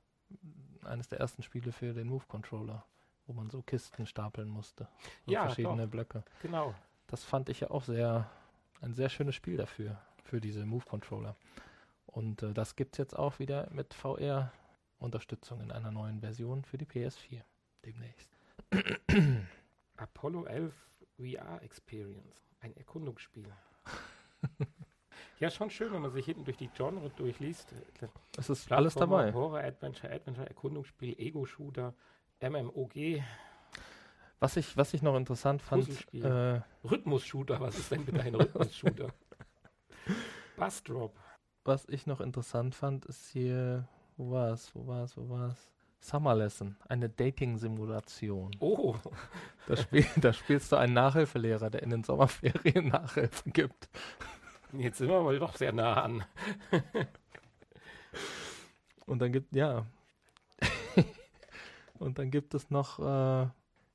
Eines 0.83 1.07
der 1.07 1.19
ersten 1.19 1.41
Spiele 1.41 1.71
für 1.71 1.93
den 1.93 2.07
Move-Controller, 2.07 2.83
wo 3.27 3.33
man 3.33 3.49
so 3.49 3.61
Kisten 3.61 4.05
stapeln 4.05 4.49
musste. 4.49 4.87
So 5.25 5.31
ja, 5.31 5.45
verschiedene 5.45 5.83
doch. 5.83 5.91
Blöcke. 5.91 6.23
Genau 6.41 6.73
das 7.07 7.23
fand 7.23 7.49
ich 7.49 7.61
ja 7.61 7.71
auch 7.71 7.83
sehr, 7.83 8.29
ein 8.81 8.93
sehr 8.93 9.09
schönes 9.09 9.35
Spiel 9.35 9.57
dafür, 9.57 9.97
für 10.27 10.41
diese 10.41 10.65
Move-Controller. 10.65 11.35
Und 12.05 12.43
äh, 12.43 12.53
das 12.53 12.75
gibt 12.75 12.95
es 12.95 12.97
jetzt 12.97 13.17
auch 13.17 13.39
wieder 13.39 13.69
mit 13.71 13.93
VR-Unterstützung 13.93 15.61
in 15.61 15.71
einer 15.71 15.91
neuen 15.91 16.19
Version 16.19 16.63
für 16.63 16.77
die 16.77 16.85
PS4 16.85 17.41
demnächst. 17.85 18.29
Apollo 19.97 20.45
11 20.45 20.73
VR 21.17 21.61
Experience, 21.63 22.45
ein 22.59 22.75
Erkundungsspiel. 22.75 23.47
ja, 25.39 25.49
schon 25.49 25.69
schön, 25.69 25.91
wenn 25.93 26.01
man 26.01 26.11
sich 26.11 26.25
hinten 26.25 26.45
durch 26.45 26.57
die 26.57 26.69
Genre 26.69 27.09
durchliest. 27.15 27.73
Es 28.37 28.49
ist 28.49 28.71
alles 28.71 28.93
dabei. 28.93 29.33
Horror, 29.33 29.59
Adventure, 29.59 30.13
Adventure, 30.13 30.47
Erkundungsspiel, 30.47 31.15
Ego-Shooter, 31.17 31.95
MMOG, 32.39 33.23
was 34.39 34.55
ich, 34.55 34.77
was 34.77 34.93
ich 34.93 35.01
noch 35.01 35.15
interessant 35.15 35.61
fand. 35.61 35.89
Äh, 36.13 36.61
Rhythmus-Shooter, 36.83 37.59
was 37.59 37.77
ist 37.77 37.91
denn 37.91 38.05
bitte 38.05 38.21
ein 38.21 38.35
Rhythmus-Shooter? 38.35 39.11
Bassdrop. 40.57 41.17
Was 41.63 41.87
ich 41.87 42.07
noch 42.07 42.19
interessant 42.19 42.75
fand, 42.75 43.05
ist 43.05 43.29
hier, 43.29 43.87
wo 44.17 44.31
war 44.31 44.51
es, 44.51 44.73
wo 44.75 44.87
war 44.87 45.03
es, 45.03 45.15
wo 45.15 45.29
war 45.29 45.51
es? 45.51 45.69
Summer 45.99 46.35
Lesson, 46.35 46.75
eine 46.87 47.09
Dating-Simulation. 47.09 48.55
Oh. 48.59 48.95
Da, 49.67 49.77
spiel, 49.77 50.05
da 50.17 50.33
spielst 50.33 50.71
du 50.71 50.75
einen 50.75 50.93
Nachhilfelehrer, 50.93 51.69
der 51.69 51.83
in 51.83 51.89
den 51.89 52.03
Sommerferien 52.03 52.87
Nachhilfe 52.89 53.49
gibt. 53.49 53.89
Jetzt 54.73 54.97
sind 54.97 55.09
wir 55.09 55.21
mal 55.21 55.39
doch 55.39 55.55
sehr 55.55 55.71
nah 55.71 56.03
an. 56.03 56.23
Und 59.05 59.19
dann 59.19 59.31
gibt, 59.31 59.55
ja. 59.55 59.85
Und 61.99 62.19
dann 62.19 62.31
gibt 62.31 62.53
es 62.53 62.69
noch 62.69 62.99
äh, 62.99 63.47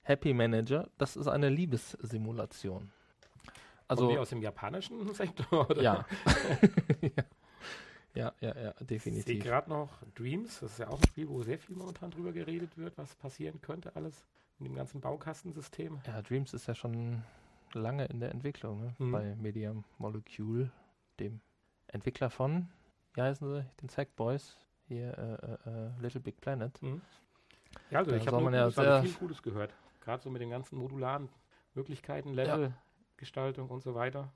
Happy 0.03 0.33
Manager, 0.33 0.89
das 0.99 1.17
ist 1.17 1.29
eine 1.29 1.49
Liebessimulation. 1.49 2.93
Also 3.93 4.07
Kommen 4.07 4.19
aus 4.19 4.31
dem 4.31 4.43
japanischen 4.43 5.15
Sektor? 5.15 5.71
Oder? 5.71 5.83
Ja. 5.83 6.07
ja. 8.15 8.33
ja, 8.41 8.57
ja, 8.57 8.73
definitiv. 8.81 9.19
Ich 9.19 9.25
sehe 9.25 9.39
gerade 9.39 9.71
noch 9.71 9.91
Dreams, 10.15 10.61
das 10.61 10.73
ist 10.73 10.79
ja 10.79 10.89
auch 10.89 10.99
ein 10.99 11.07
Spiel, 11.09 11.29
wo 11.29 11.43
sehr 11.43 11.59
viel 11.59 11.77
momentan 11.77 12.11
drüber 12.11 12.33
geredet 12.33 12.77
wird, 12.77 12.97
was 12.99 13.15
passieren 13.17 13.61
könnte 13.61 13.95
alles 13.97 14.25
in 14.59 14.65
dem 14.65 14.75
ganzen 14.75 15.01
Baukastensystem. 15.01 16.01
Ja, 16.07 16.23
Dreams 16.23 16.55
ist 16.55 16.67
ja 16.67 16.75
schon 16.75 17.23
lange 17.75 18.07
in 18.07 18.21
der 18.21 18.31
Entwicklung 18.31 18.81
ne? 18.81 18.95
mhm. 18.99 19.13
bei 19.13 19.35
Media 19.37 19.75
Molecule, 19.99 20.71
dem 21.21 21.41
Entwickler 21.89 22.31
von, 22.31 22.69
wie 23.15 23.23
heißen 23.23 23.49
sie, 23.49 23.65
den 23.81 23.89
Sack 23.89 24.15
Boys, 24.17 24.57
hier 24.89 25.17
äh, 25.19 25.71
äh, 25.71 25.87
äh, 25.87 25.91
Little 26.01 26.21
Big 26.21 26.41
Planet. 26.41 26.81
Mhm. 26.83 27.03
Ja, 27.91 28.01
also 28.01 28.11
da 28.11 28.17
ich 28.17 28.27
habe 28.27 28.57
ja 28.57 28.71
sehr 28.71 29.03
viel 29.03 29.13
Gutes 29.15 29.43
gehört. 29.43 29.75
Gerade 30.01 30.23
so 30.23 30.31
mit 30.31 30.43
den 30.43 30.51
ganzen 30.51 30.79
modularen 30.79 31.29
Möglichkeiten, 31.75 32.35
Levelgestaltung 32.35 32.73
ja. 32.73 32.73
Und 33.71 33.83
so 33.83 33.95
weiter. 33.95 34.33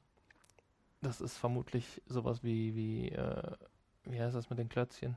Das 1.03 1.21
ist 1.21 1.37
vermutlich 1.37 2.03
sowas 2.07 2.43
wie, 2.43 2.75
wie, 2.75 3.09
äh, 3.11 3.53
wie 4.05 4.21
heißt 4.21 4.35
das 4.35 4.51
mit 4.51 4.59
den 4.59 4.69
Klötzchen? 4.69 5.17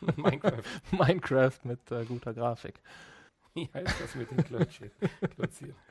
Minecraft. 0.16 0.62
Minecraft 0.90 1.58
mit 1.64 1.90
äh, 1.90 2.04
guter 2.04 2.34
Grafik. 2.34 2.80
Wie 3.54 3.68
heißt 3.72 4.00
das 4.00 4.14
mit 4.14 4.30
den 4.30 4.42
Klötzchen? 4.44 4.90
Klötzchen? 5.34 5.74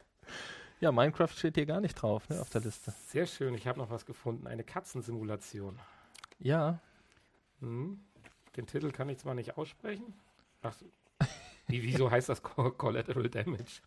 Ja, 0.81 0.93
Minecraft 0.93 1.27
steht 1.27 1.55
hier 1.55 1.65
gar 1.65 1.81
nicht 1.81 1.95
drauf, 1.95 2.29
ne, 2.29 2.39
auf 2.39 2.49
der 2.51 2.61
Liste. 2.61 2.93
Sehr 3.07 3.25
schön, 3.25 3.53
ich 3.53 3.67
habe 3.67 3.77
noch 3.77 3.89
was 3.89 4.05
gefunden. 4.05 4.47
Eine 4.47 4.63
Katzensimulation. 4.63 5.77
Ja. 6.39 6.79
Hm. 7.59 7.99
Den 8.55 8.65
Titel 8.65 8.91
kann 8.91 9.09
ich 9.09 9.17
zwar 9.17 9.33
nicht 9.33 9.57
aussprechen. 9.57 10.13
Ach, 10.61 10.73
wie, 11.67 11.83
wieso 11.83 12.09
heißt 12.09 12.29
das 12.29 12.41
Collateral 12.41 13.29
Damage? 13.29 13.81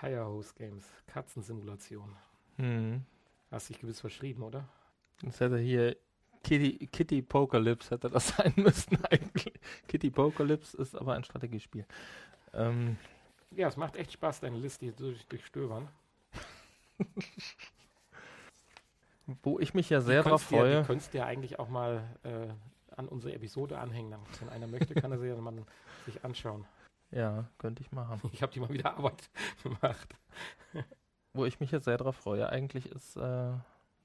Firehose 0.00 0.54
Games, 0.54 0.84
Katzensimulation. 1.06 2.16
Hm. 2.56 3.04
Hast 3.50 3.68
dich 3.68 3.78
gewiss 3.78 4.00
verschrieben, 4.00 4.42
oder? 4.42 4.66
Das 5.22 5.40
hätte 5.40 5.58
hier 5.58 5.96
Kitty, 6.42 6.88
Kitty 6.90 7.20
Pokerlips 7.20 7.90
hätte 7.90 8.08
das 8.08 8.28
sein 8.36 8.54
müssen 8.56 9.04
eigentlich. 9.04 9.52
Kitty 9.88 10.10
Pokerlips 10.10 10.72
ist 10.72 10.94
aber 10.96 11.14
ein 11.14 11.24
Strategiespiel. 11.24 11.84
Ähm, 12.54 12.96
ja, 13.50 13.68
es 13.68 13.76
macht 13.76 13.96
echt 13.96 14.12
Spaß, 14.12 14.40
deine 14.40 14.56
Liste 14.56 14.86
hier 14.86 14.94
durch, 14.94 15.26
durchstöbern. 15.26 15.88
Wo 19.42 19.60
ich 19.60 19.74
mich 19.74 19.90
ja 19.90 20.00
sehr 20.00 20.22
drauf 20.22 20.42
freue. 20.42 20.72
Ja, 20.72 20.80
du 20.80 20.86
könntest 20.86 21.12
ja 21.12 21.26
eigentlich 21.26 21.58
auch 21.58 21.68
mal 21.68 22.16
äh, 22.22 22.48
an 22.96 23.06
unsere 23.06 23.34
Episode 23.34 23.78
anhängen. 23.78 24.18
Wenn 24.38 24.48
einer 24.48 24.66
möchte, 24.66 24.94
kann 24.94 25.12
er 25.12 25.18
sie 25.18 25.28
ja 25.28 25.36
mal 25.36 25.54
sich 26.06 26.24
anschauen. 26.24 26.64
Ja, 27.10 27.48
könnte 27.58 27.82
ich 27.82 27.90
machen. 27.92 28.20
Ich 28.32 28.42
habe 28.42 28.52
die 28.52 28.60
mal 28.60 28.68
wieder 28.70 28.96
Arbeit 28.96 29.30
gemacht. 29.62 30.16
Wo 31.32 31.44
ich 31.44 31.60
mich 31.60 31.70
jetzt 31.70 31.84
sehr 31.84 31.96
drauf 31.96 32.16
freue, 32.16 32.48
eigentlich 32.48 32.90
ist, 32.90 33.16
äh, 33.16 33.52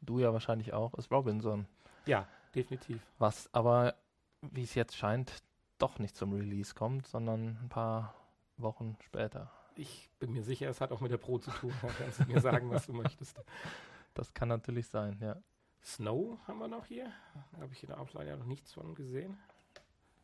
du 0.02 0.20
ja 0.20 0.34
wahrscheinlich 0.34 0.74
auch, 0.74 0.94
ist 0.96 1.12
Robinson. 1.12 1.68
Ja, 2.06 2.28
definitiv. 2.54 3.02
Was 3.18 3.52
aber, 3.54 3.96
wie 4.42 4.64
es 4.64 4.76
jetzt 4.76 4.96
scheint, 4.96 5.44
doch 5.78 6.00
nicht 6.00 6.16
zum 6.16 6.34
Release 6.34 6.74
kommt, 6.74 7.08
sondern 7.08 7.58
ein 7.62 7.70
paar 7.70 8.16
Wochen 8.58 8.98
später. 9.02 9.52
Ich 9.76 10.10
bin 10.20 10.32
mir 10.32 10.44
sicher, 10.44 10.70
es 10.70 10.80
hat 10.82 10.92
auch 10.92 11.02
mit 11.02 11.12
der 11.12 11.18
Pro 11.18 11.38
zu 11.38 11.52
tun. 11.52 11.74
Da 11.82 11.90
kannst 11.90 12.20
du 12.20 12.26
mir 12.26 12.40
sagen, 12.40 12.70
was 12.72 12.86
du 12.86 12.94
möchtest. 12.94 13.44
Das 14.14 14.34
kann 14.34 14.48
natürlich 14.48 14.88
sein, 14.88 15.18
ja. 15.20 15.36
Snow 15.84 16.40
haben 16.48 16.60
wir 16.60 16.68
noch 16.68 16.86
hier. 16.86 17.12
Da 17.52 17.62
habe 17.62 17.74
ich 17.74 17.84
in 17.84 17.88
der 17.88 18.00
Outline 18.00 18.30
ja 18.30 18.38
noch 18.38 18.46
nichts 18.46 18.74
von 18.74 18.96
gesehen. 18.96 19.38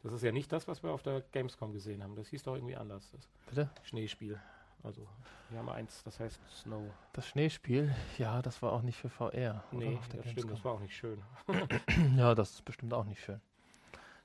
Das 0.04 0.14
ist 0.14 0.24
ja 0.24 0.32
nicht 0.32 0.52
das, 0.52 0.68
was 0.68 0.82
wir 0.84 0.92
auf 0.92 1.04
der 1.04 1.22
Gamescom 1.32 1.74
gesehen 1.74 2.04
haben. 2.04 2.16
Das 2.16 2.28
hieß 2.30 2.44
doch 2.44 2.56
irgendwie 2.56 2.76
anders. 2.76 3.12
Das 3.12 3.28
Bitte? 3.48 3.70
Schneespiel. 3.84 4.40
Also, 4.84 5.08
wir 5.52 5.60
haben 5.60 5.70
eins, 5.70 6.04
das 6.04 6.20
heißt 6.20 6.40
Snow. 6.52 6.82
Das 7.14 7.28
Schneespiel, 7.28 7.94
ja, 8.18 8.42
das 8.42 8.64
war 8.64 8.72
auch 8.74 8.82
nicht 8.82 8.98
für 8.98 9.10
VR. 9.10 9.64
Nee, 9.72 9.96
das 9.96 10.06
stimmt, 10.06 10.26
das 10.26 10.36
Gamescom. 10.36 10.64
war 10.64 10.72
auch 10.74 10.80
nicht 10.80 10.96
schön. 10.96 11.22
Ja, 12.18 12.34
das 12.34 12.52
ist 12.54 12.66
bestimmt 12.66 12.94
auch 12.94 13.06
nicht 13.06 13.22
schön. 13.24 13.40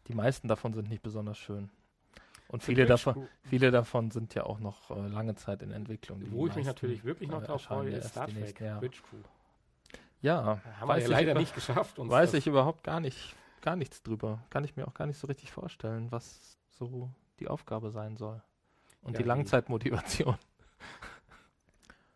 Die 0.08 0.14
meisten 0.14 0.48
davon 0.48 0.72
sind 0.72 0.88
nicht 0.88 1.02
besonders 1.02 1.36
schön. 1.36 1.68
Und 2.48 2.62
Für 2.62 2.66
viele 2.70 2.86
davon, 2.86 3.28
viele 3.42 3.70
davon 3.70 4.10
sind 4.12 4.34
ja 4.34 4.44
auch 4.44 4.60
noch 4.60 4.90
äh, 4.92 5.08
lange 5.08 5.34
Zeit 5.34 5.62
in 5.62 5.72
Entwicklung. 5.72 6.22
Wo 6.30 6.46
ich 6.46 6.54
mich 6.54 6.64
natürlich 6.64 7.04
wirklich 7.04 7.28
noch 7.28 7.42
äh, 7.42 7.46
drauf 7.46 7.62
freue, 7.62 7.90
ja 7.90 7.98
ist 7.98 8.10
Star 8.10 8.26
Trek, 8.26 8.36
nächsten 8.36 8.64
Jahre. 8.64 8.80
Bridge 8.80 8.98
Crew. 9.10 9.16
Ja, 10.22 10.60
Haben 10.80 10.88
wir 10.88 10.98
ja 10.98 11.08
leider 11.08 11.32
über- 11.32 11.40
nicht 11.40 11.54
geschafft. 11.54 11.98
Weiß 11.98 12.30
das- 12.30 12.38
ich 12.38 12.46
überhaupt 12.46 12.82
gar 12.84 13.00
nicht, 13.00 13.34
gar 13.62 13.76
nichts 13.76 14.02
drüber. 14.02 14.42
Kann 14.50 14.64
ich 14.64 14.76
mir 14.76 14.86
auch 14.86 14.94
gar 14.94 15.06
nicht 15.06 15.18
so 15.18 15.26
richtig 15.26 15.52
vorstellen, 15.52 16.10
was 16.12 16.58
so 16.70 17.10
die 17.40 17.48
Aufgabe 17.48 17.90
sein 17.90 18.16
soll. 18.16 18.42
Und 19.02 19.12
Ja, 19.14 19.18
die 19.18 19.24
Langzeitmotivation. 19.24 20.36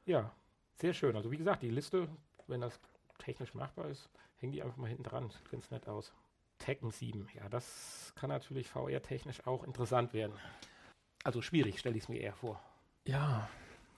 Ja, 0.05 0.31
sehr 0.77 0.93
schön. 0.95 1.17
Also 1.17 1.31
wie 1.31 1.37
gesagt, 1.37 1.63
die 1.63 1.71
Liste, 1.71 2.09
wenn 2.47 2.61
das 2.61 2.79
technisch 3.19 3.55
machbar 3.55 3.87
ist, 3.89 4.09
hängen 4.39 4.53
die 4.53 4.63
einfach 4.63 4.77
mal 4.77 4.89
hinten 4.89 5.05
dran. 5.05 5.31
Sieht 5.31 5.51
ganz 5.51 5.71
nett 5.71 5.89
aus. 5.89 6.13
Tekken 6.59 6.91
7, 6.91 7.27
ja, 7.35 7.49
das 7.49 8.13
kann 8.17 8.29
natürlich 8.29 8.69
VR-technisch 8.69 9.47
auch 9.47 9.65
interessant 9.65 10.13
werden. 10.13 10.35
Also 11.25 11.41
schwierig, 11.41 11.79
stelle 11.79 11.97
ich 11.97 12.03
es 12.05 12.09
mir 12.09 12.21
eher 12.21 12.35
vor. 12.35 12.61
Ja, 13.07 13.49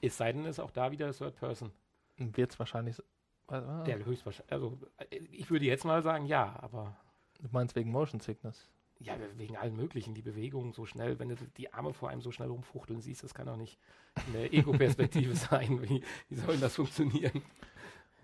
Es 0.00 0.16
sei 0.16 0.32
denn, 0.32 0.44
es 0.44 0.58
ist 0.58 0.60
auch 0.60 0.70
da 0.70 0.90
wieder 0.92 1.12
Third 1.12 1.34
Person. 1.36 1.72
wird 2.18 2.52
es 2.52 2.58
wahrscheinlich. 2.58 2.96
so- 2.96 3.02
Ah, 3.48 3.82
Der 3.84 4.04
höchstwahrscheinlich, 4.04 4.52
also 4.52 4.78
äh, 5.10 5.16
ich 5.16 5.50
würde 5.50 5.64
jetzt 5.64 5.84
mal 5.84 6.02
sagen, 6.02 6.24
ja, 6.26 6.56
aber 6.62 6.96
du 7.42 7.48
meinst 7.52 7.76
wegen 7.76 7.90
Motion 7.90 8.20
Sickness? 8.20 8.68
ja, 9.04 9.14
wegen 9.36 9.56
allen 9.56 9.76
möglichen, 9.76 10.14
die 10.14 10.22
Bewegungen 10.22 10.72
so 10.72 10.86
schnell, 10.86 11.18
wenn 11.18 11.30
du 11.30 11.36
die 11.56 11.72
Arme 11.72 11.92
vor 11.92 12.08
einem 12.08 12.20
so 12.20 12.30
schnell 12.30 12.48
rumfuchteln 12.48 13.00
siehst, 13.00 13.24
das 13.24 13.34
kann 13.34 13.46
doch 13.46 13.56
nicht 13.56 13.78
eine 14.14 14.44
Ego-Perspektive 14.52 15.34
sein. 15.34 15.82
Wie, 15.82 16.02
wie 16.28 16.36
soll 16.36 16.56
das 16.58 16.76
funktionieren? 16.76 17.42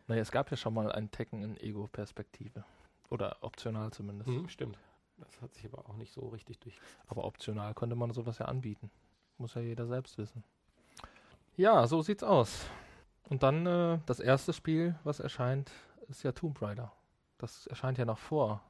Naja, 0.07 0.23
es 0.23 0.31
gab 0.31 0.51
ja 0.51 0.57
schon 0.57 0.75
mal 0.75 0.91
ein 0.93 1.11
Tekken 1.11 1.43
in 1.43 1.57
Ego-Perspektive. 1.57 2.65
Oder 3.11 3.39
optional 3.41 3.93
zumindest. 3.93 4.29
Hm, 4.29 4.49
stimmt. 4.49 4.79
Das 5.19 5.41
hat 5.41 5.53
sich 5.55 5.65
aber 5.65 5.89
auch 5.89 5.97
nicht 5.97 6.13
so 6.13 6.29
richtig 6.29 6.59
durch. 6.61 6.79
Aber 7.07 7.25
optional 7.25 7.75
könnte 7.75 7.97
man 7.97 8.13
sowas 8.13 8.39
ja 8.39 8.47
anbieten. 8.47 8.91
Muss 9.39 9.55
ja 9.55 9.61
jeder 9.61 9.87
selbst 9.87 10.19
wissen. 10.19 10.45
Ja, 11.57 11.87
so 11.87 12.03
sieht's 12.03 12.23
aus. 12.23 12.67
Und 13.25 13.43
dann 13.43 13.67
äh, 13.67 13.99
das 14.07 14.21
erste 14.21 14.53
Spiel, 14.53 14.95
was 15.05 15.21
erscheint, 15.21 15.73
ist 16.09 16.23
ja 16.23 16.33
Tomb 16.33 16.61
Raider. 16.63 16.93
Das 17.39 17.67
erscheint 17.67 17.99
ja 17.99 18.05
noch 18.05 18.19
vor 18.19 18.63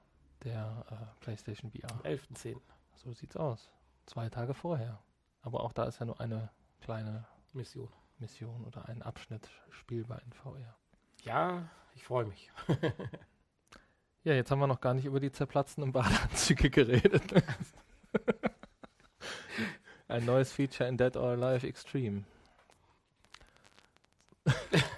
der 0.45 0.85
äh, 0.91 1.25
PlayStation 1.25 1.71
VR. 1.71 1.91
Am 1.93 2.01
11.10. 2.01 2.57
So 2.97 3.13
sieht's 3.13 3.37
aus. 3.37 3.71
Zwei 4.07 4.29
Tage 4.29 4.55
vorher. 4.55 4.99
Aber 5.43 5.63
auch 5.63 5.73
da 5.73 5.85
ist 5.85 5.99
ja 6.01 6.07
nur 6.07 6.21
eine 6.21 6.51
kleine 6.81 7.27
Mission. 7.53 7.89
Mission 8.19 8.65
oder 8.65 8.89
ein 8.89 9.03
Abschnitt 9.03 9.49
spielbar 9.71 10.21
in 10.23 10.33
VR. 10.33 10.75
Ja, 11.23 11.69
ich 11.95 12.05
freue 12.05 12.25
mich. 12.25 12.51
Ja, 14.29 14.35
jetzt 14.35 14.51
haben 14.51 14.59
wir 14.59 14.67
noch 14.67 14.83
gar 14.83 14.93
nicht 14.93 15.07
über 15.07 15.21
die 15.21 15.33
zerplatzenden 15.33 15.93
Badeanzüge 15.95 16.69
geredet. 16.69 17.23
Ein 20.09 20.27
neues 20.27 20.53
Feature 20.53 20.87
in 20.87 20.99
Dead 20.99 21.17
or 21.17 21.31
Alive 21.31 21.67
Extreme. 21.67 22.25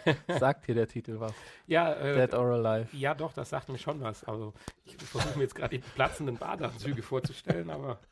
Sagt 0.39 0.67
hier 0.67 0.75
der 0.75 0.89
Titel 0.89 1.21
was? 1.21 1.33
Ja, 1.67 1.93
äh, 1.95 2.15
Dead 2.15 2.35
or 2.35 2.47
Alive. 2.53 2.97
ja, 2.97 3.15
doch, 3.15 3.33
das 3.33 3.51
sagt 3.51 3.69
mir 3.69 3.79
schon 3.79 4.01
was. 4.01 4.25
Also, 4.25 4.55
ich 4.85 4.97
versuche 4.97 5.37
mir 5.37 5.45
jetzt 5.45 5.55
gerade 5.55 5.79
die 5.79 5.85
platzenden 5.95 6.37
Badeanzüge 6.37 7.03
vorzustellen, 7.03 7.71
aber 7.71 7.99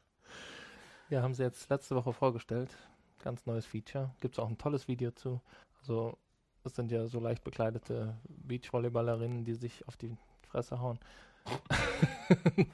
Ja, 1.10 1.22
haben 1.22 1.34
sie 1.34 1.42
jetzt 1.42 1.70
letzte 1.70 1.96
Woche 1.96 2.12
vorgestellt. 2.12 2.76
Ganz 3.22 3.46
neues 3.46 3.64
Feature. 3.64 4.10
Gibt 4.20 4.34
es 4.34 4.38
auch 4.38 4.48
ein 4.48 4.58
tolles 4.58 4.88
Video 4.88 5.10
zu. 5.10 5.40
Also, 5.80 6.18
das 6.62 6.74
sind 6.74 6.90
ja 6.90 7.06
so 7.06 7.18
leicht 7.18 7.44
bekleidete 7.44 8.14
Beachvolleyballerinnen, 8.28 9.44
die 9.44 9.54
sich 9.54 9.88
auf 9.88 9.96
die 9.96 10.14
Fresse 10.42 10.80
hauen. 10.80 10.98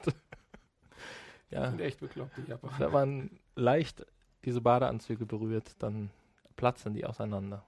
ja, 1.49 1.69
sind 1.69 1.79
echt 1.79 2.01
bekloppt, 2.01 2.37
die 2.45 2.51
aber. 2.51 2.77
wenn 2.77 2.91
man 2.91 3.29
leicht 3.55 4.05
diese 4.43 4.59
Badeanzüge 4.59 5.25
berührt, 5.25 5.75
dann 5.79 6.09
platzen 6.57 6.93
die 6.93 7.05
auseinander. 7.05 7.63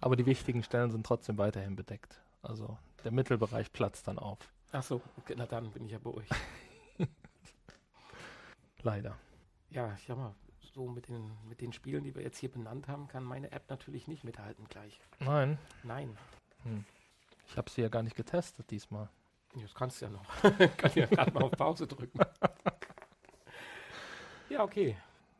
Aber 0.00 0.16
die 0.16 0.26
wichtigen 0.26 0.62
Stellen 0.62 0.90
sind 0.90 1.06
trotzdem 1.06 1.38
weiterhin 1.38 1.76
bedeckt. 1.76 2.20
Also 2.42 2.76
der 3.04 3.12
Mittelbereich 3.12 3.72
platzt 3.72 4.08
dann 4.08 4.18
auf. 4.18 4.38
Ach 4.72 4.82
so, 4.82 5.00
okay, 5.18 5.34
na 5.36 5.46
dann 5.46 5.70
bin 5.70 5.86
ich 5.86 5.92
ja 5.92 5.98
beruhigt. 5.98 6.30
Leider. 8.82 9.16
Ja, 9.70 9.94
ich 9.94 10.04
sag 10.06 10.16
mal, 10.16 10.34
so 10.74 10.86
mit 10.88 11.08
den, 11.08 11.30
mit 11.48 11.60
den 11.60 11.72
Spielen, 11.72 12.04
die 12.04 12.14
wir 12.14 12.22
jetzt 12.22 12.38
hier 12.38 12.50
benannt 12.50 12.88
haben, 12.88 13.08
kann 13.08 13.24
meine 13.24 13.50
App 13.52 13.68
natürlich 13.70 14.08
nicht 14.08 14.24
mithalten 14.24 14.66
gleich. 14.68 15.00
Nein, 15.20 15.58
Nein, 15.82 16.16
ich 17.48 17.56
habe 17.56 17.70
sie 17.70 17.82
ja 17.82 17.88
gar 17.88 18.02
nicht 18.02 18.16
getestet 18.16 18.70
diesmal. 18.70 19.08
das 19.54 19.74
kannst 19.74 20.00
du 20.00 20.06
ja 20.06 20.10
noch. 20.10 20.24
kann 20.76 20.90
ja 20.94 21.06
gerade 21.06 21.32
mal 21.32 21.44
auf 21.44 21.52
Pause 21.52 21.86
drücken. 21.86 22.18
ja, 24.48 24.62
okay. 24.62 24.96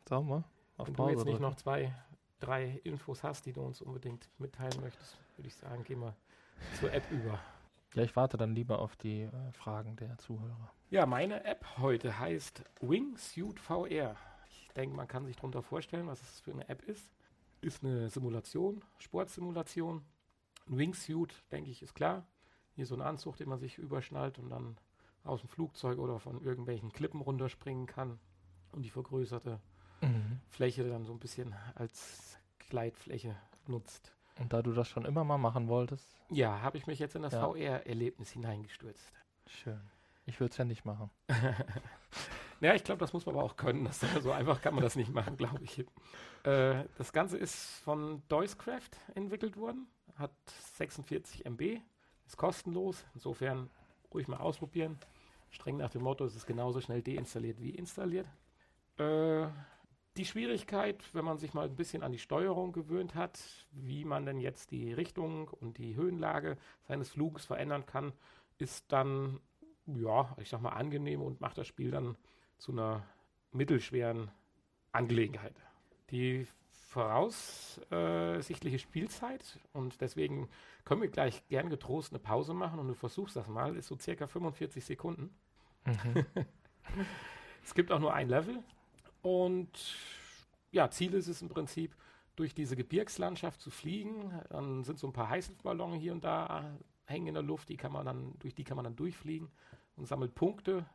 Sagen 0.07 0.27
wir. 0.29 0.43
Auf 0.77 0.87
Wenn 0.87 0.93
du 0.93 0.97
Pause 0.97 1.11
jetzt 1.11 1.25
nicht 1.25 1.33
drücken. 1.33 1.43
noch 1.43 1.55
zwei, 1.55 1.93
drei 2.39 2.79
Infos 2.83 3.23
hast, 3.23 3.45
die 3.45 3.53
du 3.53 3.61
uns 3.61 3.81
unbedingt 3.81 4.29
mitteilen 4.37 4.79
möchtest, 4.81 5.17
würde 5.35 5.47
ich 5.47 5.55
sagen, 5.55 5.83
gehen 5.83 5.99
wir 5.99 6.15
zur 6.79 6.91
App 6.93 7.03
über. 7.11 7.39
Ja, 7.93 8.03
ich 8.03 8.15
warte 8.15 8.35
dann 8.35 8.53
lieber 8.53 8.79
auf 8.79 8.97
die 8.97 9.21
äh, 9.21 9.51
Fragen 9.53 9.95
der 9.95 10.17
Zuhörer. 10.17 10.71
Ja, 10.89 11.05
meine 11.05 11.45
App 11.45 11.65
heute 11.77 12.19
heißt 12.19 12.63
Wingsuit 12.81 13.59
VR. 13.59 14.17
Ich 14.49 14.67
denke, 14.75 14.95
man 14.95 15.07
kann 15.07 15.25
sich 15.25 15.37
darunter 15.37 15.61
vorstellen, 15.61 16.07
was 16.07 16.21
es 16.21 16.41
für 16.41 16.51
eine 16.51 16.67
App 16.67 16.83
ist. 16.83 17.09
Ist 17.61 17.83
eine 17.83 18.09
Simulation, 18.09 18.83
Sportsimulation. 18.97 20.03
Ein 20.67 20.77
Wingsuit, 20.77 21.41
denke 21.51 21.71
ich, 21.71 21.81
ist 21.81 21.95
klar. 21.95 22.27
Hier 22.75 22.85
so 22.85 22.95
ein 22.95 23.01
Anzug, 23.01 23.37
den 23.37 23.47
man 23.47 23.59
sich 23.59 23.77
überschnallt 23.77 24.39
und 24.39 24.49
dann 24.49 24.77
aus 25.23 25.39
dem 25.39 25.49
Flugzeug 25.49 25.97
oder 25.97 26.19
von 26.19 26.41
irgendwelchen 26.41 26.91
Klippen 26.91 27.21
runterspringen 27.21 27.85
kann. 27.85 28.19
Und 28.73 28.83
die 28.83 28.89
vergrößerte 28.89 29.61
Fläche 30.49 30.87
dann 30.87 31.05
so 31.05 31.13
ein 31.13 31.19
bisschen 31.19 31.53
als 31.75 32.37
Gleitfläche 32.69 33.35
nutzt. 33.67 34.13
Und 34.39 34.51
da 34.53 34.61
du 34.61 34.73
das 34.73 34.89
schon 34.89 35.05
immer 35.05 35.23
mal 35.23 35.37
machen 35.37 35.67
wolltest, 35.67 36.15
Ja, 36.29 36.61
habe 36.61 36.77
ich 36.77 36.87
mich 36.87 36.99
jetzt 36.99 37.15
in 37.15 37.21
das 37.21 37.33
Ja. 37.33 37.41
VR-Erlebnis 37.47 38.31
hineingestürzt. 38.31 39.11
schön. 39.47 39.79
Ich 40.27 40.39
würde 40.39 40.51
es 40.51 40.57
ja 40.57 40.65
nicht 40.65 40.85
machen. 40.85 41.09
Ja, 42.61 42.73
ich 42.73 42.85
glaube, 42.85 42.99
das 42.99 43.11
muss 43.11 43.25
man 43.25 43.35
aber 43.35 43.43
auch 43.43 43.57
können. 43.57 43.83
Das, 43.83 43.99
so 44.23 44.31
einfach 44.31 44.61
kann 44.61 44.73
man 44.73 44.81
das 44.83 44.95
nicht 44.95 45.13
machen, 45.13 45.35
glaube 45.35 45.61
ich. 45.63 45.79
Äh, 46.43 46.85
das 46.97 47.11
Ganze 47.11 47.37
ist 47.37 47.55
von 47.83 48.23
Doiscraft 48.29 48.91
entwickelt 49.13 49.57
worden, 49.57 49.87
hat 50.15 50.31
46 50.75 51.45
MB, 51.45 51.81
ist 52.25 52.37
kostenlos. 52.37 53.03
Insofern 53.13 53.69
ruhig 54.13 54.29
mal 54.29 54.37
ausprobieren. 54.37 54.97
Streng 55.51 55.77
nach 55.77 55.89
dem 55.89 56.01
Motto, 56.03 56.23
es 56.25 56.33
ist 56.35 56.47
genauso 56.47 56.79
schnell 56.79 57.01
deinstalliert 57.01 57.61
wie 57.61 57.71
installiert. 57.71 58.27
Äh, 58.97 59.47
die 60.17 60.25
Schwierigkeit, 60.25 61.03
wenn 61.13 61.25
man 61.25 61.37
sich 61.37 61.53
mal 61.53 61.65
ein 61.65 61.75
bisschen 61.75 62.01
an 62.03 62.11
die 62.11 62.19
Steuerung 62.19 62.71
gewöhnt 62.71 63.15
hat, 63.15 63.39
wie 63.71 64.05
man 64.05 64.25
denn 64.25 64.39
jetzt 64.39 64.71
die 64.71 64.93
Richtung 64.93 65.49
und 65.49 65.77
die 65.77 65.95
Höhenlage 65.95 66.57
seines 66.87 67.09
Fluges 67.09 67.45
verändern 67.45 67.85
kann, 67.85 68.13
ist 68.57 68.91
dann, 68.91 69.39
ja, 69.85 70.35
ich 70.39 70.49
sag 70.49 70.61
mal, 70.61 70.69
angenehm 70.69 71.21
und 71.21 71.41
macht 71.41 71.57
das 71.57 71.67
Spiel 71.67 71.91
dann 71.91 72.15
zu 72.57 72.71
einer 72.71 73.03
mittelschweren 73.51 74.31
Angelegenheit. 74.93 75.55
Die 76.11 76.47
voraussichtliche 76.71 78.79
Spielzeit, 78.79 79.59
und 79.73 79.99
deswegen 79.99 80.47
können 80.85 81.01
wir 81.01 81.09
gleich 81.09 81.45
gern 81.49 81.69
getrost 81.69 82.13
eine 82.13 82.19
Pause 82.19 82.53
machen 82.53 82.79
und 82.79 82.87
du 82.87 82.93
versuchst 82.93 83.35
das 83.35 83.49
mal, 83.49 83.75
ist 83.75 83.87
so 83.87 83.99
circa 83.99 84.27
45 84.27 84.85
Sekunden. 84.85 85.35
Mhm. 85.85 86.25
Es 87.65 87.73
gibt 87.73 87.91
auch 87.91 87.99
nur 87.99 88.13
ein 88.13 88.29
Level 88.29 88.63
und 89.25 89.71
ja, 90.69 90.91
Ziel 90.91 91.15
ist 91.15 91.27
es 91.27 91.41
im 91.41 91.49
Prinzip, 91.49 91.95
durch 92.35 92.53
diese 92.53 92.75
Gebirgslandschaft 92.75 93.59
zu 93.59 93.71
fliegen. 93.71 94.39
Dann 94.49 94.83
sind 94.83 94.99
so 94.99 95.07
ein 95.07 95.13
paar 95.13 95.29
Heißluftballons 95.29 95.99
hier 95.99 96.11
und 96.11 96.23
da 96.23 96.77
hängen 97.05 97.25
in 97.25 97.33
der 97.33 97.41
Luft, 97.41 97.69
die 97.69 97.77
kann 97.77 97.91
man 97.91 98.05
dann, 98.05 98.37
durch 98.37 98.53
die 98.53 98.63
kann 98.63 98.75
man 98.75 98.83
dann 98.83 98.95
durchfliegen 98.95 99.49
und 99.95 100.05
sammelt 100.05 100.35
Punkte. 100.35 100.85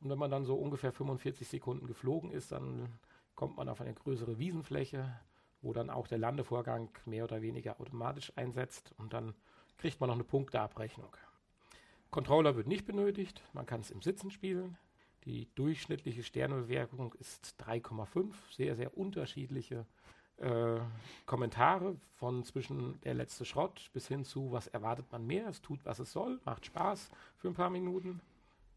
Und 0.00 0.10
wenn 0.10 0.18
man 0.18 0.30
dann 0.30 0.44
so 0.44 0.54
ungefähr 0.56 0.92
45 0.92 1.48
Sekunden 1.48 1.86
geflogen 1.86 2.30
ist, 2.30 2.52
dann 2.52 2.98
kommt 3.34 3.56
man 3.56 3.70
auf 3.70 3.80
eine 3.80 3.94
größere 3.94 4.38
Wiesenfläche, 4.38 5.18
wo 5.62 5.72
dann 5.72 5.88
auch 5.88 6.08
der 6.08 6.18
Landevorgang 6.18 6.90
mehr 7.06 7.24
oder 7.24 7.40
weniger 7.40 7.80
automatisch 7.80 8.34
einsetzt 8.36 8.94
und 8.98 9.14
dann 9.14 9.32
kriegt 9.78 9.98
man 9.98 10.08
noch 10.08 10.16
eine 10.16 10.24
Punkteabrechnung. 10.24 11.16
Controller 12.10 12.54
wird 12.54 12.66
nicht 12.66 12.84
benötigt, 12.84 13.42
man 13.54 13.64
kann 13.64 13.80
es 13.80 13.90
im 13.90 14.02
Sitzen 14.02 14.30
spielen. 14.30 14.76
Die 15.28 15.46
durchschnittliche 15.56 16.22
Sternebewertung 16.22 17.12
ist 17.20 17.54
3,5, 17.60 18.32
sehr, 18.50 18.76
sehr 18.76 18.96
unterschiedliche 18.96 19.84
äh, 20.38 20.78
Kommentare 21.26 21.96
von 22.14 22.44
zwischen 22.44 22.98
der 23.02 23.12
letzte 23.12 23.44
Schrott 23.44 23.90
bis 23.92 24.08
hin 24.08 24.24
zu, 24.24 24.52
was 24.52 24.68
erwartet 24.68 25.04
man 25.12 25.26
mehr, 25.26 25.46
es 25.48 25.60
tut, 25.60 25.84
was 25.84 25.98
es 25.98 26.12
soll, 26.12 26.40
macht 26.46 26.64
Spaß 26.64 27.10
für 27.36 27.48
ein 27.48 27.54
paar 27.54 27.68
Minuten. 27.68 28.22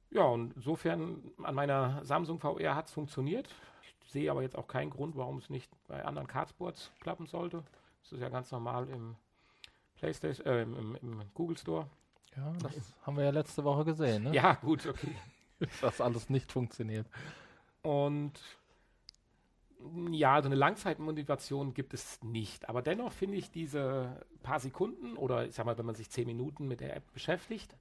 Ja, 0.10 0.24
und 0.24 0.52
insofern 0.58 1.32
an 1.42 1.56
meiner 1.56 2.04
Samsung 2.04 2.38
VR 2.38 2.76
hat 2.76 2.88
es 2.88 2.92
funktioniert. 2.92 3.48
Ich 4.04 4.12
sehe 4.12 4.30
aber 4.30 4.42
jetzt 4.42 4.58
auch 4.58 4.68
keinen 4.68 4.90
Grund, 4.90 5.16
warum 5.16 5.38
es 5.38 5.50
nicht 5.50 5.72
bei 5.88 6.04
anderen 6.04 6.28
Cardsports 6.28 6.92
klappen 7.00 7.28
sollte. 7.28 7.64
Das 8.04 8.12
ist 8.12 8.20
ja 8.20 8.28
ganz 8.28 8.52
normal 8.52 8.90
im 8.90 9.16
PlayStation, 9.96 10.46
äh, 10.46 10.64
im, 10.64 10.98
im, 11.02 11.22
Google 11.34 11.58
Store. 11.58 11.88
Ja, 12.36 12.52
das 12.62 12.94
haben 13.04 13.16
wir 13.16 13.24
ja 13.24 13.30
letzte 13.30 13.64
Woche 13.64 13.86
gesehen, 13.86 14.24
ne? 14.24 14.36
Ja, 14.36 14.56
gut, 14.56 14.86
okay. 14.86 15.16
Dass 15.82 16.02
alles 16.02 16.30
nicht 16.30 16.52
funktioniert. 16.52 17.08
Und 17.82 18.34
ja, 20.12 20.36
also 20.36 20.48
eine 20.48 20.56
Langzeitmotivation 20.56 21.74
gibt 21.74 21.94
es 21.94 22.22
nicht. 22.24 22.70
Aber 22.70 22.82
dennoch 22.82 23.12
finde 23.12 23.38
ich 23.38 23.50
diese 23.52 24.24
paar 24.44 24.60
Sekunden 24.60 25.18
oder 25.18 25.48
ich 25.48 25.56
sag 25.56 25.66
mal, 25.66 25.78
wenn 25.78 25.86
man 25.86 25.96
sich 25.96 26.10
zehn 26.10 26.28
Minuten 26.28 26.68
mit 26.68 26.82
der 26.82 26.96
App 26.96 27.12
beschäftigt, 27.14 27.76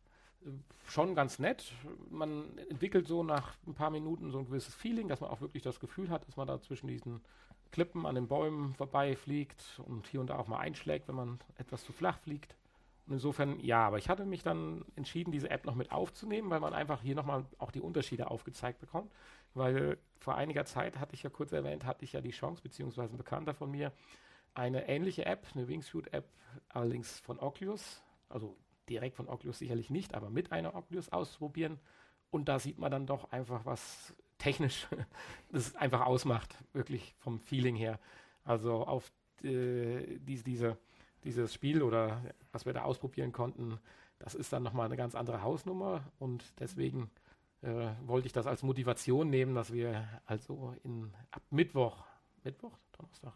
schon 0.86 1.14
ganz 1.14 1.38
nett. 1.38 1.72
Man 2.10 2.56
entwickelt 2.70 3.06
so 3.06 3.22
nach 3.22 3.54
ein 3.66 3.74
paar 3.74 3.90
Minuten 3.90 4.30
so 4.30 4.38
ein 4.38 4.46
gewisses 4.46 4.74
Feeling, 4.74 5.08
dass 5.08 5.20
man 5.20 5.30
auch 5.30 5.40
wirklich 5.40 5.62
das 5.62 5.80
Gefühl 5.80 6.10
hat, 6.10 6.26
dass 6.26 6.36
man 6.36 6.46
da 6.46 6.60
zwischen 6.60 6.88
diesen 6.88 7.20
Klippen 7.70 8.06
an 8.06 8.14
den 8.14 8.26
Bäumen 8.26 8.74
vorbeifliegt 8.74 9.80
und 9.86 10.06
hier 10.08 10.20
und 10.20 10.30
da 10.30 10.38
auch 10.38 10.48
mal 10.48 10.58
einschlägt, 10.58 11.06
wenn 11.08 11.14
man 11.14 11.38
etwas 11.56 11.84
zu 11.84 11.92
flach 11.92 12.18
fliegt. 12.18 12.56
Und 13.06 13.14
insofern, 13.14 13.58
ja, 13.60 13.86
aber 13.86 13.98
ich 13.98 14.08
hatte 14.08 14.24
mich 14.24 14.42
dann 14.42 14.84
entschieden, 14.96 15.32
diese 15.32 15.50
App 15.50 15.64
noch 15.64 15.74
mit 15.74 15.90
aufzunehmen, 15.90 16.50
weil 16.50 16.60
man 16.60 16.74
einfach 16.74 17.02
hier 17.02 17.14
nochmal 17.14 17.44
auch 17.58 17.70
die 17.70 17.80
Unterschiede 17.80 18.30
aufgezeigt 18.30 18.80
bekommt. 18.80 19.12
Weil 19.54 19.98
vor 20.18 20.36
einiger 20.36 20.64
Zeit, 20.64 20.98
hatte 20.98 21.14
ich 21.14 21.22
ja 21.22 21.30
kurz 21.30 21.52
erwähnt, 21.52 21.84
hatte 21.84 22.04
ich 22.04 22.12
ja 22.12 22.20
die 22.20 22.30
Chance, 22.30 22.62
beziehungsweise 22.62 23.14
ein 23.14 23.18
Bekannter 23.18 23.54
von 23.54 23.70
mir, 23.70 23.92
eine 24.54 24.88
ähnliche 24.88 25.26
App, 25.26 25.46
eine 25.54 25.66
Wingsuit-App, 25.68 26.28
allerdings 26.68 27.20
von 27.20 27.38
Oculus, 27.40 28.02
also 28.28 28.56
direkt 28.88 29.16
von 29.16 29.28
Oculus 29.28 29.58
sicherlich 29.58 29.90
nicht, 29.90 30.14
aber 30.14 30.30
mit 30.30 30.52
einer 30.52 30.74
Oculus 30.74 31.08
auszuprobieren. 31.08 31.78
Und 32.30 32.48
da 32.48 32.58
sieht 32.58 32.78
man 32.78 32.90
dann 32.90 33.06
doch 33.06 33.32
einfach, 33.32 33.64
was 33.64 34.14
technisch 34.38 34.86
das 35.50 35.74
einfach 35.76 36.02
ausmacht, 36.02 36.56
wirklich 36.72 37.14
vom 37.18 37.40
Feeling 37.40 37.76
her. 37.76 37.98
Also 38.44 38.84
auf 38.86 39.10
äh, 39.42 40.18
die, 40.18 40.42
diese, 40.42 40.76
dieses 41.24 41.52
Spiel 41.54 41.82
oder 41.82 42.22
was 42.52 42.66
wir 42.66 42.72
da 42.72 42.82
ausprobieren 42.82 43.32
konnten, 43.32 43.78
das 44.18 44.34
ist 44.34 44.52
dann 44.52 44.62
nochmal 44.62 44.86
eine 44.86 44.96
ganz 44.96 45.14
andere 45.14 45.42
Hausnummer. 45.42 46.02
Und 46.18 46.44
deswegen 46.60 47.10
äh, 47.62 47.88
wollte 48.06 48.26
ich 48.26 48.32
das 48.32 48.46
als 48.46 48.62
Motivation 48.62 49.30
nehmen, 49.30 49.54
dass 49.54 49.72
wir 49.72 50.08
also 50.26 50.74
in 50.84 51.12
ab 51.30 51.42
Mittwoch, 51.50 52.04
Mittwoch, 52.44 52.78
Donnerstag, 52.92 53.34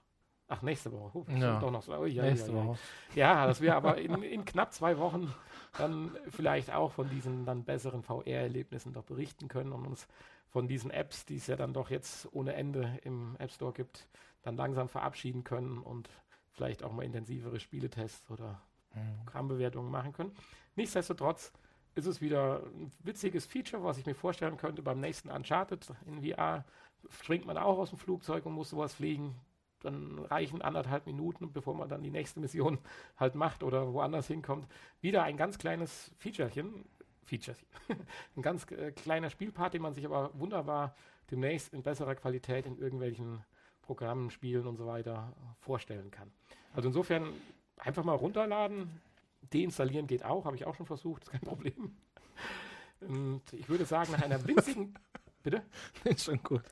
ach 0.48 0.62
nächste 0.62 0.92
Woche, 0.92 1.18
oh, 1.18 1.26
ja. 1.28 1.60
so, 1.80 1.94
oh, 1.94 2.04
ja, 2.04 2.22
nächste 2.22 2.52
ja, 2.52 2.64
Woche. 2.64 2.78
Ja, 3.14 3.46
dass 3.46 3.60
wir 3.60 3.74
aber 3.74 3.98
in, 3.98 4.22
in 4.22 4.44
knapp 4.44 4.72
zwei 4.72 4.98
Wochen 4.98 5.32
dann 5.76 6.16
vielleicht 6.30 6.72
auch 6.72 6.92
von 6.92 7.08
diesen 7.08 7.44
dann 7.44 7.64
besseren 7.64 8.02
VR-Erlebnissen 8.02 8.92
doch 8.92 9.04
berichten 9.04 9.48
können 9.48 9.72
und 9.72 9.86
uns 9.86 10.06
von 10.48 10.68
diesen 10.68 10.90
Apps, 10.90 11.24
die 11.26 11.36
es 11.36 11.46
ja 11.46 11.56
dann 11.56 11.72
doch 11.72 11.90
jetzt 11.90 12.28
ohne 12.32 12.54
Ende 12.54 12.98
im 13.02 13.36
App 13.38 13.50
Store 13.50 13.72
gibt, 13.72 14.06
dann 14.42 14.56
langsam 14.56 14.88
verabschieden 14.88 15.42
können 15.42 15.78
und 15.78 16.08
vielleicht 16.54 16.82
auch 16.82 16.92
mal 16.92 17.04
intensivere 17.04 17.60
Spieletests 17.60 18.30
oder 18.30 18.62
mhm. 18.94 19.24
Programmbewertungen 19.24 19.90
machen 19.90 20.12
können. 20.12 20.32
Nichtsdestotrotz 20.76 21.52
ist 21.94 22.06
es 22.06 22.20
wieder 22.20 22.62
ein 22.74 22.90
witziges 23.00 23.46
Feature, 23.46 23.84
was 23.84 23.98
ich 23.98 24.06
mir 24.06 24.14
vorstellen 24.14 24.56
könnte 24.56 24.82
beim 24.82 25.00
nächsten 25.00 25.30
Uncharted 25.30 25.86
in 26.06 26.22
VR. 26.22 26.64
Springt 27.10 27.46
man 27.46 27.58
auch 27.58 27.78
aus 27.78 27.90
dem 27.90 27.98
Flugzeug 27.98 28.46
und 28.46 28.54
muss 28.54 28.70
sowas 28.70 28.94
fliegen. 28.94 29.34
Dann 29.80 30.18
reichen 30.18 30.62
anderthalb 30.62 31.06
Minuten, 31.06 31.52
bevor 31.52 31.74
man 31.74 31.88
dann 31.88 32.02
die 32.02 32.10
nächste 32.10 32.40
Mission 32.40 32.78
halt 33.16 33.34
macht 33.34 33.62
oder 33.62 33.92
woanders 33.92 34.26
hinkommt. 34.26 34.66
Wieder 35.00 35.22
ein 35.22 35.36
ganz 35.36 35.58
kleines 35.58 36.10
Featurechen. 36.16 36.84
Featurechen. 37.24 37.66
ein 38.36 38.42
ganz 38.42 38.70
äh, 38.70 38.92
kleiner 38.92 39.30
Spielpart, 39.30 39.74
den 39.74 39.82
man 39.82 39.94
sich 39.94 40.04
aber 40.06 40.30
wunderbar 40.34 40.94
demnächst 41.30 41.72
in 41.72 41.82
besserer 41.82 42.14
Qualität 42.14 42.66
in 42.66 42.78
irgendwelchen 42.78 43.44
Programmen, 43.84 44.30
Spielen 44.30 44.66
und 44.66 44.76
so 44.76 44.86
weiter 44.86 45.32
vorstellen 45.60 46.10
kann. 46.10 46.30
Also 46.74 46.88
insofern 46.88 47.28
einfach 47.78 48.04
mal 48.04 48.14
runterladen, 48.14 49.00
Deinstallieren 49.52 50.06
geht 50.06 50.24
auch, 50.24 50.44
habe 50.44 50.56
ich 50.56 50.66
auch 50.66 50.74
schon 50.74 50.86
versucht, 50.86 51.24
ist 51.24 51.30
kein 51.30 51.40
Problem. 51.40 51.96
Und 53.00 53.42
ich 53.52 53.68
würde 53.68 53.84
sagen, 53.84 54.12
nach 54.12 54.22
einer 54.22 54.44
winzigen. 54.46 54.94
Bitte? 55.42 55.62
Ist 56.04 56.24
schon 56.24 56.42
gut. 56.42 56.62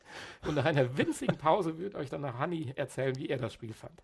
Und 0.47 0.55
nach 0.55 0.65
einer 0.65 0.97
winzigen 0.97 1.37
Pause 1.37 1.77
wird 1.79 1.95
euch 1.95 2.09
dann 2.09 2.23
nach 2.23 2.39
Hanni 2.39 2.73
erzählen, 2.75 3.15
wie 3.17 3.29
er 3.29 3.37
das 3.37 3.53
Spiel 3.53 3.75
fand. 3.75 4.03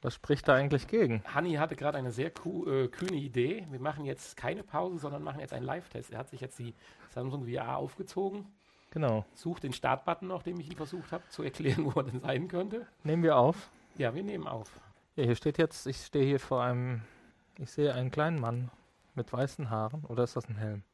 Was 0.00 0.14
spricht 0.14 0.48
da 0.48 0.54
eigentlich 0.54 0.86
gegen? 0.86 1.22
Hanni 1.24 1.54
hatte 1.54 1.76
gerade 1.76 1.98
eine 1.98 2.12
sehr 2.12 2.28
äh, 2.28 2.88
kühne 2.88 3.16
Idee. 3.16 3.66
Wir 3.70 3.80
machen 3.80 4.06
jetzt 4.06 4.36
keine 4.36 4.62
Pause, 4.62 4.98
sondern 4.98 5.22
machen 5.22 5.40
jetzt 5.40 5.52
einen 5.52 5.66
Live-Test. 5.66 6.12
Er 6.12 6.20
hat 6.20 6.30
sich 6.30 6.40
jetzt 6.40 6.58
die 6.58 6.72
Samsung 7.10 7.46
VR 7.46 7.76
aufgezogen. 7.76 8.46
Genau. 8.90 9.24
Sucht 9.34 9.64
den 9.64 9.72
Startbutton 9.72 10.28
noch, 10.28 10.42
dem 10.42 10.58
ich 10.60 10.70
ihm 10.70 10.76
versucht 10.76 11.12
habe 11.12 11.24
zu 11.28 11.42
erklären, 11.42 11.84
wo 11.94 12.00
er 12.00 12.04
denn 12.04 12.20
sein 12.20 12.48
könnte. 12.48 12.86
Nehmen 13.04 13.22
wir 13.22 13.36
auf? 13.36 13.70
Ja, 13.96 14.14
wir 14.14 14.22
nehmen 14.22 14.46
auf. 14.46 14.70
Ja, 15.16 15.24
hier 15.24 15.34
steht 15.34 15.58
jetzt, 15.58 15.86
ich 15.86 15.96
stehe 16.04 16.24
hier 16.24 16.40
vor 16.40 16.62
einem 16.62 17.02
ich 17.60 17.72
sehe 17.72 17.92
einen 17.92 18.12
kleinen 18.12 18.40
Mann 18.40 18.70
mit 19.16 19.32
weißen 19.32 19.68
Haaren. 19.68 20.04
Oder 20.04 20.22
ist 20.22 20.36
das 20.36 20.48
ein 20.48 20.56
Helm? 20.56 20.84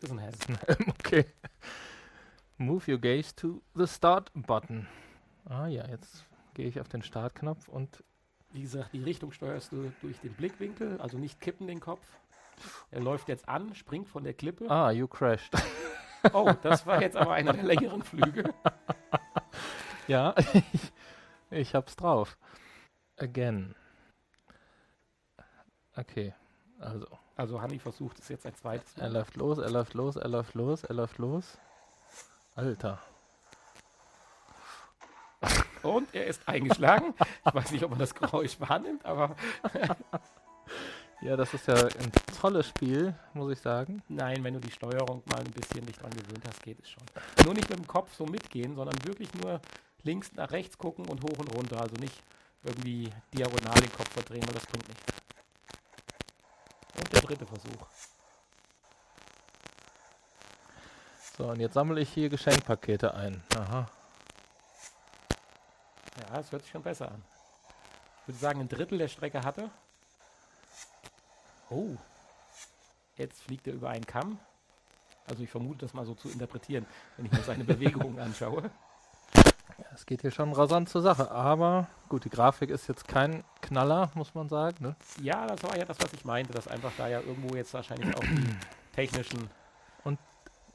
Das 0.00 0.10
ist 0.10 0.16
ein 0.16 0.18
Helm. 0.18 0.32
Das 0.32 0.40
ist 0.40 0.48
ein 0.50 0.58
Helm, 0.66 0.90
okay. 0.98 1.24
Move 2.58 2.92
your 2.92 2.98
gaze 2.98 3.34
to 3.34 3.62
the 3.74 3.86
Start 3.86 4.30
Button. 4.34 4.86
Ah 5.46 5.66
ja, 5.66 5.88
jetzt 5.88 6.26
gehe 6.52 6.68
ich 6.68 6.78
auf 6.78 6.88
den 6.88 7.02
Startknopf 7.02 7.68
und... 7.68 8.04
Wie 8.52 8.62
gesagt, 8.62 8.92
die 8.92 9.02
Richtung 9.02 9.30
steuerst 9.30 9.72
du 9.72 9.92
durch 10.02 10.18
den 10.18 10.34
Blickwinkel, 10.34 11.00
also 11.00 11.16
nicht 11.16 11.40
kippen 11.40 11.68
den 11.68 11.80
Kopf. 11.80 12.04
Er 12.90 13.00
läuft 13.00 13.28
jetzt 13.28 13.48
an, 13.48 13.74
springt 13.74 14.08
von 14.08 14.24
der 14.24 14.34
Klippe. 14.34 14.68
Ah, 14.68 14.90
you 14.90 15.06
crashed. 15.06 15.54
Oh, 16.32 16.52
das 16.62 16.86
war 16.86 17.00
jetzt 17.00 17.16
aber 17.16 17.32
einer 17.32 17.52
der 17.52 17.64
längeren 17.64 18.02
Flüge. 18.02 18.52
ja, 20.06 20.34
ich, 20.72 20.92
ich 21.50 21.74
hab's 21.74 21.96
drauf. 21.96 22.36
Again. 23.16 23.74
Okay, 25.96 26.34
also. 26.78 27.06
Also 27.36 27.62
Hanni 27.62 27.78
versucht 27.78 28.18
es 28.18 28.28
jetzt 28.28 28.44
ein 28.44 28.54
zweites 28.54 28.94
Mal. 28.98 29.04
Er 29.04 29.08
läuft 29.08 29.36
los, 29.36 29.56
er 29.56 29.70
läuft 29.70 29.94
los, 29.94 30.16
er 30.16 30.28
läuft 30.28 30.54
los, 30.54 30.84
er 30.84 30.94
läuft 30.94 31.16
los. 31.16 31.56
Alter. 32.54 32.98
Und 35.82 36.14
er 36.14 36.26
ist 36.26 36.46
eingeschlagen. 36.46 37.14
ich 37.46 37.54
weiß 37.54 37.70
nicht, 37.70 37.82
ob 37.82 37.90
man 37.90 37.98
das 37.98 38.14
Geräusch 38.14 38.60
wahrnimmt, 38.60 39.06
aber. 39.06 39.36
ja, 41.22 41.36
das 41.36 41.52
ist 41.54 41.66
ja 41.66 41.74
ein 41.74 42.12
tolles 42.40 42.68
Spiel, 42.68 43.14
muss 43.34 43.52
ich 43.52 43.60
sagen. 43.60 44.02
Nein, 44.08 44.42
wenn 44.42 44.54
du 44.54 44.60
die 44.60 44.70
Steuerung 44.70 45.22
mal 45.26 45.40
ein 45.40 45.50
bisschen 45.50 45.84
nicht 45.84 46.00
dran 46.00 46.10
gewöhnt 46.10 46.44
hast, 46.46 46.62
geht 46.62 46.80
es 46.80 46.90
schon. 46.90 47.02
Nur 47.44 47.54
nicht 47.54 47.68
mit 47.68 47.78
dem 47.78 47.86
Kopf 47.86 48.14
so 48.14 48.24
mitgehen, 48.26 48.74
sondern 48.74 48.96
wirklich 49.04 49.32
nur 49.34 49.60
links 50.02 50.32
nach 50.32 50.50
rechts 50.50 50.78
gucken 50.78 51.06
und 51.06 51.22
hoch 51.22 51.38
und 51.38 51.54
runter. 51.54 51.80
Also 51.80 51.94
nicht 51.96 52.22
irgendwie 52.62 53.12
diagonal 53.34 53.80
den 53.80 53.92
Kopf 53.92 54.10
verdrehen, 54.12 54.46
weil 54.46 54.54
das 54.54 54.66
bringt 54.66 54.88
nichts. 54.88 55.04
Und 56.96 57.12
der 57.12 57.20
dritte 57.20 57.46
Versuch. 57.46 57.86
So, 61.36 61.48
und 61.48 61.60
jetzt 61.60 61.74
sammle 61.74 62.00
ich 62.00 62.12
hier 62.12 62.28
Geschenkpakete 62.28 63.14
ein. 63.14 63.42
Aha. 63.56 63.88
Ja, 66.20 66.38
es 66.38 66.52
hört 66.52 66.62
sich 66.62 66.70
schon 66.70 66.82
besser 66.82 67.10
an. 67.10 67.22
Ich 68.22 68.28
würde 68.28 68.38
sagen, 68.38 68.60
ein 68.60 68.68
Drittel 68.68 68.98
der 68.98 69.08
Strecke 69.08 69.42
hatte. 69.42 69.70
Oh. 71.70 71.96
Jetzt 73.16 73.42
fliegt 73.42 73.66
er 73.66 73.74
über 73.74 73.90
einen 73.90 74.06
Kamm. 74.06 74.38
Also 75.26 75.42
ich 75.44 75.50
vermute 75.50 75.80
das 75.80 75.94
mal 75.94 76.04
so 76.04 76.14
zu 76.14 76.28
interpretieren, 76.28 76.86
wenn 77.16 77.26
ich 77.26 77.32
mir 77.32 77.42
seine 77.42 77.64
Bewegungen 77.64 78.18
anschaue. 78.18 78.70
Es 79.94 80.04
geht 80.04 80.22
hier 80.22 80.30
schon 80.30 80.52
rasant 80.52 80.88
zur 80.88 81.02
Sache, 81.02 81.30
aber 81.30 81.86
gut, 82.08 82.24
die 82.24 82.30
Grafik 82.30 82.70
ist 82.70 82.88
jetzt 82.88 83.06
kein 83.08 83.44
Knaller, 83.60 84.10
muss 84.14 84.34
man 84.34 84.48
sagen. 84.48 84.76
Ne? 84.80 84.96
Ja, 85.22 85.46
das 85.46 85.62
war 85.62 85.76
ja 85.76 85.84
das, 85.84 85.98
was 86.00 86.12
ich 86.12 86.24
meinte, 86.24 86.52
dass 86.52 86.68
einfach 86.68 86.92
da 86.98 87.08
ja 87.08 87.20
irgendwo 87.20 87.54
jetzt 87.54 87.72
wahrscheinlich 87.72 88.14
auch 88.14 88.20
die 88.20 88.56
technischen. 88.94 89.48
Und 90.04 90.18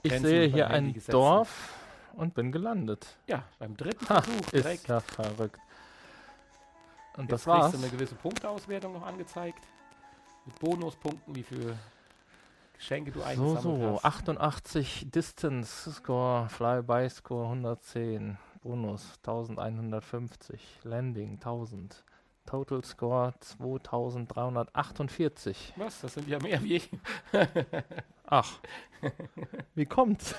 ich 0.01 0.11
Grenzen 0.11 0.27
sehe 0.27 0.47
hier 0.47 0.69
ein. 0.69 0.95
Dorf 1.07 1.73
und 2.13 2.33
bin 2.33 2.51
gelandet. 2.51 3.17
Ja, 3.27 3.43
beim 3.59 3.75
dritten 3.75 4.07
ha, 4.09 4.21
Versuch 4.21 4.49
direkt. 4.51 4.83
Ist 4.83 4.87
ja 4.87 4.99
verrückt. 5.01 5.59
Und 7.17 7.23
jetzt 7.23 7.31
das 7.31 7.47
war's. 7.47 7.71
du 7.71 7.77
eine 7.77 7.89
gewisse 7.89 8.15
Punktauswertung 8.15 8.93
noch 8.93 9.05
angezeigt. 9.05 9.63
Mit 10.45 10.59
Bonuspunkten, 10.59 11.35
wie 11.35 11.43
viele 11.43 11.77
Geschenke 12.77 13.11
du 13.11 13.23
eingesammelt 13.23 13.61
so, 13.61 13.77
so, 13.77 13.93
hast. 13.95 14.05
88 14.05 15.07
Distance 15.09 15.91
Score, 15.91 16.47
Flyby 16.49 17.09
Score 17.09 17.45
110. 17.45 18.37
Bonus 18.65 19.13
1150, 19.17 20.79
Landing 20.85 21.33
1000, 21.33 22.03
Total 22.47 22.83
Score 22.83 23.35
2348. 23.39 25.73
Was? 25.75 26.01
Das 26.01 26.15
sind 26.15 26.27
ja 26.27 26.39
mehr 26.39 26.63
wie 26.63 26.77
ich. 26.77 26.89
Ach, 28.25 28.59
wie 29.75 29.85
kommt's? 29.85 30.33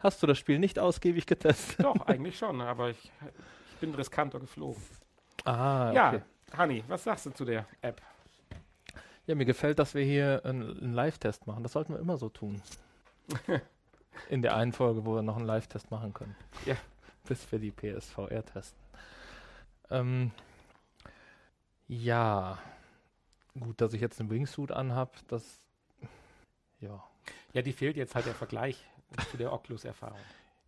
Hast 0.00 0.24
du 0.24 0.26
das 0.26 0.36
Spiel 0.36 0.58
nicht 0.58 0.80
ausgiebig 0.80 1.24
getestet? 1.24 1.84
Doch, 1.84 2.00
eigentlich 2.00 2.36
schon, 2.36 2.60
aber 2.60 2.90
ich, 2.90 3.12
ich 3.70 3.76
bin 3.78 3.94
riskanter 3.94 4.40
geflogen. 4.40 4.82
Ah, 5.44 5.90
okay. 5.90 6.22
Ja, 6.54 6.58
Hanni, 6.58 6.84
was 6.86 7.02
sagst 7.02 7.26
du 7.26 7.30
zu 7.30 7.44
der 7.44 7.66
App? 7.82 8.00
Ja, 9.26 9.34
mir 9.34 9.44
gefällt, 9.44 9.80
dass 9.80 9.92
wir 9.92 10.04
hier 10.04 10.40
einen, 10.44 10.94
Live-Test 10.94 11.48
machen. 11.48 11.64
Das 11.64 11.72
sollten 11.72 11.94
wir 11.94 11.98
immer 11.98 12.16
so 12.16 12.28
tun. 12.28 12.62
In 14.30 14.40
der 14.40 14.54
einen 14.54 14.72
Folge, 14.72 15.04
wo 15.04 15.16
wir 15.16 15.22
noch 15.22 15.36
einen 15.36 15.46
Live-Test 15.46 15.90
machen 15.90 16.14
können. 16.14 16.36
Ja. 16.64 16.76
Bis 17.24 17.50
wir 17.50 17.58
die 17.58 17.72
PSVR 17.72 18.44
testen. 18.44 18.78
Ähm, 19.90 20.30
ja. 21.88 22.56
Gut, 23.58 23.80
dass 23.80 23.92
ich 23.92 24.00
jetzt 24.00 24.20
einen 24.20 24.30
Wingsuit 24.30 24.70
anhab, 24.70 25.16
das. 25.26 25.58
Ja. 26.78 27.02
Ja, 27.52 27.62
die 27.62 27.72
fehlt 27.72 27.96
jetzt 27.96 28.14
halt 28.14 28.26
der 28.26 28.34
Vergleich 28.36 28.78
zu 29.32 29.36
der 29.36 29.52
Oculus-Erfahrung. 29.52 30.20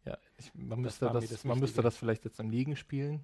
Ja, 0.04 0.18
ich, 0.36 0.52
man, 0.52 0.80
müsste 0.80 1.06
war 1.06 1.14
mir 1.14 1.20
das, 1.20 1.30
das 1.30 1.44
man 1.44 1.60
müsste 1.60 1.80
das 1.80 1.96
vielleicht 1.96 2.24
jetzt 2.24 2.40
im 2.40 2.50
Liegen 2.50 2.74
spielen, 2.74 3.20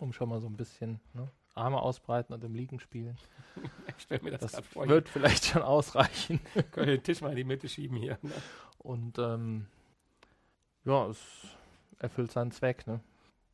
um 0.00 0.12
schon 0.12 0.28
mal 0.28 0.40
so 0.40 0.48
ein 0.48 0.56
bisschen 0.56 0.98
ne, 1.14 1.30
Arme 1.56 1.80
ausbreiten 1.80 2.32
und 2.32 2.44
im 2.44 2.54
Liegen 2.54 2.80
spielen. 2.80 3.16
Ich 3.98 4.02
stell 4.02 4.20
mir 4.20 4.32
das, 4.32 4.40
Das 4.40 4.52
gerade 4.52 4.66
vor. 4.66 4.88
wird 4.88 5.08
vielleicht 5.08 5.46
schon 5.46 5.62
ausreichen. 5.62 6.40
Ich 6.54 6.70
könnte 6.70 6.90
den 6.90 7.02
Tisch 7.02 7.22
mal 7.22 7.30
in 7.30 7.36
die 7.36 7.44
Mitte 7.44 7.66
schieben 7.66 7.96
hier. 7.96 8.18
Ne? 8.20 8.32
Und 8.78 9.18
ähm, 9.18 9.66
ja, 10.84 11.06
es 11.06 11.18
erfüllt 11.98 12.30
seinen 12.30 12.50
Zweck, 12.50 12.86
ne? 12.86 13.00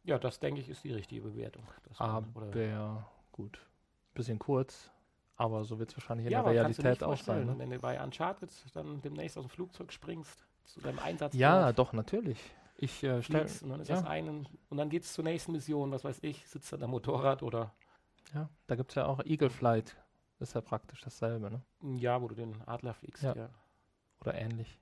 Ja, 0.03 0.19
das 0.19 0.41
denke 0.41 0.61
ich 0.61 0.69
ist 0.69 0.83
die 0.83 0.93
richtige 0.93 1.21
Bewertung. 1.21 1.63
Aber 1.97 2.51
gut, 3.31 3.65
bisschen 4.15 4.41
kurz, 4.41 4.91
aber 5.37 5.65
so 5.65 5.79
wird 5.79 5.91
es 5.91 5.97
wahrscheinlich 5.97 6.27
in 6.27 6.33
ja, 6.33 6.43
der 6.43 6.53
Realität 6.53 7.03
auch 7.05 7.17
sein. 7.17 7.47
Ne? 7.47 7.55
Wenn 7.57 7.71
du 7.71 7.79
bei 7.79 8.03
Uncharted 8.03 8.51
dann 8.75 9.01
demnächst 9.01 9.39
aus 9.39 9.45
dem 9.45 9.51
Flugzeug 9.51 9.93
springst, 9.93 10.45
zu 10.65 10.81
deinem 10.81 10.99
Einsatz 10.99 11.35
Ja, 11.35 11.73
doch, 11.73 11.93
natürlich. 11.93 12.39
Ich 12.77 13.03
äh, 13.05 13.23
stell, 13.23 13.41
fliegst 13.41 13.63
und 13.63 13.71
dann 13.71 13.81
ist 13.81 13.89
ja. 13.89 13.97
das 13.97 14.05
einen 14.07 14.47
und 14.69 14.77
dann 14.77 14.89
geht 14.89 15.05
es 15.05 15.13
zur 15.13 15.25
nächsten 15.25 15.53
Mission, 15.53 15.93
was 15.93 16.05
weiß 16.05 16.19
ich, 16.23 16.47
sitzt 16.49 16.73
dann 16.73 16.83
am 16.83 16.91
Motorrad 16.91 17.43
oder 17.43 17.73
ja, 18.35 18.49
da 18.66 18.74
gibt 18.76 18.91
es 18.91 18.95
ja 18.97 19.07
auch 19.07 19.20
Eagle 19.24 19.51
Flight, 19.51 19.97
ist 20.41 20.55
ja 20.55 20.61
praktisch 20.61 21.01
dasselbe, 21.03 21.51
ne? 21.51 21.62
ja, 21.99 22.20
wo 22.20 22.28
du 22.28 22.35
den 22.35 22.61
Adler 22.66 22.95
fliegst. 22.95 23.22
Ja. 23.22 23.35
Ja, 23.35 23.49
Oder 24.20 24.35
ähnlich, 24.35 24.80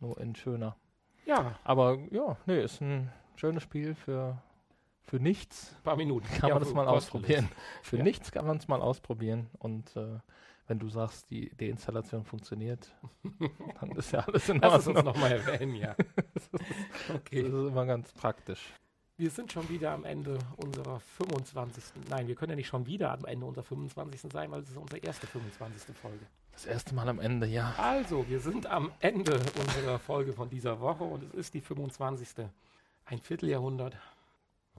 nur 0.00 0.18
in 0.20 0.34
schöner. 0.34 0.76
ja 1.26 1.58
Aber 1.64 1.98
ja, 2.10 2.36
nee, 2.46 2.62
ist 2.62 2.80
ein 2.80 3.10
schönes 3.36 3.62
Spiel 3.62 3.94
für, 3.94 4.40
für 5.02 5.16
nichts. 5.20 5.74
ein 5.78 5.82
paar 5.82 5.96
Minuten. 5.96 6.26
Kann 6.28 6.48
ja, 6.48 6.54
man 6.54 6.62
das 6.64 6.72
mal 6.74 6.86
ausprobieren. 6.88 7.48
Für 7.82 7.96
Ja. 7.98 8.02
nichts 8.02 8.30
kann 8.32 8.46
man 8.46 8.56
es 8.58 8.68
mal 8.68 8.80
ausprobieren. 8.80 9.48
Und 9.58 9.94
äh, 9.96 10.18
wenn 10.68 10.78
du 10.78 10.88
sagst, 10.88 11.28
die 11.30 11.54
Deinstallation 11.56 12.24
funktioniert, 12.24 12.94
dann 13.80 13.90
ist 13.92 14.12
ja 14.12 14.20
alles 14.20 14.48
in 14.48 14.60
Lass 14.60 14.80
es 14.82 14.86
uns 14.88 14.96
Ordnung. 14.98 15.14
nochmal 15.14 15.32
erwähnen, 15.32 15.74
ja. 15.74 15.94
Das 16.34 16.50
Okay. 17.14 17.40
ist 17.40 17.48
immer 17.52 17.84
ganz 17.86 18.12
praktisch. 18.12 18.72
Wir 19.22 19.30
sind 19.30 19.52
schon 19.52 19.68
wieder 19.68 19.92
am 19.92 20.04
Ende 20.04 20.36
unserer 20.56 20.98
25. 20.98 21.84
Nein, 22.10 22.26
wir 22.26 22.34
können 22.34 22.50
ja 22.50 22.56
nicht 22.56 22.66
schon 22.66 22.86
wieder 22.86 23.12
am 23.12 23.24
Ende 23.24 23.46
unserer 23.46 23.62
25. 23.62 24.20
sein, 24.32 24.50
weil 24.50 24.62
es 24.62 24.70
ist 24.70 24.76
unsere 24.76 24.98
erste 24.98 25.28
25. 25.28 25.94
Folge. 25.94 26.26
Das 26.50 26.66
erste 26.66 26.92
Mal 26.92 27.08
am 27.08 27.20
Ende, 27.20 27.46
ja. 27.46 27.72
Also, 27.78 28.28
wir 28.28 28.40
sind 28.40 28.66
am 28.66 28.90
Ende 28.98 29.34
unserer 29.60 30.00
Folge 30.00 30.32
von 30.32 30.50
dieser 30.50 30.80
Woche 30.80 31.04
und 31.04 31.22
es 31.22 31.34
ist 31.38 31.54
die 31.54 31.60
25. 31.60 32.46
Ein 33.04 33.20
Vierteljahrhundert. 33.20 33.96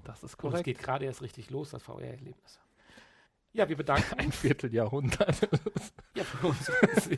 Das 0.04 0.18
ist 0.18 0.24
Und 0.24 0.30
es 0.32 0.38
korrekt. 0.38 0.66
geht 0.66 0.80
gerade 0.80 1.06
erst 1.06 1.22
richtig 1.22 1.50
los, 1.50 1.70
das 1.70 1.82
VR-Erlebnis. 1.82 2.60
Ja, 3.54 3.70
wir 3.70 3.78
bedanken 3.78 4.20
Ein. 4.20 4.34
Vierteljahrhundert. 4.34 5.48
Ja, 6.16 6.26
25. 6.26 7.18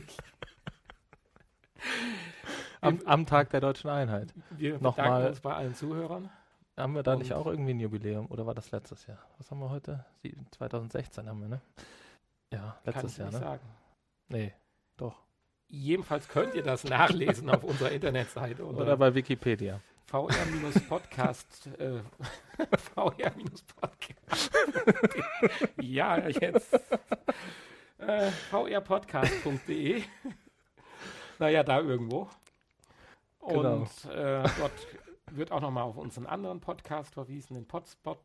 am, 2.80 3.00
am 3.04 3.26
Tag 3.26 3.50
der 3.50 3.60
deutschen 3.62 3.90
Einheit. 3.90 4.32
Wir 4.50 4.74
bedanken 4.78 4.84
Nochmal- 5.02 5.26
uns 5.30 5.40
bei 5.40 5.54
allen 5.54 5.74
Zuhörern. 5.74 6.30
Haben 6.76 6.94
wir 6.94 7.02
da 7.02 7.16
nicht 7.16 7.32
Und- 7.32 7.38
auch 7.38 7.46
irgendwie 7.46 7.72
ein 7.72 7.80
Jubiläum? 7.80 8.26
Oder 8.26 8.46
war 8.46 8.54
das 8.54 8.70
letztes 8.70 9.06
Jahr? 9.06 9.18
Was 9.38 9.50
haben 9.50 9.60
wir 9.60 9.70
heute? 9.70 10.04
Sie- 10.22 10.36
2016 10.50 11.28
haben 11.28 11.40
wir, 11.40 11.48
ne? 11.48 11.60
Ja, 12.52 12.78
Kann 12.84 12.94
letztes 12.94 13.12
ich 13.12 13.18
Jahr, 13.18 13.28
nicht 13.28 13.40
ne? 13.40 13.44
sagen. 13.46 13.68
Nee, 14.28 14.52
doch. 14.96 15.22
Jedenfalls 15.68 16.28
könnt 16.28 16.54
ihr 16.54 16.62
das 16.62 16.84
nachlesen 16.88 17.48
auf 17.50 17.64
unserer 17.64 17.90
Internetseite 17.90 18.64
Oder 18.64 18.78
unter 18.78 18.96
bei 18.96 19.14
Wikipedia. 19.14 19.80
VR-Podcast. 20.06 21.66
äh, 21.78 22.00
VR-Podcast. 22.94 24.50
ja, 25.80 26.28
jetzt. 26.28 26.74
Äh, 27.98 28.30
vrpodcast.de. 28.50 30.02
naja, 31.38 31.62
da 31.64 31.80
irgendwo. 31.80 32.28
Genau. 33.48 33.76
Und 33.78 34.04
äh, 34.12 34.42
dort 34.58 34.72
wird 35.32 35.52
auch 35.52 35.60
nochmal 35.60 35.84
auf 35.84 35.96
unseren 35.96 36.26
anderen 36.26 36.60
Podcast 36.60 37.14
verwiesen, 37.14 37.54
den 37.54 37.66
Podspot, 37.66 38.18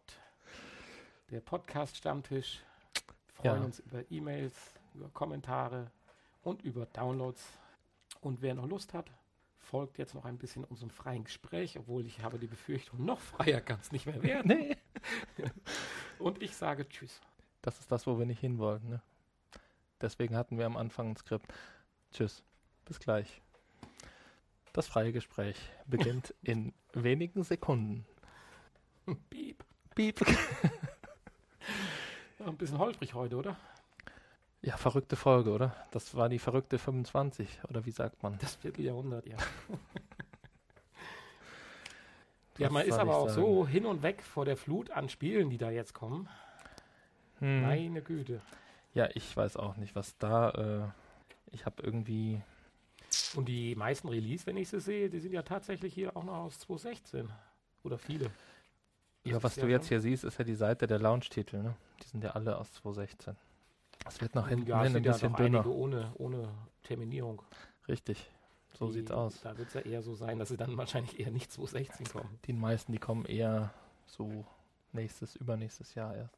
der 1.30 1.42
Podcast-Stammtisch. 1.42 2.62
Wir 3.28 3.34
freuen 3.36 3.60
Ja. 3.62 3.66
uns 3.66 3.80
über 3.80 4.04
E-Mails, 4.12 4.54
über 4.94 5.10
Kommentare 5.10 5.92
und 6.44 6.62
über 6.64 6.86
Downloads. 6.88 7.44
Und 8.22 8.42
wer 8.42 8.54
noch 8.54 8.68
Lust 8.68 8.94
hat, 8.94 9.10
folgt 9.58 9.98
jetzt 9.98 10.14
noch 10.14 10.26
ein 10.26 10.38
bisschen 10.38 10.64
unserem 10.64 10.90
freien 10.92 11.24
Gespräch, 11.24 11.78
obwohl 11.80 12.06
ich 12.06 12.22
habe 12.22 12.38
die 12.38 12.48
Befürchtung, 12.48 13.04
noch 13.06 13.20
freier 13.20 13.62
kann 13.62 13.80
es 13.82 13.92
nicht 13.92 14.06
mehr 14.06 14.22
werden. 14.22 14.48
Nee. 14.48 14.78
Und 16.20 16.42
ich 16.42 16.56
sage 16.56 16.88
Tschüss. 16.88 17.20
Das 17.64 17.80
ist 17.80 17.92
das, 17.92 18.06
wo 18.06 18.20
wir 18.20 18.26
nicht 18.26 18.40
hin 18.40 18.58
wollten, 18.60 18.90
ne? 18.90 19.02
Deswegen 20.02 20.36
hatten 20.36 20.58
wir 20.58 20.66
am 20.66 20.78
Anfang 20.78 21.12
ein 21.12 21.16
Skript. 21.16 21.52
Tschüss. 22.12 22.44
Bis 22.86 23.00
gleich. 23.00 23.42
Das 24.74 24.88
freie 24.88 25.12
Gespräch 25.12 25.58
beginnt 25.86 26.34
in 26.44 26.74
wenigen 26.94 27.44
Sekunden. 27.44 28.06
Piep. 29.30 29.64
Piep. 29.96 30.22
Ein 32.40 32.58
bisschen 32.58 32.80
holprig 32.80 33.14
heute, 33.14 33.36
oder? 33.36 33.58
Ja, 34.62 34.78
verrückte 34.78 35.16
Folge, 35.16 35.52
oder? 35.52 35.76
Das 35.92 36.16
war 36.16 36.30
die 36.30 36.40
verrückte 36.40 36.78
25, 36.78 37.62
oder 37.68 37.86
wie 37.86 37.92
sagt 37.92 38.22
man? 38.22 38.38
Das 38.40 38.56
Vierteljahrhundert, 38.56 39.28
ja. 39.28 39.38
ja, 42.60 42.70
man 42.70 42.86
ist 42.86 42.98
aber 42.98 43.16
auch 43.16 43.30
sagen? 43.30 43.42
so 43.42 43.68
hin 43.68 43.86
und 43.86 44.04
weg 44.04 44.22
vor 44.22 44.46
der 44.46 44.58
Flut 44.58 44.92
an 44.92 45.10
Spielen, 45.10 45.50
die 45.50 45.58
da 45.58 45.72
jetzt 45.72 45.94
kommen. 45.94 46.30
Hm. 47.40 47.64
Meine 47.64 48.02
Güte. 48.04 48.42
Ja, 48.94 49.10
ich 49.14 49.36
weiß 49.36 49.58
auch 49.58 49.78
nicht, 49.78 49.96
was 49.96 50.18
da. 50.18 50.50
Äh, 50.52 50.88
ich 51.52 51.66
habe 51.66 51.82
irgendwie. 51.82 52.42
Und 53.36 53.46
die 53.48 53.76
meisten 53.76 54.08
Release, 54.10 54.46
wenn 54.46 54.58
ich 54.58 54.70
sie 54.70 54.80
sehe, 54.80 55.10
die 55.10 55.20
sind 55.20 55.34
ja 55.34 55.42
tatsächlich 55.42 55.94
hier 55.94 56.16
auch 56.16 56.24
noch 56.24 56.36
aus 56.38 56.60
2016. 56.60 57.30
Oder 57.84 57.98
viele. 57.98 58.26
Das 59.24 59.32
Ja, 59.34 59.44
was 59.44 59.56
ja 59.56 59.64
du 59.66 59.70
jetzt 59.70 59.84
schon- 59.84 59.90
hier 59.90 60.02
siehst, 60.02 60.24
ist 60.24 60.38
ja 60.38 60.44
die 60.46 60.56
Seite 60.56 60.88
der 60.88 61.00
Launch-Titel, 61.00 61.58
ne? 61.62 61.76
Die 62.04 62.08
sind 62.08 62.24
ja 62.24 62.32
alle 62.32 62.58
aus 62.58 62.72
2016. 62.74 63.36
Das 64.04 64.20
wird 64.22 64.34
nach 64.36 64.48
hinten 64.50 64.68
ja, 64.68 64.82
es 64.84 64.88
hin 64.88 64.98
ein 64.98 65.04
ja 65.04 65.12
bisschen 65.12 65.32
noch 65.32 65.38
dünner. 65.38 65.66
ohne, 65.68 66.12
ohne 66.18 66.50
Terminierung. 66.84 67.42
Richtig. 67.88 68.30
So 68.74 68.88
Die- 68.88 68.94
sieht's 68.94 69.12
aus. 69.12 69.42
Da 69.42 69.58
wird 69.58 69.68
es 69.68 69.74
ja 69.76 69.82
eher 69.82 70.02
so 70.02 70.16
sein, 70.16 70.40
dass 70.40 70.50
sie 70.50 70.58
dann 70.58 70.76
wahrscheinlich 70.78 71.20
eher 71.20 71.32
nicht 71.32 71.52
2016 71.52 72.08
kommen. 72.08 72.40
Die 72.46 72.54
meisten, 72.54 72.92
die 72.92 72.98
kommen 73.00 73.26
eher 73.26 73.74
so 74.08 74.46
nächstes, 74.94 75.36
übernächstes 75.36 75.94
Jahr 75.96 76.16
erst. 76.16 76.38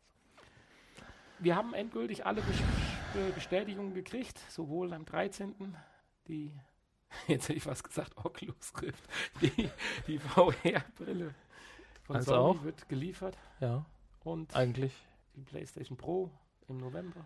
Wir 1.40 1.56
haben 1.56 1.74
endgültig 1.74 2.26
alle 2.26 2.42
Bes 2.42 2.58
Be- 3.14 3.32
Bestätigungen 3.34 3.94
gekriegt, 3.94 4.40
sowohl 4.50 4.94
am 4.94 5.06
13. 5.06 5.76
die, 6.28 6.52
jetzt 7.28 7.50
hätte 7.50 7.58
ich 7.58 7.66
was 7.66 7.84
gesagt, 7.84 8.18
Oculus 8.18 8.74
Rift, 8.82 9.04
die, 9.42 9.70
die 10.08 10.20
VR-Brille 10.20 11.34
von 12.04 12.16
Also 12.16 12.32
Sony 12.34 12.60
auch? 12.60 12.64
wird 12.64 12.88
geliefert 12.90 13.38
Ja, 13.60 13.86
und 14.24 14.56
eigentlich 14.56 14.94
die 15.36 15.42
PlayStation 15.42 15.98
Pro 15.98 16.30
im 16.68 16.78
November. 16.78 17.26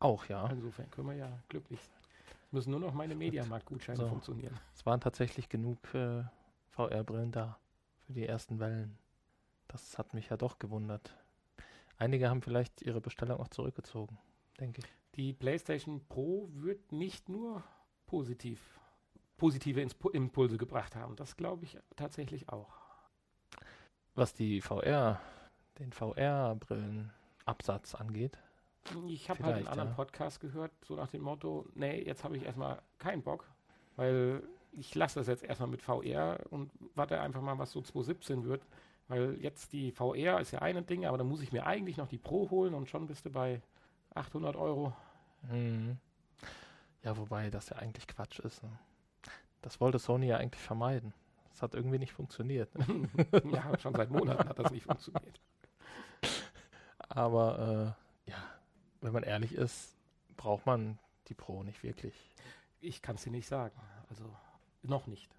auch, 0.00 0.24
ja. 0.26 0.46
Insofern 0.48 0.90
können 0.90 1.08
wir 1.08 1.16
ja 1.16 1.38
glücklich 1.48 1.80
sein. 1.80 1.92
Es 2.46 2.52
müssen 2.52 2.70
nur 2.70 2.80
noch 2.80 2.94
meine 2.94 3.14
Mediamarkt-Gutscheine 3.14 3.98
So. 3.98 4.08
funktionieren. 4.08 4.58
Es 4.74 4.86
waren 4.86 5.00
tatsächlich 5.00 5.48
genug 5.48 5.78
äh, 5.94 6.22
VR-Brillen 6.70 7.32
da 7.32 7.58
für 8.06 8.12
die 8.12 8.26
ersten 8.26 8.60
Wellen. 8.60 8.96
Das 9.68 9.98
hat 9.98 10.14
mich 10.14 10.28
ja 10.28 10.36
doch 10.36 10.58
gewundert. 10.58 11.16
Einige 11.98 12.28
haben 12.30 12.42
vielleicht 12.42 12.82
ihre 12.82 13.00
Bestellung 13.00 13.40
auch 13.40 13.48
zurückgezogen, 13.48 14.16
denke 14.60 14.80
ich. 14.82 14.86
Die 15.16 15.32
PlayStation 15.32 16.06
Pro 16.08 16.48
wird 16.52 16.92
nicht 16.92 17.28
nur 17.28 17.64
positiv, 18.06 18.60
positive 19.36 19.80
Impulse 20.12 20.56
gebracht 20.56 20.96
haben. 20.96 21.16
Das 21.16 21.36
glaube 21.36 21.64
ich 21.64 21.78
tatsächlich 21.96 22.48
auch. 22.48 22.72
Was 24.14 24.34
die 24.34 24.60
VR, 24.60 25.20
den 25.78 25.92
VR-Brillenabsatz 25.92 27.94
angeht, 27.94 28.38
Ich 29.08 29.28
habe 29.28 29.44
halt 29.44 29.56
einen 29.56 29.66
anderen 29.66 29.90
ja. 29.90 29.94
Podcast 29.94 30.40
gehört, 30.40 30.72
so 30.84 30.94
nach 30.94 31.08
dem 31.08 31.22
Motto, 31.22 31.66
nee, 31.74 32.02
jetzt 32.02 32.24
habe 32.24 32.36
ich 32.36 32.44
erstmal 32.44 32.80
keinen 32.98 33.22
Bock, 33.22 33.44
weil 33.96 34.42
ich 34.72 34.94
lasse 34.94 35.20
das 35.20 35.26
jetzt 35.26 35.42
erstmal 35.42 35.68
mit 35.68 35.82
VR 35.82 36.38
und 36.50 36.70
warte 36.94 37.20
einfach 37.20 37.40
mal, 37.40 37.58
was 37.58 37.72
so 37.72 37.80
2017 37.80 38.44
wird. 38.44 38.62
Weil 39.08 39.36
jetzt 39.40 39.72
die 39.72 39.92
VR 39.92 40.40
ist 40.40 40.50
ja 40.50 40.60
ein 40.60 40.84
Ding, 40.86 41.06
aber 41.06 41.16
dann 41.16 41.28
muss 41.28 41.40
ich 41.40 41.52
mir 41.52 41.66
eigentlich 41.66 41.96
noch 41.96 42.08
die 42.08 42.18
Pro 42.18 42.50
holen 42.50 42.74
und 42.74 42.88
schon 42.88 43.06
bist 43.06 43.24
du 43.24 43.30
bei 43.30 43.62
800 44.14 44.56
Euro. 44.56 44.92
Mhm. 45.50 45.98
Ja, 47.06 47.16
wobei 47.16 47.50
das 47.50 47.68
ja 47.68 47.76
eigentlich 47.76 48.08
Quatsch 48.08 48.40
ist. 48.40 48.64
Ne? 48.64 48.78
Das 49.62 49.80
wollte 49.80 50.00
Sony 50.00 50.26
ja 50.26 50.38
eigentlich 50.38 50.60
vermeiden. 50.60 51.14
Das 51.50 51.62
hat 51.62 51.74
irgendwie 51.74 52.00
nicht 52.00 52.12
funktioniert. 52.12 52.74
Ne? 52.74 53.08
ja, 53.52 53.78
schon 53.78 53.94
seit 53.94 54.10
Monaten 54.10 54.48
hat 54.48 54.58
das 54.58 54.72
nicht 54.72 54.86
funktioniert. 54.86 55.40
Aber 57.08 57.94
äh, 58.26 58.30
ja, 58.30 58.38
wenn 59.02 59.12
man 59.12 59.22
ehrlich 59.22 59.54
ist, 59.54 59.94
braucht 60.36 60.66
man 60.66 60.98
die 61.28 61.34
Pro 61.34 61.62
nicht 61.62 61.84
wirklich. 61.84 62.28
Ich 62.80 63.02
kann 63.02 63.14
es 63.14 63.22
dir 63.22 63.30
nicht 63.30 63.46
sagen. 63.46 63.80
Also 64.10 64.24
noch 64.82 65.06
nicht. 65.06 65.30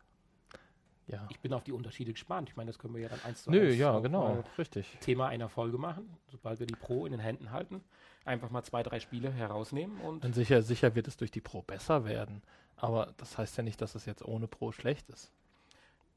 Ja. 1.07 1.25
Ich 1.29 1.39
bin 1.39 1.53
auf 1.53 1.63
die 1.63 1.71
Unterschiede 1.71 2.11
gespannt. 2.11 2.49
Ich 2.49 2.57
meine, 2.57 2.69
das 2.69 2.79
können 2.79 2.93
wir 2.93 3.01
ja 3.01 3.07
dann 3.09 3.21
eins 3.23 3.43
zu 3.43 3.51
Nö, 3.51 3.67
eins 3.67 3.77
ja, 3.77 3.97
genau, 3.99 4.43
richtig. 4.57 4.97
Thema 4.99 5.27
einer 5.29 5.47
Folge 5.47 5.77
machen, 5.77 6.17
sobald 6.29 6.59
wir 6.59 6.67
die 6.67 6.75
Pro 6.75 7.05
in 7.05 7.11
den 7.13 7.21
Händen 7.21 7.51
halten. 7.51 7.81
Einfach 8.25 8.49
mal 8.49 8.61
zwei, 8.63 8.83
drei 8.83 8.99
Spiele 8.99 9.31
herausnehmen 9.31 10.01
und 10.01 10.25
Und 10.25 10.35
sicher, 10.35 10.61
sicher 10.61 10.95
wird 10.95 11.07
es 11.07 11.15
durch 11.15 11.31
die 11.31 11.39
Pro 11.39 11.61
besser 11.61 12.03
werden. 12.03 12.41
Aber 12.75 13.13
das 13.17 13.37
heißt 13.37 13.55
ja 13.55 13.63
nicht, 13.63 13.81
dass 13.81 13.95
es 13.95 14.05
jetzt 14.05 14.23
ohne 14.23 14.47
Pro 14.47 14.71
schlecht 14.73 15.09
ist. 15.09 15.31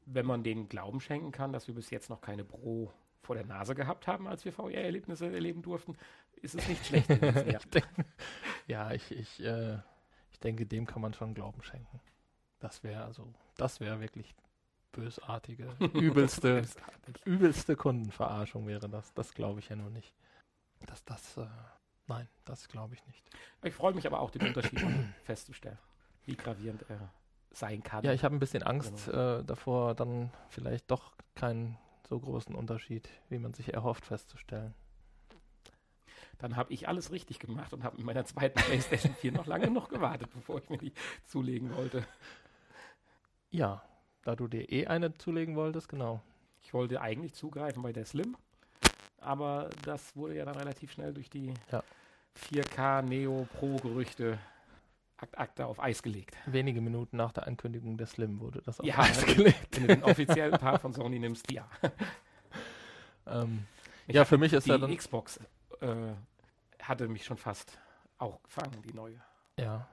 wenn 0.05 0.25
man 0.25 0.43
den 0.43 0.67
Glauben 0.67 0.99
schenken 0.99 1.31
kann, 1.31 1.53
dass 1.53 1.67
wir 1.67 1.75
bis 1.75 1.89
jetzt 1.89 2.09
noch 2.09 2.19
keine 2.21 2.43
Pro 2.43 2.91
vor 3.21 3.35
der 3.35 3.45
Nase 3.45 3.75
gehabt 3.75 4.07
haben, 4.07 4.27
als 4.27 4.43
wir 4.43 4.51
VR-Erlebnisse 4.51 5.31
erleben 5.31 5.61
durften, 5.61 5.95
ist 6.41 6.55
es 6.55 6.67
nicht 6.67 6.85
schlecht. 6.85 7.07
Ich 7.47 7.65
denk- 7.69 7.87
ja, 8.67 8.91
ich, 8.91 9.09
ich, 9.11 9.41
äh, 9.43 9.77
ich 10.31 10.39
denke, 10.39 10.65
dem 10.65 10.85
kann 10.85 11.01
man 11.01 11.13
schon 11.13 11.33
Glauben 11.33 11.61
schenken. 11.63 12.01
Das 12.59 12.83
wäre 12.83 13.05
also, 13.05 13.31
das 13.57 13.79
wäre 13.79 14.01
wirklich 14.01 14.35
bösartige, 14.91 15.75
übelste, 15.93 16.63
übelste 17.25 17.75
Kundenverarschung 17.75 18.67
wäre 18.67 18.89
das. 18.89 19.13
Das 19.13 19.33
glaube 19.33 19.59
ich 19.59 19.69
ja 19.69 19.75
nur 19.75 19.89
nicht. 19.89 20.13
Dass 20.85 21.03
das, 21.05 21.37
äh, 21.37 21.45
nein, 22.07 22.27
das 22.45 22.67
glaube 22.67 22.95
ich 22.95 23.05
nicht. 23.05 23.29
Ich 23.63 23.73
freue 23.73 23.93
mich 23.93 24.07
aber 24.07 24.19
auch, 24.19 24.31
den 24.31 24.47
Unterschied 24.47 24.83
festzustellen, 25.23 25.77
wie 26.25 26.35
gravierend 26.35 26.85
er 26.89 27.11
sein 27.51 27.83
kann. 27.83 28.03
Ja, 28.03 28.13
ich 28.13 28.23
habe 28.23 28.35
ein 28.35 28.39
bisschen 28.39 28.63
Angst 28.63 29.07
äh, 29.07 29.43
davor, 29.43 29.93
dann 29.95 30.31
vielleicht 30.49 30.89
doch 30.89 31.13
keinen 31.35 31.77
so 32.07 32.19
großen 32.19 32.55
Unterschied, 32.55 33.09
wie 33.29 33.39
man 33.39 33.53
sich 33.53 33.73
erhofft, 33.73 34.05
festzustellen. 34.05 34.73
Dann 36.39 36.55
habe 36.55 36.73
ich 36.73 36.87
alles 36.87 37.11
richtig 37.11 37.39
gemacht 37.39 37.71
und 37.71 37.83
habe 37.83 37.97
mit 37.97 38.05
meiner 38.05 38.25
zweiten 38.25 38.59
PlayStation 38.63 39.13
4 39.13 39.31
noch 39.31 39.45
lange 39.45 39.69
noch 39.69 39.89
gewartet, 39.89 40.29
bevor 40.33 40.57
ich 40.57 40.69
mir 40.69 40.77
die 40.77 40.93
zulegen 41.25 41.75
wollte. 41.75 42.05
Ja, 43.51 43.83
da 44.23 44.35
du 44.35 44.47
dir 44.47 44.71
eh 44.71 44.87
eine 44.87 45.13
zulegen 45.15 45.55
wolltest, 45.55 45.89
genau. 45.89 46.21
Ich 46.61 46.73
wollte 46.73 47.01
eigentlich 47.01 47.33
zugreifen 47.33 47.81
bei 47.81 47.91
der 47.91 48.05
Slim, 48.05 48.37
aber 49.19 49.69
das 49.83 50.15
wurde 50.15 50.35
ja 50.35 50.45
dann 50.45 50.55
relativ 50.55 50.91
schnell 50.91 51.13
durch 51.13 51.29
die 51.29 51.53
Ja. 51.71 51.83
4K 52.49 53.01
Neo 53.01 53.47
Pro 53.59 53.75
Gerüchte 53.77 54.37
Akt 55.17 55.37
Akta 55.37 55.65
auf 55.65 55.79
Eis 55.79 56.01
gelegt. 56.01 56.35
Wenige 56.47 56.81
Minuten 56.81 57.17
nach 57.17 57.31
der 57.31 57.45
Ankündigung 57.45 57.97
der 57.97 58.07
Slim 58.07 58.39
wurde 58.39 58.61
das 58.63 58.79
auf 58.79 58.85
Ja, 58.85 58.99
Eis 58.99 59.23
gelegt. 59.25 59.67
Wenn 59.75 59.87
du 59.87 59.95
den 59.95 60.03
offiziellen 60.03 60.57
Part 60.59 60.81
von 60.81 60.93
Sony 60.93 61.19
nimmst, 61.19 61.51
ja. 61.51 61.67
Ähm, 63.27 63.67
ja, 64.07 64.25
für 64.25 64.37
mich 64.37 64.51
ist 64.51 64.65
die 64.65 64.71
ja 64.71 64.77
dann. 64.79 64.95
Xbox 64.95 65.39
äh, 65.79 66.13
hatte 66.81 67.07
mich 67.07 67.23
schon 67.23 67.37
fast 67.37 67.77
auch 68.17 68.41
gefangen, 68.43 68.81
die 68.81 68.93
neue. 68.93 69.21
Ja, 69.59 69.87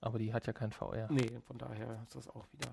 aber 0.00 0.18
die 0.18 0.32
hat 0.32 0.46
ja 0.46 0.52
kein 0.52 0.72
VR. 0.72 1.08
Nee, 1.10 1.40
von 1.46 1.56
daher 1.58 2.00
ist 2.02 2.14
das 2.14 2.28
auch 2.28 2.46
wieder. 2.52 2.68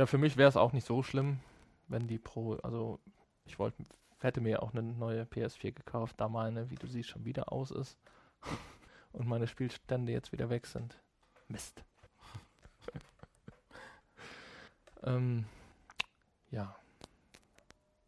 Ja, 0.00 0.06
für 0.06 0.16
mich 0.16 0.38
wäre 0.38 0.48
es 0.48 0.56
auch 0.56 0.72
nicht 0.72 0.86
so 0.86 1.02
schlimm, 1.02 1.40
wenn 1.88 2.08
die 2.08 2.18
Pro, 2.18 2.54
also 2.62 3.00
ich 3.44 3.58
wollte, 3.58 3.84
hätte 4.20 4.40
mir 4.40 4.62
auch 4.62 4.72
eine 4.72 4.82
neue 4.82 5.24
PS4 5.24 5.72
gekauft, 5.72 6.18
da 6.18 6.26
meine, 6.26 6.70
wie 6.70 6.76
du 6.76 6.86
siehst, 6.86 7.10
schon 7.10 7.26
wieder 7.26 7.52
aus 7.52 7.70
ist 7.70 7.98
und 9.12 9.28
meine 9.28 9.46
Spielstände 9.46 10.10
jetzt 10.10 10.32
wieder 10.32 10.48
weg 10.48 10.66
sind. 10.66 10.98
Mist. 11.48 11.84
ähm, 15.02 15.44
ja, 16.50 16.74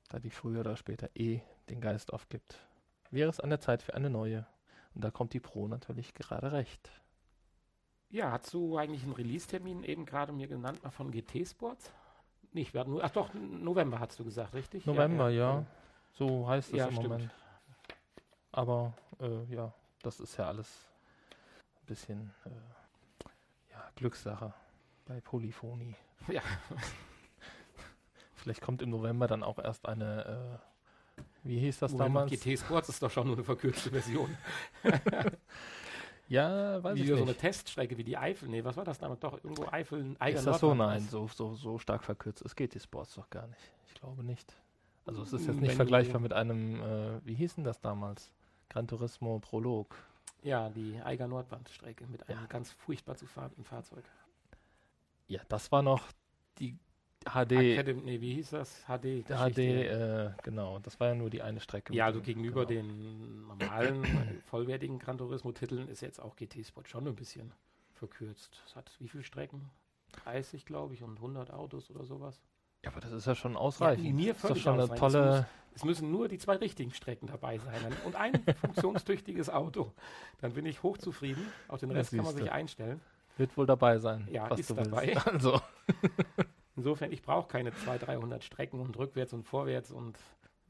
da 0.08 0.18
die 0.18 0.30
früher 0.30 0.60
oder 0.60 0.78
später 0.78 1.10
eh 1.14 1.42
den 1.68 1.82
Geist 1.82 2.14
aufgibt, 2.14 2.58
wäre 3.10 3.28
es 3.28 3.38
an 3.38 3.50
der 3.50 3.60
Zeit 3.60 3.82
für 3.82 3.92
eine 3.92 4.08
neue. 4.08 4.46
Und 4.94 5.04
da 5.04 5.10
kommt 5.10 5.34
die 5.34 5.40
Pro 5.40 5.68
natürlich 5.68 6.14
gerade 6.14 6.52
recht. 6.52 7.01
Ja, 8.12 8.30
hast 8.30 8.52
du 8.52 8.76
eigentlich 8.76 9.04
einen 9.04 9.14
Release-Termin 9.14 9.84
eben 9.84 10.04
gerade 10.04 10.32
mir 10.32 10.46
genannt, 10.46 10.84
mal 10.84 10.90
von 10.90 11.10
GT 11.10 11.48
Sports? 11.48 11.90
Nicht, 12.52 12.74
hatten 12.74 12.90
nur, 12.90 13.02
ach 13.02 13.10
doch, 13.10 13.32
November 13.32 14.00
hast 14.00 14.18
du 14.20 14.24
gesagt, 14.24 14.52
richtig? 14.52 14.84
November, 14.84 15.30
ja. 15.30 15.64
So 16.12 16.46
heißt 16.46 16.72
es 16.72 16.76
Ja, 16.78 16.86
im 16.88 16.92
stimmt. 16.92 17.08
Moment. 17.08 17.30
Aber 18.52 18.92
äh, 19.18 19.44
ja, 19.44 19.72
das 20.02 20.20
ist 20.20 20.36
ja 20.36 20.46
alles 20.46 20.68
ein 21.80 21.86
bisschen 21.86 22.34
äh, 22.44 22.50
ja, 23.70 23.82
Glückssache 23.96 24.52
bei 25.06 25.18
Polyphonie. 25.22 25.96
Ja. 26.28 26.42
Vielleicht 28.34 28.60
kommt 28.60 28.82
im 28.82 28.90
November 28.90 29.26
dann 29.26 29.42
auch 29.42 29.58
erst 29.58 29.86
eine, 29.88 30.60
äh, 31.18 31.22
wie 31.44 31.60
hieß 31.60 31.78
das 31.78 31.92
November 31.92 32.26
damals? 32.26 32.30
GT 32.42 32.58
Sports 32.58 32.90
ist 32.90 33.02
doch 33.02 33.10
schon 33.10 33.26
nur 33.28 33.36
eine 33.36 33.44
verkürzte 33.44 33.88
Version. 33.90 34.36
Ja, 36.32 36.82
weiß 36.82 36.96
wie 36.96 37.02
ich 37.02 37.08
so 37.08 37.16
eine 37.16 37.26
nicht. 37.26 37.40
Teststrecke 37.40 37.96
wie 37.98 38.04
die 38.04 38.16
Eifel. 38.16 38.48
Nee, 38.48 38.64
was 38.64 38.76
war 38.76 38.84
das 38.84 38.98
damals? 38.98 39.20
Doch, 39.20 39.34
irgendwo 39.44 39.66
Eifel, 39.70 40.16
Eiger 40.18 40.38
Ist 40.38 40.46
das 40.46 40.60
so? 40.60 40.74
Nein, 40.74 41.02
so, 41.02 41.28
so, 41.28 41.54
so 41.54 41.78
stark 41.78 42.02
verkürzt. 42.04 42.42
Es 42.42 42.56
geht 42.56 42.74
die 42.74 42.80
Sports 42.80 43.14
doch 43.14 43.28
gar 43.28 43.46
nicht. 43.46 43.60
Ich 43.88 43.94
glaube 43.94 44.24
nicht. 44.24 44.56
Also 45.04 45.22
es 45.22 45.32
ist 45.32 45.42
Mm, 45.46 45.50
jetzt 45.50 45.60
nicht 45.60 45.68
wenn 45.70 45.76
vergleichbar 45.76 46.20
mit 46.20 46.32
einem, 46.32 46.80
äh, 46.80 47.26
wie 47.26 47.34
hieß 47.34 47.56
denn 47.56 47.64
das 47.64 47.80
damals? 47.80 48.32
Gran 48.70 48.88
Turismo 48.88 49.40
Prolog. 49.40 49.94
Ja, 50.42 50.70
die 50.70 50.98
Eiger 51.02 51.28
Nordwandstrecke 51.28 52.06
mit 52.06 52.26
einem 52.28 52.40
Ja. 52.40 52.46
ganz 52.46 52.70
furchtbar 52.72 53.16
zu 53.16 53.26
fahrenden 53.26 53.64
Fahrzeug. 53.64 54.04
Ja, 55.28 55.40
das 55.48 55.70
war 55.70 55.82
noch 55.82 56.08
die 56.58 56.78
HD, 57.24 57.52
Academy, 57.52 58.02
nee, 58.02 58.20
wie 58.20 58.34
hieß 58.34 58.50
das? 58.50 58.84
HD. 58.86 59.24
HD, 59.26 59.58
äh, 59.58 60.30
genau. 60.42 60.78
Das 60.80 60.98
war 61.00 61.08
ja 61.08 61.14
nur 61.14 61.30
die 61.30 61.42
eine 61.42 61.60
Strecke. 61.60 61.94
Ja, 61.94 62.06
also 62.06 62.20
dem- 62.20 62.24
gegenüber 62.24 62.66
genau. 62.66 62.82
den 62.82 63.46
normalen, 63.46 64.04
vollwertigen 64.46 64.98
Gran 64.98 65.18
Turismo-Titeln 65.18 65.88
ist 65.88 66.00
jetzt 66.00 66.20
auch 66.20 66.36
GT 66.36 66.64
Sport 66.66 66.88
schon 66.88 67.06
ein 67.06 67.14
bisschen 67.14 67.52
verkürzt. 67.94 68.62
Es 68.66 68.74
hat 68.76 68.90
wie 68.98 69.08
viele 69.08 69.24
Strecken? 69.24 69.70
30, 70.24 70.66
glaube 70.66 70.94
ich, 70.94 71.02
und 71.02 71.16
100 71.16 71.50
Autos 71.52 71.90
oder 71.90 72.04
sowas. 72.04 72.40
Ja, 72.84 72.90
aber 72.90 73.00
das 73.00 73.12
ist 73.12 73.26
ja 73.26 73.34
schon 73.34 73.56
ausreichend. 73.56 74.14
mir 74.14 74.34
das 74.34 74.50
ist 74.50 74.60
schon 74.60 74.74
eine 74.74 74.82
ausreichend. 74.84 75.06
Es 75.06 75.12
tolle. 75.12 75.46
Es 75.74 75.84
müssen 75.84 76.10
nur 76.10 76.28
die 76.28 76.36
zwei 76.36 76.56
richtigen 76.56 76.90
Strecken 76.92 77.28
dabei 77.28 77.56
sein 77.58 77.92
und 78.04 78.14
ein 78.16 78.32
funktionstüchtiges 78.60 79.48
Auto. 79.48 79.92
Dann 80.40 80.52
bin 80.52 80.66
ich 80.66 80.82
hochzufrieden. 80.82 81.46
Auf 81.68 81.80
den 81.80 81.90
Ja, 81.90 81.96
Rest 81.96 82.10
kann 82.14 82.24
man 82.24 82.34
sich 82.34 82.50
einstellen. 82.52 83.00
Wird 83.38 83.56
wohl 83.56 83.64
dabei 83.66 83.98
sein. 83.98 84.28
Ja, 84.30 84.50
was 84.50 84.60
ist 84.60 84.68
du 84.70 84.74
dabei. 84.74 85.06
Willst. 85.14 85.26
Also, 85.32 85.60
Insofern, 86.76 87.12
ich 87.12 87.22
brauche 87.22 87.48
keine 87.48 87.72
200, 87.74 88.06
300 88.08 88.44
Strecken 88.44 88.80
und 88.80 88.96
rückwärts 88.96 89.32
und 89.32 89.44
vorwärts 89.44 89.90
und 89.90 90.18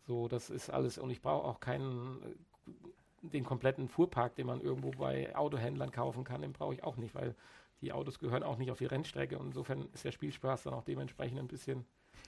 so. 0.07 0.28
Das 0.28 0.50
ist 0.50 0.70
alles. 0.70 0.98
Und 0.98 1.11
ich 1.11 1.22
brauche 1.22 1.46
auch 1.46 1.61
keinen 1.61 2.20
äh, 2.22 3.28
den 3.28 3.44
kompletten 3.44 3.88
Fuhrpark, 3.88 4.34
den 4.34 4.46
man 4.46 4.61
irgendwo 4.61 4.90
bei 4.90 5.34
Autohändlern 5.36 5.92
kaufen 5.92 6.24
kann, 6.24 6.42
den 6.42 6.53
brauche 6.53 6.74
ich 6.74 6.82
auch 6.82 6.96
nicht, 6.96 7.14
weil 7.14 7.36
die 7.80 7.92
Autos 7.92 8.18
gehören 8.18 8.42
auch 8.42 8.59
nicht 8.59 8.70
auf 8.70 8.78
die 8.78 8.86
Rennstrecke 8.86 9.38
und 9.38 9.48
insofern 9.48 9.88
ist 9.92 10.05
der 10.05 10.12
Spielspaß 10.12 10.64
dann 10.64 10.74
auch 10.74 10.84
dementsprechend 10.84 11.38
ein 11.38 11.48
bisschen 11.48 11.84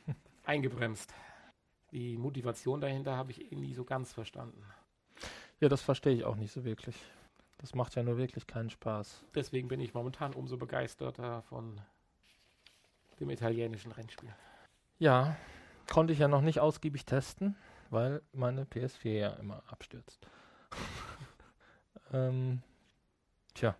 eingebremst. 0.45 1.13
Die 1.91 2.17
Motivation 2.17 2.81
dahinter 2.81 3.17
habe 3.17 3.31
ich 3.31 3.53
eh 3.53 3.55
nie 3.55 3.75
so 3.75 3.85
ganz 3.85 4.13
verstanden. 4.13 4.65
ja, 5.61 5.69
das 5.69 5.83
verstehe 5.83 6.15
ich 6.15 6.25
auch 6.25 6.37
nicht 6.37 6.53
so 6.53 6.65
wirklich. 6.65 6.97
Das 7.59 7.75
macht 7.75 7.95
ja 7.95 8.03
nur 8.03 8.19
wirklich 8.19 8.47
keinen 8.47 8.69
Spaß. 8.69 9.25
Deswegen 9.35 9.69
bin 9.69 9.81
ich 9.81 9.95
momentan 9.95 10.35
umso 10.35 10.57
begeisterter 10.57 11.43
von 11.43 11.81
dem 13.15 13.31
italienischen 13.31 13.93
Rennspiel. 13.93 14.35
Ja, 14.99 15.37
konnte 15.91 16.13
ich 16.13 16.19
ja 16.19 16.29
noch 16.29 16.41
nicht 16.41 16.61
ausgiebig 16.61 17.05
testen, 17.05 17.57
weil 17.91 18.23
meine 18.33 18.65
PS4 18.65 19.11
ja 19.11 19.31
immer 19.35 19.63
abstürzt. 19.69 20.27
ähm, 22.13 22.63
tja, 23.55 23.77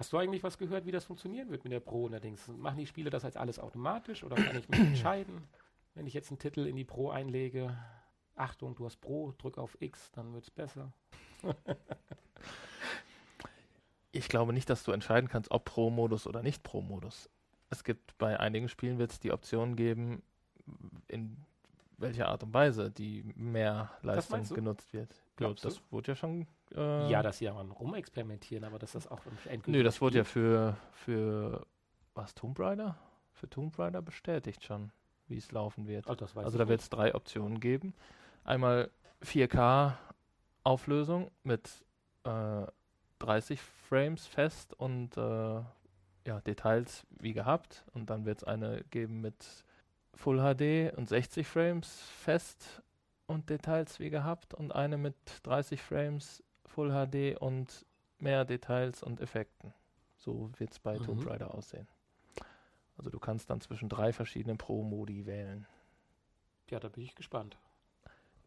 Hast 0.00 0.14
du 0.14 0.16
eigentlich 0.16 0.42
was 0.42 0.56
gehört, 0.56 0.86
wie 0.86 0.92
das 0.92 1.04
funktionieren 1.04 1.50
wird 1.50 1.62
mit 1.62 1.74
der 1.74 1.80
Pro 1.80 2.06
allerdings? 2.06 2.48
Machen 2.48 2.78
die 2.78 2.86
Spiele 2.86 3.10
das 3.10 3.22
als 3.22 3.36
alles 3.36 3.58
automatisch 3.58 4.24
oder 4.24 4.34
kann 4.34 4.56
ich 4.56 4.66
mich 4.66 4.80
entscheiden, 4.80 5.46
wenn 5.94 6.06
ich 6.06 6.14
jetzt 6.14 6.30
einen 6.30 6.38
Titel 6.38 6.64
in 6.64 6.74
die 6.74 6.86
Pro 6.86 7.10
einlege? 7.10 7.76
Achtung, 8.34 8.74
du 8.74 8.86
hast 8.86 8.96
Pro, 9.02 9.34
drück 9.36 9.58
auf 9.58 9.76
X, 9.78 10.10
dann 10.12 10.32
wird 10.32 10.44
es 10.44 10.50
besser. 10.50 10.94
ich 14.10 14.30
glaube 14.30 14.54
nicht, 14.54 14.70
dass 14.70 14.84
du 14.84 14.92
entscheiden 14.92 15.28
kannst, 15.28 15.50
ob 15.50 15.66
Pro-Modus 15.66 16.26
oder 16.26 16.42
nicht 16.42 16.62
Pro-Modus. 16.62 17.28
Es 17.70 17.84
gibt 17.84 18.18
bei 18.18 18.38
einigen 18.38 18.68
Spielen 18.68 18.98
wird 18.98 19.12
es 19.12 19.20
die 19.20 19.32
Option 19.32 19.76
geben, 19.76 20.22
in 21.08 21.36
welcher 21.98 22.28
Art 22.28 22.42
und 22.42 22.52
Weise 22.52 22.90
die 22.90 23.22
mehr 23.36 23.90
Leistung 24.02 24.42
genutzt 24.48 24.92
wird. 24.92 25.14
Glaubst 25.36 25.64
das 25.64 25.76
du? 25.76 25.82
wurde 25.90 26.12
ja 26.12 26.16
schon. 26.16 26.46
Äh, 26.74 27.10
ja, 27.10 27.22
dass 27.22 27.38
sie 27.38 27.44
ja 27.46 27.52
mal 27.54 27.66
rumexperimentieren, 27.66 28.64
aber 28.64 28.78
dass 28.78 28.92
das 28.92 29.06
auch 29.06 29.24
im 29.26 29.32
endgültigen 29.44 29.72
Nö, 29.72 29.82
das 29.82 30.00
wurde 30.00 30.18
ja 30.18 30.24
für, 30.24 30.76
für 30.92 31.66
was, 32.14 32.34
Tomb 32.34 32.58
Raider? 32.58 32.96
Für 33.32 33.48
Tomb 33.48 33.78
Raider 33.78 34.02
bestätigt 34.02 34.64
schon, 34.64 34.92
wie 35.28 35.36
es 35.36 35.52
laufen 35.52 35.86
wird. 35.86 36.06
Oh, 36.08 36.16
Also 36.36 36.58
da 36.58 36.68
wird 36.68 36.80
es 36.80 36.90
drei 36.90 37.14
Optionen 37.14 37.60
geben. 37.60 37.94
Einmal 38.44 38.90
4K 39.22 39.96
Auflösung 40.62 41.30
mit 41.42 41.68
äh, 42.24 42.66
30 43.18 43.60
Frames 43.60 44.26
fest 44.26 44.74
und 44.74 45.16
äh, 45.16 45.60
ja, 46.26 46.40
Details 46.40 47.06
wie 47.18 47.32
gehabt. 47.32 47.84
Und 47.92 48.10
dann 48.10 48.24
wird 48.24 48.38
es 48.38 48.44
eine 48.44 48.84
geben 48.90 49.20
mit 49.20 49.64
Full 50.14 50.38
HD 50.38 50.96
und 50.96 51.08
60 51.08 51.46
Frames 51.46 51.88
fest 52.02 52.82
und 53.26 53.48
Details 53.48 54.00
wie 54.00 54.10
gehabt 54.10 54.54
und 54.54 54.74
eine 54.74 54.98
mit 54.98 55.14
30 55.44 55.80
Frames, 55.80 56.42
Full 56.66 56.90
HD 56.90 57.40
und 57.40 57.86
mehr 58.18 58.44
Details 58.44 59.02
und 59.02 59.20
Effekten. 59.20 59.72
So 60.16 60.50
wird 60.58 60.72
es 60.72 60.78
bei 60.78 60.98
mhm. 60.98 61.04
Tomb 61.04 61.26
Raider 61.26 61.54
aussehen. 61.54 61.88
Also 62.98 63.10
du 63.10 63.18
kannst 63.18 63.48
dann 63.48 63.60
zwischen 63.62 63.88
drei 63.88 64.12
verschiedenen 64.12 64.58
Pro-Modi 64.58 65.24
wählen. 65.24 65.66
Ja, 66.68 66.78
da 66.80 66.88
bin 66.88 67.02
ich 67.02 67.14
gespannt. 67.14 67.56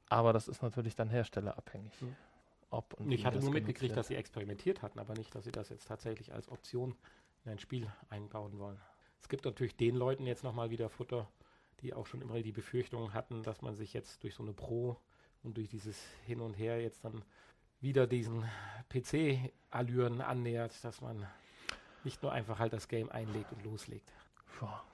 Aber 0.10 0.32
das 0.32 0.48
ist 0.48 0.62
natürlich 0.62 0.96
dann 0.96 1.10
herstellerabhängig. 1.10 2.00
Mhm. 2.02 2.16
Ob 2.70 2.94
und 2.96 3.12
ich 3.12 3.26
hatte 3.26 3.40
nur 3.40 3.52
mitgekriegt, 3.52 3.92
wird. 3.92 3.98
dass 3.98 4.08
sie 4.08 4.16
experimentiert 4.16 4.82
hatten, 4.82 5.00
aber 5.00 5.14
nicht, 5.14 5.34
dass 5.34 5.44
sie 5.44 5.52
das 5.52 5.70
jetzt 5.70 5.88
tatsächlich 5.88 6.34
als 6.34 6.50
Option 6.50 6.96
in 7.46 7.52
ein 7.52 7.60
Spiel 7.60 7.92
einbauen 8.10 8.58
wollen. 8.58 8.80
Es 9.20 9.30
gibt 9.30 9.46
natürlich 9.46 9.76
den 9.76 9.96
Leuten 9.96 10.26
jetzt 10.26 10.44
nochmal 10.44 10.70
wieder 10.70 10.90
Futter, 10.90 11.30
die 11.82 11.94
auch 11.94 12.08
schon 12.08 12.22
immer 12.22 12.42
die 12.42 12.52
Befürchtung 12.52 13.14
hatten, 13.14 13.44
dass 13.44 13.62
man 13.62 13.76
sich 13.76 13.94
jetzt 13.94 14.24
durch 14.24 14.36
so 14.36 14.44
eine 14.44 14.54
Pro 14.54 14.98
und 15.44 15.58
durch 15.58 15.70
dieses 15.70 15.98
Hin 16.26 16.42
und 16.42 16.54
Her 16.54 16.82
jetzt 16.82 17.04
dann 17.04 17.24
wieder 17.80 18.08
diesen 18.08 18.46
PC-Allüren 18.90 20.22
annähert, 20.22 20.84
dass 20.84 21.02
man 21.02 21.28
nicht 22.04 22.24
nur 22.24 22.32
einfach 22.32 22.60
halt 22.60 22.74
das 22.74 22.88
Game 22.88 23.10
einlegt 23.10 23.52
und 23.52 23.64
loslegt. 23.64 24.12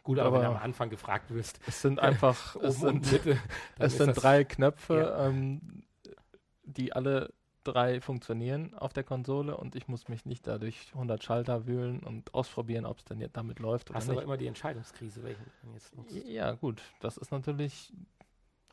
Gut, 0.04 0.20
aber, 0.20 0.28
aber, 0.28 0.38
wenn 0.38 0.52
du 0.52 0.58
am 0.58 0.64
Anfang 0.64 0.90
gefragt 0.90 1.32
wirst. 1.32 1.60
Es 1.68 1.82
sind 1.82 2.00
einfach 2.00 2.56
es 2.62 2.80
sind, 2.80 3.12
Mitte, 3.12 3.38
es 3.78 3.98
sind 3.98 4.14
drei 4.14 4.44
Knöpfe, 4.44 4.98
ja. 4.98 5.28
ähm, 5.28 5.84
die 6.64 6.94
alle 6.94 7.34
drei 7.64 8.02
funktionieren 8.02 8.74
auf 8.76 8.94
der 8.94 9.04
Konsole 9.04 9.58
und 9.58 9.76
ich 9.76 9.88
muss 9.88 10.08
mich 10.08 10.26
nicht 10.26 10.48
dadurch 10.48 10.92
100 10.94 11.24
Schalter 11.24 11.68
wühlen 11.68 12.00
und 12.00 12.34
ausprobieren, 12.34 12.86
ob 12.86 13.00
es 13.00 13.06
denn 13.06 13.20
jetzt 13.20 13.36
damit 13.38 13.60
läuft 13.60 13.90
oder 13.90 13.98
Hast 13.98 14.08
nicht. 14.08 14.18
aber 14.18 14.24
immer 14.24 14.38
die 14.38 14.48
Entscheidungskrise, 14.48 15.24
welchen 15.24 15.46
man 15.64 15.74
jetzt 15.74 15.96
nutzt. 15.96 16.16
Ja, 16.26 16.54
gut, 16.54 16.82
das 17.00 17.18
ist 17.18 17.32
natürlich, 17.32 17.94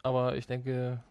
aber 0.03 0.37
ich 0.37 0.47
denke, 0.47 1.03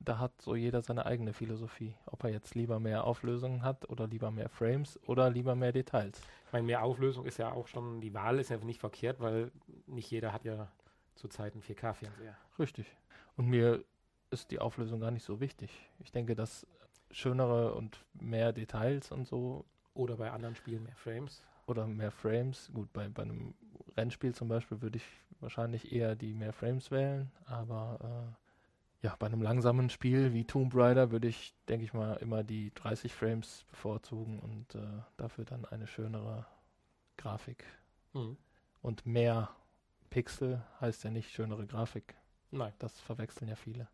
da 0.00 0.18
hat 0.18 0.32
so 0.40 0.54
jeder 0.54 0.80
seine 0.82 1.04
eigene 1.06 1.32
Philosophie. 1.32 1.94
Ob 2.06 2.24
er 2.24 2.30
jetzt 2.30 2.54
lieber 2.54 2.80
mehr 2.80 3.04
Auflösung 3.04 3.62
hat 3.62 3.88
oder 3.90 4.06
lieber 4.06 4.30
mehr 4.30 4.48
Frames 4.48 4.98
oder 5.06 5.28
lieber 5.30 5.54
mehr 5.54 5.72
Details. 5.72 6.20
Ich 6.46 6.52
meine, 6.52 6.66
mehr 6.66 6.82
Auflösung 6.82 7.26
ist 7.26 7.36
ja 7.36 7.52
auch 7.52 7.68
schon, 7.68 8.00
die 8.00 8.14
Wahl 8.14 8.38
ist 8.38 8.48
ja 8.50 8.56
nicht 8.58 8.80
verkehrt, 8.80 9.20
weil 9.20 9.52
nicht 9.86 10.10
jeder 10.10 10.32
hat 10.32 10.44
ja 10.44 10.68
zurzeit 11.14 11.52
einen 11.52 11.62
4K-Fernseher. 11.62 12.36
Richtig. 12.58 12.86
Und 13.36 13.46
mir 13.46 13.84
ist 14.30 14.50
die 14.50 14.58
Auflösung 14.58 15.00
gar 15.00 15.10
nicht 15.10 15.24
so 15.24 15.38
wichtig. 15.38 15.70
Ich 15.98 16.12
denke, 16.12 16.34
dass 16.34 16.66
schönere 17.10 17.74
und 17.74 18.04
mehr 18.14 18.52
Details 18.52 19.12
und 19.12 19.26
so. 19.26 19.64
Oder 19.94 20.16
bei 20.16 20.30
anderen 20.30 20.54
Spielen 20.54 20.84
mehr 20.84 20.96
Frames. 20.96 21.42
Oder 21.66 21.86
mehr 21.86 22.10
Frames. 22.10 22.70
Gut, 22.72 22.92
bei, 22.92 23.08
bei 23.08 23.22
einem 23.22 23.54
Rennspiel 23.96 24.34
zum 24.34 24.48
Beispiel 24.48 24.80
würde 24.82 24.98
ich 24.98 25.04
wahrscheinlich 25.40 25.92
eher 25.92 26.16
die 26.16 26.34
mehr 26.34 26.52
Frames 26.52 26.90
wählen, 26.90 27.30
aber 27.46 27.98
äh, 29.02 29.06
ja, 29.06 29.16
bei 29.18 29.26
einem 29.26 29.40
langsamen 29.40 29.88
Spiel 29.88 30.34
wie 30.34 30.44
Tomb 30.44 30.74
Raider 30.74 31.10
würde 31.10 31.28
ich, 31.28 31.54
denke 31.68 31.84
ich 31.84 31.94
mal, 31.94 32.14
immer 32.16 32.44
die 32.44 32.72
30 32.74 33.14
Frames 33.14 33.64
bevorzugen 33.70 34.38
und 34.40 34.74
äh, 34.74 35.02
dafür 35.16 35.44
dann 35.44 35.64
eine 35.64 35.86
schönere 35.86 36.46
Grafik. 37.16 37.64
Mhm. 38.12 38.36
Und 38.82 39.06
mehr 39.06 39.50
Pixel 40.10 40.62
heißt 40.80 41.04
ja 41.04 41.10
nicht 41.10 41.30
schönere 41.30 41.66
Grafik. 41.66 42.14
Nein. 42.50 42.72
Das 42.78 43.00
verwechseln 43.00 43.48
ja 43.48 43.56
viele. 43.56 43.88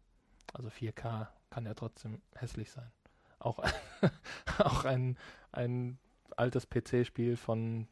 Also 0.53 0.69
4K 0.69 1.29
kann 1.51 1.67
ja 1.67 1.75
trotzdem 1.75 2.21
hässlich 2.35 2.71
sein. 2.71 2.91
Auch, 3.39 3.59
auch 4.59 4.85
ein, 4.85 5.17
ein 5.53 5.99
altes 6.37 6.69
PC-Spiel 6.69 7.37
von 7.37 7.89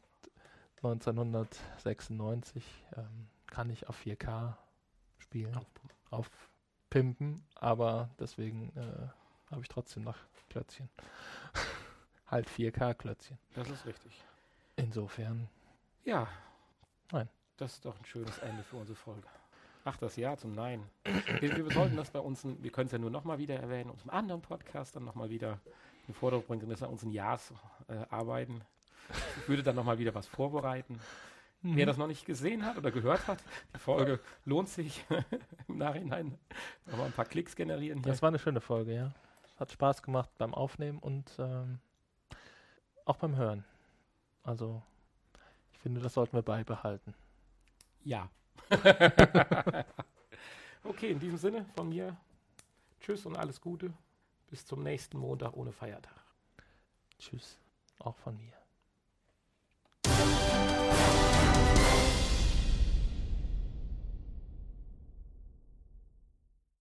1996 0.77 2.63
ähm, 2.95 3.27
kann 3.47 3.69
ich 3.69 3.87
auf 3.87 3.99
4K 4.05 4.55
spielen. 5.19 5.59
Auf, 6.09 6.29
pimpen, 6.89 7.43
aber 7.55 8.09
deswegen 8.19 8.71
äh, 8.77 9.09
habe 9.51 9.61
ich 9.61 9.67
trotzdem 9.67 10.03
noch 10.03 10.17
Klötzchen. 10.49 10.89
halt 12.27 12.47
4K-Klötzchen. 12.47 13.37
Das 13.53 13.69
ist 13.69 13.85
richtig. 13.85 14.23
Insofern. 14.77 15.49
Ja. 16.05 16.27
Nein. 17.11 17.27
Das 17.57 17.73
ist 17.73 17.85
doch 17.85 17.97
ein 17.97 18.05
schönes 18.05 18.37
Ende 18.39 18.63
für 18.63 18.77
unsere 18.77 18.95
Folge. 18.95 19.27
Ach, 19.87 19.97
das 19.97 20.15
Ja 20.15 20.35
zum 20.35 20.53
Nein. 20.53 20.83
Wir, 21.39 21.55
wir 21.55 21.71
sollten 21.71 21.95
das 21.95 22.09
bei 22.09 22.19
uns, 22.19 22.43
wir 22.43 22.71
können 22.71 22.87
es 22.87 22.91
ja 22.91 22.97
nur 22.97 23.11
nochmal 23.11 23.37
wieder 23.37 23.55
erwähnen, 23.55 23.91
unserem 23.91 24.09
anderen 24.09 24.41
Podcast 24.41 24.95
dann 24.95 25.05
nochmal 25.05 25.29
wieder 25.29 25.59
in 26.07 26.15
Vordergrund 26.15 26.47
bringen, 26.47 26.71
dass 26.71 26.81
wir 26.81 26.89
unseren 26.89 27.11
Ja's 27.11 27.53
äh, 27.87 27.93
arbeiten. 28.09 28.61
Ich 29.37 29.47
würde 29.47 29.61
dann 29.61 29.75
nochmal 29.75 29.99
wieder 29.99 30.15
was 30.15 30.25
vorbereiten. 30.25 30.99
Mhm. 31.61 31.75
Wer 31.75 31.85
das 31.85 31.97
noch 31.97 32.07
nicht 32.07 32.25
gesehen 32.25 32.65
hat 32.65 32.77
oder 32.77 32.89
gehört 32.89 33.27
hat, 33.27 33.43
die 33.75 33.79
Folge 33.79 34.19
lohnt 34.43 34.69
sich 34.69 35.05
im 35.67 35.77
Nachhinein. 35.77 36.35
Nochmal 36.87 37.05
ein 37.05 37.13
paar 37.13 37.25
Klicks 37.25 37.55
generieren. 37.55 37.99
Hier. 37.99 38.11
Das 38.11 38.23
war 38.23 38.29
eine 38.29 38.39
schöne 38.39 38.61
Folge, 38.61 38.95
ja. 38.95 39.13
Hat 39.59 39.71
Spaß 39.71 40.01
gemacht 40.01 40.31
beim 40.39 40.55
Aufnehmen 40.55 40.97
und 40.97 41.31
ähm, 41.37 41.77
auch 43.05 43.17
beim 43.17 43.35
Hören. 43.35 43.63
Also, 44.41 44.81
ich 45.73 45.79
finde, 45.79 46.01
das 46.01 46.15
sollten 46.15 46.35
wir 46.35 46.41
beibehalten. 46.41 47.13
Ja. 48.03 48.29
okay, 50.83 51.11
in 51.11 51.19
diesem 51.19 51.37
Sinne 51.37 51.65
von 51.75 51.89
mir. 51.89 52.15
Tschüss 52.99 53.25
und 53.25 53.35
alles 53.35 53.61
Gute. 53.61 53.93
Bis 54.49 54.65
zum 54.65 54.83
nächsten 54.83 55.17
Montag 55.17 55.55
ohne 55.55 55.71
Feiertag. 55.71 56.23
Tschüss. 57.19 57.59
Auch 57.99 58.15
von 58.17 58.37
mir. 58.37 58.64